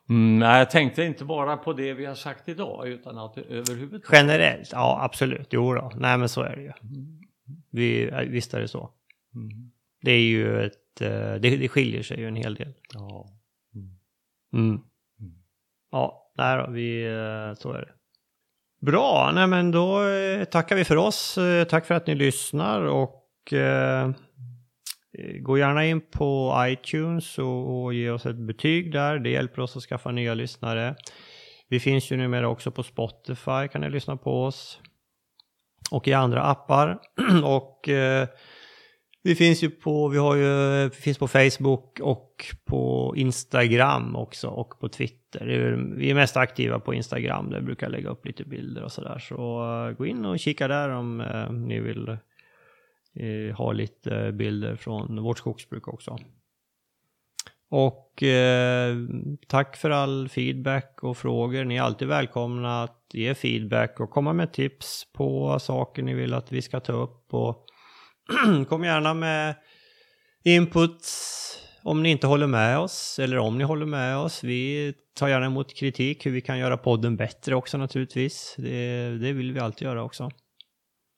Mm, 0.09 0.39
nej, 0.39 0.59
jag 0.59 0.71
tänkte 0.71 1.05
inte 1.05 1.25
bara 1.25 1.57
på 1.57 1.73
det 1.73 1.95
vi 1.95 2.05
har 2.05 2.15
sagt 2.15 2.49
idag 2.49 2.89
utan 2.89 3.19
att 3.19 3.39
överhuvudtaget. 3.39 4.13
Generellt, 4.13 4.73
ja 4.73 4.99
absolut. 5.03 5.49
Jo 5.51 5.75
då. 5.75 5.93
Nej 5.97 6.19
men 6.19 6.29
så 6.29 6.43
är 6.43 6.57
det 6.57 6.63
ju. 6.63 6.73
Vi, 7.71 8.09
ja, 8.09 8.23
visst 8.29 8.55
är 8.55 8.61
det 8.61 8.69
så. 8.69 8.91
Mm. 9.35 9.71
Det 10.03 10.13
är 10.13 10.21
ju 10.21 10.65
ett, 10.65 11.01
eh, 11.01 11.09
det, 11.11 11.57
det 11.57 11.69
skiljer 11.69 12.03
sig 12.03 12.21
ju 12.21 12.29
en 12.29 12.37
hel 12.37 12.55
del. 12.55 12.75
Ja. 12.95 13.29
Mm. 14.53 14.81
Ja, 15.91 16.33
nej 16.37 16.59
då, 16.59 16.71
vi, 16.71 17.05
eh, 17.05 17.55
så 17.55 17.73
är 17.73 17.81
det. 17.81 17.93
Bra, 18.87 19.31
nej 19.35 19.47
men 19.47 19.71
då 19.71 20.05
eh, 20.05 20.45
tackar 20.45 20.77
vi 20.77 20.85
för 20.85 20.97
oss. 20.97 21.39
Tack 21.69 21.87
för 21.87 21.95
att 21.95 22.07
ni 22.07 22.15
lyssnar 22.15 22.83
och 22.83 23.53
eh, 23.53 24.11
Eh, 25.19 25.41
gå 25.41 25.59
gärna 25.59 25.87
in 25.87 26.01
på 26.01 26.55
iTunes 26.59 27.39
och, 27.39 27.83
och 27.83 27.95
ge 27.95 28.11
oss 28.11 28.27
ett 28.27 28.47
betyg 28.47 28.93
där. 28.93 29.19
Det 29.19 29.31
hjälper 29.31 29.63
oss 29.63 29.77
att 29.77 29.83
skaffa 29.83 30.11
nya 30.13 30.35
lyssnare. 30.35 30.97
Vi 31.69 31.81
finns 31.81 32.13
ju 32.13 32.17
numera 32.17 32.49
också 32.49 32.71
på 32.71 32.83
Spotify, 32.83 33.69
kan 33.73 33.81
ni 33.81 33.91
lyssna 33.91 34.17
på 34.17 34.45
oss. 34.45 34.81
Och 35.91 36.09
i 36.09 36.13
andra 36.13 36.43
appar. 36.43 36.99
och 37.45 37.89
eh, 37.89 38.29
vi 39.23 39.35
finns 39.35 39.63
ju 39.63 39.71
på, 39.71 40.09
vi 40.09 40.19
har 40.19 40.37
ju, 40.37 40.85
vi 40.89 40.91
finns 40.91 41.19
på 41.19 41.29
Facebook 41.29 42.01
och 42.01 42.45
på 42.65 43.15
Instagram 43.17 44.17
också 44.17 44.49
och 44.49 44.81
på 44.81 44.89
Twitter. 44.89 45.47
Vi 45.97 46.11
är 46.11 46.15
mest 46.15 46.37
aktiva 46.37 46.81
på 46.81 46.95
Instagram 46.95 47.51
där 47.51 47.61
vi 47.61 47.67
brukar 47.67 47.89
lägga 47.89 48.11
upp 48.11 48.27
lite 48.27 48.45
bilder 48.45 48.83
och 48.83 48.93
sådär. 48.93 49.19
Så 49.19 49.65
eh, 49.89 49.97
gå 49.97 50.07
in 50.07 50.25
och 50.25 50.39
kika 50.39 50.69
där 50.69 50.89
om 50.89 51.21
eh, 51.21 51.53
ni 51.53 51.81
vill 51.81 52.17
eh, 53.15 53.57
har 53.57 53.75
lite 53.75 54.33
bilder 54.33 54.77
från 54.77 55.23
vårt 55.23 55.39
skogsbruk 55.39 55.89
också. 55.89 56.19
Och 57.71 58.23
eh, 58.23 58.97
tack 59.49 59.77
för 59.77 59.91
all 59.91 60.29
feedback 60.29 60.99
och 61.03 61.17
frågor. 61.17 61.65
Ni 61.65 61.77
är 61.77 61.83
alltid 61.83 62.09
välkomna 62.09 62.83
att 62.83 63.07
ge 63.13 63.35
feedback 63.35 64.01
och 64.01 64.11
komma 64.11 64.33
med 64.33 64.53
tips 64.53 65.07
på 65.13 65.59
saker 65.59 66.03
ni 66.03 66.15
vill 66.15 66.35
att 66.35 66.53
vi 66.53 66.63
ska 66.63 66.81
ta 66.81 66.93
upp. 66.93 67.35
Och 67.35 67.67
Kom 68.69 68.85
gärna 68.85 69.15
med 69.15 69.55
input 70.45 71.07
om 71.83 72.03
ni 72.03 72.11
inte 72.11 72.27
håller 72.27 72.47
med 72.47 72.79
oss 72.79 73.19
eller 73.19 73.39
om 73.39 73.59
ni 73.59 73.65
håller 73.65 73.87
med 73.87 74.17
oss. 74.17 74.45
Vi 74.45 74.95
tar 75.15 75.29
gärna 75.29 75.47
emot 75.47 75.75
kritik 75.75 76.27
hur 76.27 76.31
vi 76.31 76.41
kan 76.41 76.59
göra 76.59 76.77
podden 76.77 77.17
bättre 77.17 77.55
också 77.55 77.79
naturligtvis. 77.79 78.55
Det, 78.59 79.09
det 79.19 79.33
vill 79.33 79.53
vi 79.53 79.61
alltid 79.61 79.87
göra 79.87 80.03
också. 80.03 80.31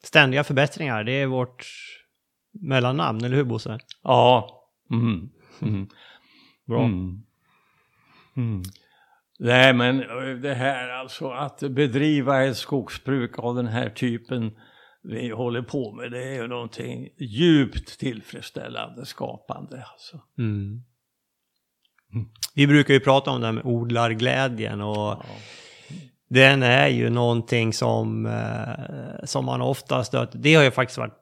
Ständiga 0.05 0.44
förbättringar, 0.44 1.05
det 1.05 1.12
är 1.12 1.26
vårt 1.26 1.66
mellannamn, 2.52 3.24
eller 3.24 3.36
hur 3.36 3.44
Bosse? 3.44 3.78
Ja. 4.02 4.50
Mm. 4.90 5.30
Mm. 5.62 5.88
Bra. 6.66 6.84
Mm. 6.84 8.62
Nej, 9.38 9.74
men 9.74 9.98
det 10.42 10.55
här 10.55 10.88
alltså 10.88 11.30
att 11.30 11.61
bedriva 11.61 12.44
ett 12.44 12.57
skogsbruk 12.57 13.38
av 13.38 13.55
den 13.55 13.66
här 13.66 13.90
typen 13.90 14.52
vi 15.02 15.30
håller 15.30 15.62
på 15.62 15.92
med 15.92 16.11
det 16.11 16.24
är 16.24 16.34
ju 16.34 16.48
någonting 16.48 17.09
djupt 17.18 17.98
tillfredsställande, 17.98 19.07
skapande. 19.07 19.84
Alltså. 19.92 20.20
Mm. 20.38 20.82
Mm. 22.12 22.28
Vi 22.55 22.66
brukar 22.66 22.94
ju 22.94 23.00
prata 23.00 23.30
om 23.30 23.40
det 23.40 23.46
här 23.46 23.52
med 23.52 23.66
odlarglädjen 23.66 24.80
och 24.80 24.96
ja 24.96 25.24
den 26.35 26.62
är 26.62 26.89
ju 26.89 27.11
någonting 27.11 27.72
som, 27.72 28.26
eh, 28.26 29.24
som 29.24 29.45
man 29.45 29.62
ofta 29.62 30.05
stöter. 30.05 30.39
Det 30.39 30.55
har 30.55 30.62
ju 30.62 30.70
faktiskt 30.70 30.99
varit, 30.99 31.14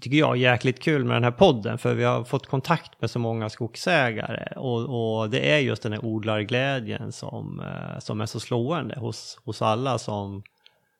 tycker 0.00 0.18
jag, 0.18 0.36
jäkligt 0.36 0.82
kul 0.82 1.04
med 1.04 1.16
den 1.16 1.24
här 1.24 1.30
podden 1.30 1.78
för 1.78 1.94
vi 1.94 2.04
har 2.04 2.24
fått 2.24 2.46
kontakt 2.46 3.00
med 3.00 3.10
så 3.10 3.18
många 3.18 3.50
skogsägare 3.50 4.52
och, 4.56 5.20
och 5.20 5.30
det 5.30 5.50
är 5.52 5.58
just 5.58 5.82
den 5.82 5.92
här 5.92 6.04
odlarglädjen 6.04 7.12
som, 7.12 7.60
eh, 7.60 7.98
som 7.98 8.20
är 8.20 8.26
så 8.26 8.40
slående 8.40 8.98
hos, 8.98 9.38
hos 9.44 9.62
alla 9.62 9.98
som, 9.98 10.42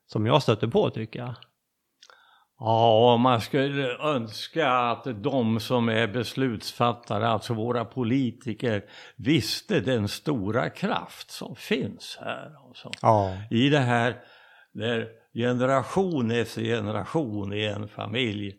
som 0.06 0.26
jag 0.26 0.42
stöter 0.42 0.66
på 0.66 0.90
tycker 0.90 1.18
jag. 1.18 1.34
Ja, 2.58 3.16
man 3.16 3.40
skulle 3.40 3.96
önska 3.98 4.70
att 4.70 5.22
de 5.22 5.60
som 5.60 5.88
är 5.88 6.06
beslutsfattare, 6.06 7.28
alltså 7.28 7.54
våra 7.54 7.84
politiker, 7.84 8.84
visste 9.16 9.80
den 9.80 10.08
stora 10.08 10.70
kraft 10.70 11.30
som 11.30 11.56
finns 11.56 12.18
här. 12.20 12.66
Alltså. 12.66 12.90
Ja. 13.02 13.36
I 13.50 13.68
det 13.68 13.78
här 13.78 14.20
där 14.72 15.08
generation 15.34 16.30
efter 16.30 16.62
generation 16.62 17.52
i 17.52 17.64
en 17.64 17.88
familj 17.88 18.56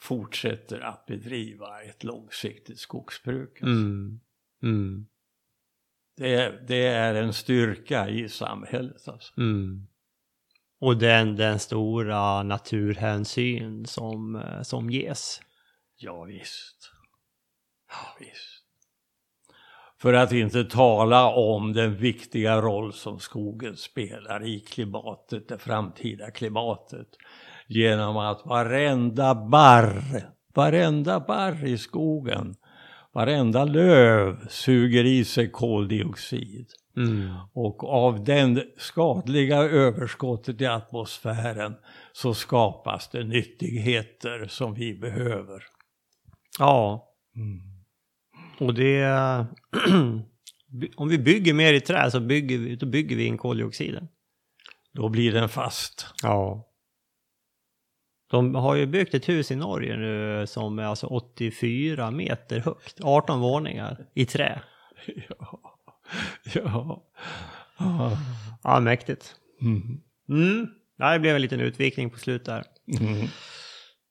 fortsätter 0.00 0.80
att 0.80 1.06
bedriva 1.06 1.82
ett 1.82 2.04
långsiktigt 2.04 2.78
skogsbruk. 2.78 3.62
Alltså. 3.62 3.66
Mm. 3.66 4.20
Mm. 4.62 5.06
Det, 6.16 6.66
det, 6.68 6.86
är 6.86 7.14
en 7.14 7.32
styrka 7.32 8.08
i 8.08 8.28
samhället. 8.28 9.08
Alltså. 9.08 9.40
Mm. 9.40 9.86
Och 10.84 10.96
den, 10.96 11.36
den 11.36 11.58
stora 11.58 12.42
naturhänsyn 12.42 13.86
som, 13.86 14.36
eh, 14.36 14.62
som 14.62 14.90
ges. 14.90 15.40
Ja, 15.96 16.24
visst. 16.24 16.90
Ja, 17.90 18.16
visst. 18.20 18.64
För 20.00 20.12
att 20.12 20.32
inte 20.32 20.64
tala 20.64 21.28
om 21.28 21.72
den 21.72 21.96
viktiga 21.96 22.60
roll 22.60 22.92
som 22.92 23.20
skogen 23.20 23.76
spelar 23.76 24.46
i 24.46 24.60
klimatet, 24.60 25.48
det 25.48 25.58
framtida 25.58 26.30
klimatet. 26.30 27.08
Genom 27.68 28.16
att 28.16 28.46
varenda 28.46 29.34
barr, 29.34 30.30
varenda 30.54 31.20
barr 31.20 31.64
i 31.64 31.78
skogen, 31.78 32.54
varenda 33.12 33.64
löv 33.64 34.48
suger 34.48 35.04
i 35.04 35.24
sig 35.24 35.50
koldioxid. 35.50 36.66
Mm. 36.96 37.34
Och 37.52 37.84
av 37.84 38.24
den 38.24 38.62
skadliga 38.76 39.56
överskottet 39.56 40.60
i 40.60 40.66
atmosfären 40.66 41.74
så 42.12 42.34
skapas 42.34 43.08
det 43.08 43.24
nyttigheter 43.24 44.46
som 44.48 44.74
vi 44.74 44.94
behöver. 44.94 45.62
Ja. 46.58 47.08
Mm. 47.36 47.60
Och 48.60 48.74
det... 48.74 49.04
om 50.96 51.08
vi 51.08 51.18
bygger 51.18 51.54
mer 51.54 51.74
i 51.74 51.80
trä 51.80 52.10
så 52.10 52.20
bygger 52.20 52.58
vi, 52.58 52.76
då 52.76 52.86
bygger 52.86 53.16
vi 53.16 53.26
in 53.26 53.38
koldioxiden. 53.38 54.08
Då 54.92 55.08
blir 55.08 55.32
den 55.32 55.48
fast. 55.48 56.06
Ja. 56.22 56.70
De 58.30 58.54
har 58.54 58.74
ju 58.74 58.86
byggt 58.86 59.14
ett 59.14 59.28
hus 59.28 59.50
i 59.50 59.56
Norge 59.56 59.96
nu 59.96 60.46
som 60.46 60.78
är 60.78 60.84
alltså 60.84 61.06
84 61.06 62.10
meter 62.10 62.60
högt, 62.60 63.00
18 63.02 63.40
våningar 63.40 64.06
i 64.14 64.26
trä. 64.26 64.62
Ja. 65.28 65.73
ja. 66.54 67.04
Ja, 68.62 68.80
mäktigt. 68.80 69.36
Mm. 69.60 70.00
Mm. 70.28 70.66
Ja, 70.98 71.12
det 71.12 71.18
blev 71.18 71.34
en 71.34 71.42
liten 71.42 71.60
utvikning 71.60 72.10
på 72.10 72.18
slutet 72.18 72.46
där. 72.46 72.64
Mm. 73.00 73.28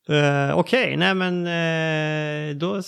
Uh, 0.10 0.58
Okej, 0.58 0.84
okay. 0.84 0.98
nej 0.98 1.16
men 1.16 1.48
uh, 1.48 2.56
då 2.56 2.82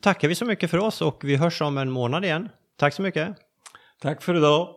tackar 0.00 0.28
vi 0.28 0.34
så 0.34 0.44
mycket 0.44 0.70
för 0.70 0.78
oss 0.78 1.02
och 1.02 1.20
vi 1.24 1.36
hörs 1.36 1.60
om 1.60 1.78
en 1.78 1.90
månad 1.90 2.24
igen. 2.24 2.48
Tack 2.78 2.94
så 2.94 3.02
mycket. 3.02 3.36
Tack 4.00 4.22
för 4.22 4.34
idag. 4.36 4.68